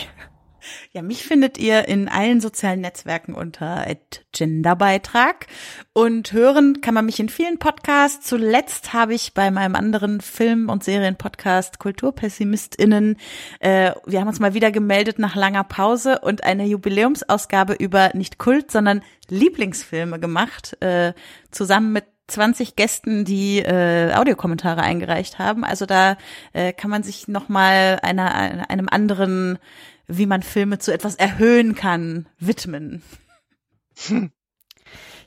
Ja, 0.91 1.01
mich 1.01 1.23
findet 1.23 1.57
ihr 1.57 1.87
in 1.87 2.07
allen 2.07 2.41
sozialen 2.41 2.81
Netzwerken 2.81 3.33
unter 3.33 3.85
@genderbeitrag 4.31 5.47
und 5.93 6.31
hören 6.33 6.81
kann 6.81 6.93
man 6.93 7.05
mich 7.05 7.19
in 7.19 7.29
vielen 7.29 7.59
Podcasts. 7.59 8.27
Zuletzt 8.27 8.93
habe 8.93 9.13
ich 9.13 9.33
bei 9.33 9.51
meinem 9.51 9.75
anderen 9.75 10.21
Film- 10.21 10.69
und 10.69 10.83
Serienpodcast 10.83 11.79
Kulturpessimistinnen, 11.79 13.17
äh, 13.59 13.91
wir 14.05 14.19
haben 14.19 14.27
uns 14.27 14.39
mal 14.39 14.53
wieder 14.53 14.71
gemeldet 14.71 15.19
nach 15.19 15.35
langer 15.35 15.63
Pause 15.63 16.19
und 16.19 16.43
eine 16.43 16.65
Jubiläumsausgabe 16.65 17.73
über 17.73 18.11
nicht 18.13 18.37
Kult, 18.37 18.71
sondern 18.71 19.01
Lieblingsfilme 19.29 20.19
gemacht, 20.19 20.77
äh, 20.81 21.13
zusammen 21.51 21.93
mit 21.93 22.05
20 22.29 22.75
Gästen, 22.75 23.25
die 23.25 23.59
äh, 23.59 24.13
Audiokommentare 24.13 24.81
eingereicht 24.81 25.39
haben. 25.39 25.63
Also 25.63 25.85
da 25.85 26.17
äh, 26.53 26.73
kann 26.73 26.89
man 26.89 27.03
sich 27.03 27.27
noch 27.27 27.49
mal 27.49 27.99
einer, 28.01 28.33
einem 28.69 28.87
anderen, 28.89 29.57
wie 30.09 30.25
man 30.25 30.43
Filme 30.43 30.79
zu 30.79 30.91
etwas 30.91 31.15
erhöhen 31.15 31.75
kann, 31.75 32.27
widmen. 32.39 33.01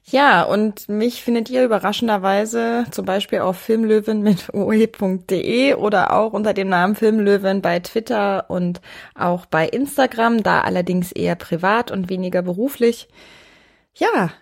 Ja, 0.04 0.42
und 0.42 0.88
mich 0.88 1.22
findet 1.22 1.48
ihr 1.48 1.64
überraschenderweise 1.64 2.86
zum 2.90 3.04
Beispiel 3.04 3.38
auf 3.38 3.56
filmlöwen 3.56 4.20
mit 4.20 4.52
oe.de 4.52 5.74
oder 5.74 6.12
auch 6.12 6.32
unter 6.32 6.52
dem 6.54 6.68
Namen 6.68 6.96
Filmlöwen 6.96 7.62
bei 7.62 7.78
Twitter 7.78 8.50
und 8.50 8.80
auch 9.14 9.46
bei 9.46 9.68
Instagram, 9.68 10.42
da 10.42 10.62
allerdings 10.62 11.12
eher 11.12 11.36
privat 11.36 11.92
und 11.92 12.10
weniger 12.10 12.42
beruflich. 12.42 13.08
Ja, 13.94 14.32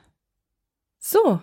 so. 0.99 1.41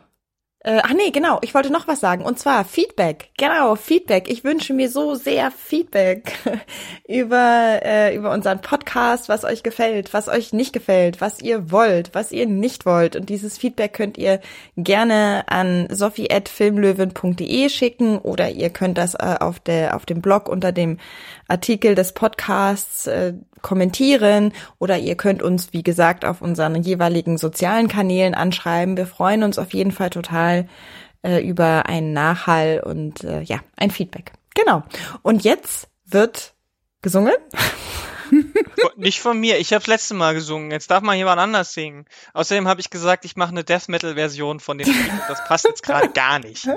Äh, 0.68 0.82
ach 0.84 0.91
nee, 0.93 1.11
genau, 1.11 1.39
ich 1.43 1.53
wollte 1.53 1.72
noch 1.72 1.88
was 1.88 2.01
sagen. 2.01 2.26
Und 2.26 2.39
zwar 2.39 2.65
Feedback. 2.65 3.30
Genau, 3.38 3.78
Feedback. 3.78 4.30
Ich 4.30 4.43
wünsche 4.43 4.74
mir 4.74 4.89
so 4.89 5.15
sehr 5.15 5.49
Feedback 5.49 6.34
über, 7.07 7.80
äh, 7.86 8.13
über 8.13 8.32
unseren 8.32 8.59
Podcast, 8.59 9.30
was 9.30 9.45
euch 9.45 9.63
gefällt, 9.63 10.13
was 10.13 10.28
euch 10.28 10.51
nicht 10.51 10.74
gefällt, 10.74 11.22
was 11.22 11.39
ihr 11.39 11.72
wollt, 11.72 12.09
was 12.11 12.34
ihr 12.34 12.47
nicht 12.47 12.86
wollt. 12.86 13.15
Und 13.15 13.30
dieses 13.30 13.57
Feedback 13.57 13.93
könnt 13.93 14.18
ihr 14.18 14.41
gerne 14.76 15.45
an 15.47 15.88
sophie.filmlöwen.de 15.89 17.70
schicken 17.70 18.18
oder 18.18 18.49
ihr 18.49 18.70
könnt 18.70 18.97
das 18.97 19.15
äh, 19.15 19.38
auf, 19.39 19.61
der, 19.61 19.95
auf 19.95 20.05
dem 20.05 20.20
Blog 20.20 20.49
unter 20.49 20.74
dem 20.74 20.97
Artikel 21.48 21.95
des 21.95 22.14
Podcasts 22.14 23.08
äh, 23.08 23.34
kommentieren 23.62 24.54
oder 24.80 24.98
ihr 24.98 25.16
könnt 25.16 25.41
uns, 25.41 25.74
wie 25.74 25.84
gesagt, 25.84 26.26
auf 26.26 26.41
unseren 26.41 26.82
jeweiligen 26.82 27.38
sozialen 27.38 27.88
Kanälen 27.88 28.34
anschreiben. 28.34 28.98
Wir 28.98 29.08
freuen 29.08 29.43
uns 29.43 29.58
auf 29.58 29.74
jeden 29.74 29.91
Fall 29.91 30.10
total 30.10 30.68
äh, 31.24 31.45
über 31.45 31.88
einen 31.88 32.14
Nachhall 32.14 32.82
und 32.86 33.24
äh, 33.24 33.41
ja, 33.41 33.60
ein 33.76 33.91
Feedback. 33.91 34.32
Genau. 34.56 34.84
Und 35.22 35.43
jetzt 35.43 35.89
wird 36.06 36.54
gesungen. 37.02 37.34
Nicht 38.95 39.19
von 39.19 39.39
mir. 39.39 39.59
Ich 39.59 39.73
habe 39.73 39.80
das 39.80 39.88
letzte 39.88 40.13
Mal 40.13 40.34
gesungen. 40.34 40.71
Jetzt 40.71 40.91
darf 40.91 41.01
mal 41.01 41.15
jemand 41.15 41.39
anders 41.39 41.73
singen. 41.73 42.05
Außerdem 42.34 42.67
habe 42.67 42.82
ich 42.82 42.89
gesagt, 42.89 43.25
ich 43.25 43.36
mache 43.36 43.49
eine 43.49 43.63
Death 43.63 43.89
Metal 43.89 44.15
Version 44.15 44.59
von 44.59 44.78
dem 44.78 44.88
Lied. 44.88 45.11
Das 45.28 45.43
passt 45.45 45.65
jetzt 45.65 45.84
gerade 45.84 46.09
gar 46.09 46.39
nicht. 46.39 46.68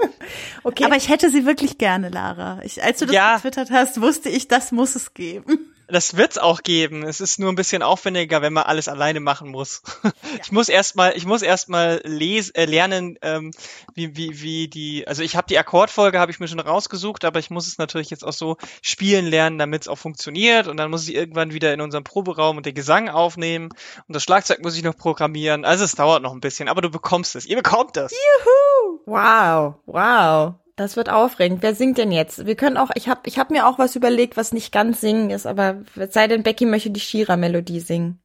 Okay. 0.62 0.84
Aber 0.84 0.96
ich 0.96 1.08
hätte 1.08 1.30
sie 1.30 1.46
wirklich 1.46 1.78
gerne, 1.78 2.08
Lara. 2.08 2.60
Ich, 2.62 2.82
als 2.82 2.98
du 2.98 3.06
das 3.06 3.14
ja. 3.14 3.36
getwittert 3.36 3.70
hast, 3.70 4.00
wusste 4.00 4.28
ich, 4.28 4.48
das 4.48 4.72
muss 4.72 4.94
es 4.94 5.14
geben. 5.14 5.69
Das 5.92 6.16
wird's 6.16 6.38
auch 6.38 6.62
geben. 6.62 7.02
Es 7.02 7.20
ist 7.20 7.38
nur 7.38 7.50
ein 7.50 7.56
bisschen 7.56 7.82
aufwendiger, 7.82 8.42
wenn 8.42 8.52
man 8.52 8.64
alles 8.64 8.88
alleine 8.88 9.20
machen 9.20 9.50
muss. 9.50 9.82
Ja. 10.02 10.12
Ich 10.42 10.52
muss 10.52 10.68
erstmal, 10.68 11.16
ich 11.16 11.26
muss 11.26 11.42
erstmal 11.42 12.00
les 12.04 12.50
äh, 12.50 12.64
lernen, 12.64 13.18
ähm, 13.20 13.50
wie 13.94 14.16
wie 14.16 14.40
wie 14.40 14.68
die. 14.68 15.06
Also 15.06 15.22
ich 15.22 15.36
habe 15.36 15.46
die 15.48 15.58
Akkordfolge 15.58 16.18
habe 16.18 16.30
ich 16.32 16.40
mir 16.40 16.48
schon 16.48 16.60
rausgesucht, 16.60 17.24
aber 17.24 17.38
ich 17.38 17.50
muss 17.50 17.66
es 17.66 17.78
natürlich 17.78 18.10
jetzt 18.10 18.24
auch 18.24 18.32
so 18.32 18.56
spielen 18.80 19.26
lernen, 19.26 19.58
damit 19.58 19.82
es 19.82 19.88
auch 19.88 19.98
funktioniert. 19.98 20.66
Und 20.66 20.76
dann 20.76 20.90
muss 20.90 21.06
ich 21.08 21.14
irgendwann 21.14 21.52
wieder 21.52 21.74
in 21.74 21.80
unserem 21.80 22.04
Proberaum 22.04 22.56
und 22.56 22.66
den 22.66 22.74
Gesang 22.74 23.08
aufnehmen 23.08 23.70
und 24.06 24.14
das 24.14 24.22
Schlagzeug 24.22 24.62
muss 24.62 24.76
ich 24.76 24.82
noch 24.82 24.96
programmieren. 24.96 25.64
Also 25.64 25.84
es 25.84 25.92
dauert 25.92 26.22
noch 26.22 26.32
ein 26.32 26.40
bisschen, 26.40 26.68
aber 26.68 26.80
du 26.80 26.90
bekommst 26.90 27.36
es. 27.36 27.46
Ihr 27.46 27.56
bekommt 27.56 27.96
es. 27.96 28.12
Juhu! 28.12 29.00
Wow, 29.06 29.74
wow. 29.86 30.54
Das 30.80 30.96
wird 30.96 31.10
aufregend. 31.10 31.62
Wer 31.62 31.74
singt 31.74 31.98
denn 31.98 32.10
jetzt? 32.10 32.46
Wir 32.46 32.54
können 32.54 32.78
auch, 32.78 32.88
ich 32.94 33.06
habe 33.06 33.20
ich 33.26 33.38
hab 33.38 33.50
mir 33.50 33.66
auch 33.66 33.78
was 33.78 33.96
überlegt, 33.96 34.38
was 34.38 34.54
nicht 34.54 34.72
ganz 34.72 35.02
singen 35.02 35.28
ist, 35.28 35.46
aber 35.46 35.82
sei 36.08 36.26
denn, 36.26 36.42
Becky 36.42 36.64
möchte 36.64 36.88
die 36.88 37.00
Shira-Melodie 37.00 37.80
singen. 37.80 38.18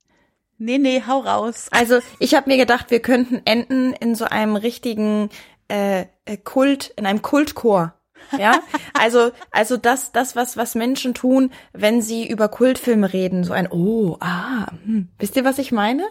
Nee, 0.57 0.77
nee, 0.77 1.03
hau 1.05 1.19
raus. 1.19 1.67
Also 1.71 1.99
ich 2.17 2.33
habe 2.33 2.49
mir 2.49 2.55
gedacht, 2.55 2.91
wir 2.91 3.01
könnten 3.01 3.41
enden 3.43 3.91
in 3.91 4.15
so 4.15 4.23
einem 4.23 4.55
richtigen 4.55 5.31
äh, 5.67 6.05
äh, 6.23 6.37
Kult, 6.41 6.93
in 6.95 7.05
einem 7.05 7.21
Kultchor. 7.21 7.93
Ja, 8.39 8.61
also 8.93 9.33
also 9.51 9.75
das 9.75 10.13
das 10.13 10.37
was 10.37 10.55
was 10.55 10.75
Menschen 10.75 11.13
tun, 11.13 11.51
wenn 11.73 12.01
sie 12.01 12.25
über 12.25 12.47
Kultfilme 12.47 13.11
reden, 13.11 13.43
so 13.43 13.51
ein 13.51 13.69
Oh, 13.69 14.15
ah, 14.21 14.67
hm. 14.85 15.09
wisst 15.19 15.35
ihr 15.35 15.43
was 15.43 15.57
ich 15.57 15.73
meine? 15.73 16.05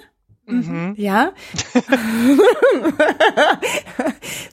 Mhm. 0.46 0.94
Ja. 0.96 1.32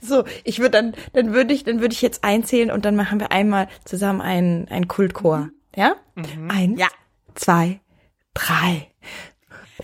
so, 0.02 0.24
ich 0.44 0.60
würde 0.60 0.72
dann, 0.72 0.96
dann 1.14 1.34
würde 1.34 1.54
ich, 1.54 1.64
dann 1.64 1.82
würde 1.82 1.94
ich 1.94 2.02
jetzt 2.02 2.24
einzählen 2.24 2.72
und 2.72 2.86
dann 2.86 2.96
machen 2.96 3.20
wir 3.20 3.32
einmal 3.32 3.68
zusammen 3.84 4.22
einen, 4.22 4.68
einen 4.70 4.88
Kultchor. 4.88 5.38
Mhm. 5.38 5.52
Ja? 5.76 5.96
Mhm. 6.16 6.52
Eins, 6.52 6.80
ja. 6.80 6.88
zwei, 7.36 7.82
drei. 8.34 8.88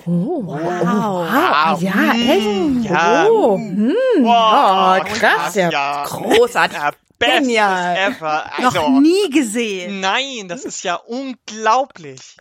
Oh, 0.05 0.45
wow. 0.45 0.61
Oh, 0.61 0.85
wow. 0.85 1.81
Ja, 1.81 2.13
mhm. 2.13 2.29
echt? 2.29 2.89
Ja. 2.89 3.27
Oh, 3.29 3.57
hm. 3.57 3.93
wow. 4.19 4.99
oh 4.99 5.13
krass, 5.13 5.55
ja. 5.55 5.69
ja. 5.69 6.03
Großartig. 6.05 6.77
Ja, 6.77 6.91
Genial. 7.19 7.97
ever. 7.97 8.45
Also, 8.57 8.79
Noch 8.79 9.01
nie 9.01 9.29
gesehen. 9.31 10.01
Nein, 10.01 10.47
das 10.47 10.65
ist 10.65 10.83
ja 10.83 10.95
unglaublich. 10.95 12.37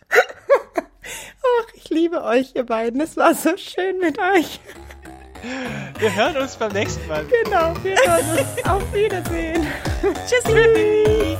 Ach, 1.59 1.73
ich 1.73 1.89
liebe 1.89 2.23
euch, 2.23 2.55
ihr 2.55 2.65
beiden. 2.65 3.01
Es 3.01 3.17
war 3.17 3.33
so 3.33 3.55
schön 3.57 3.99
mit 3.99 4.17
euch. 4.19 4.59
Wir 5.99 6.15
hören 6.15 6.37
uns 6.37 6.55
beim 6.55 6.71
nächsten 6.71 7.07
Mal. 7.07 7.25
Genau, 7.25 7.73
wir 7.83 7.95
hören 7.95 8.39
uns. 8.39 8.65
Auf 8.65 8.93
Wiedersehen. 8.93 9.67
Tschüssi. 10.27 11.37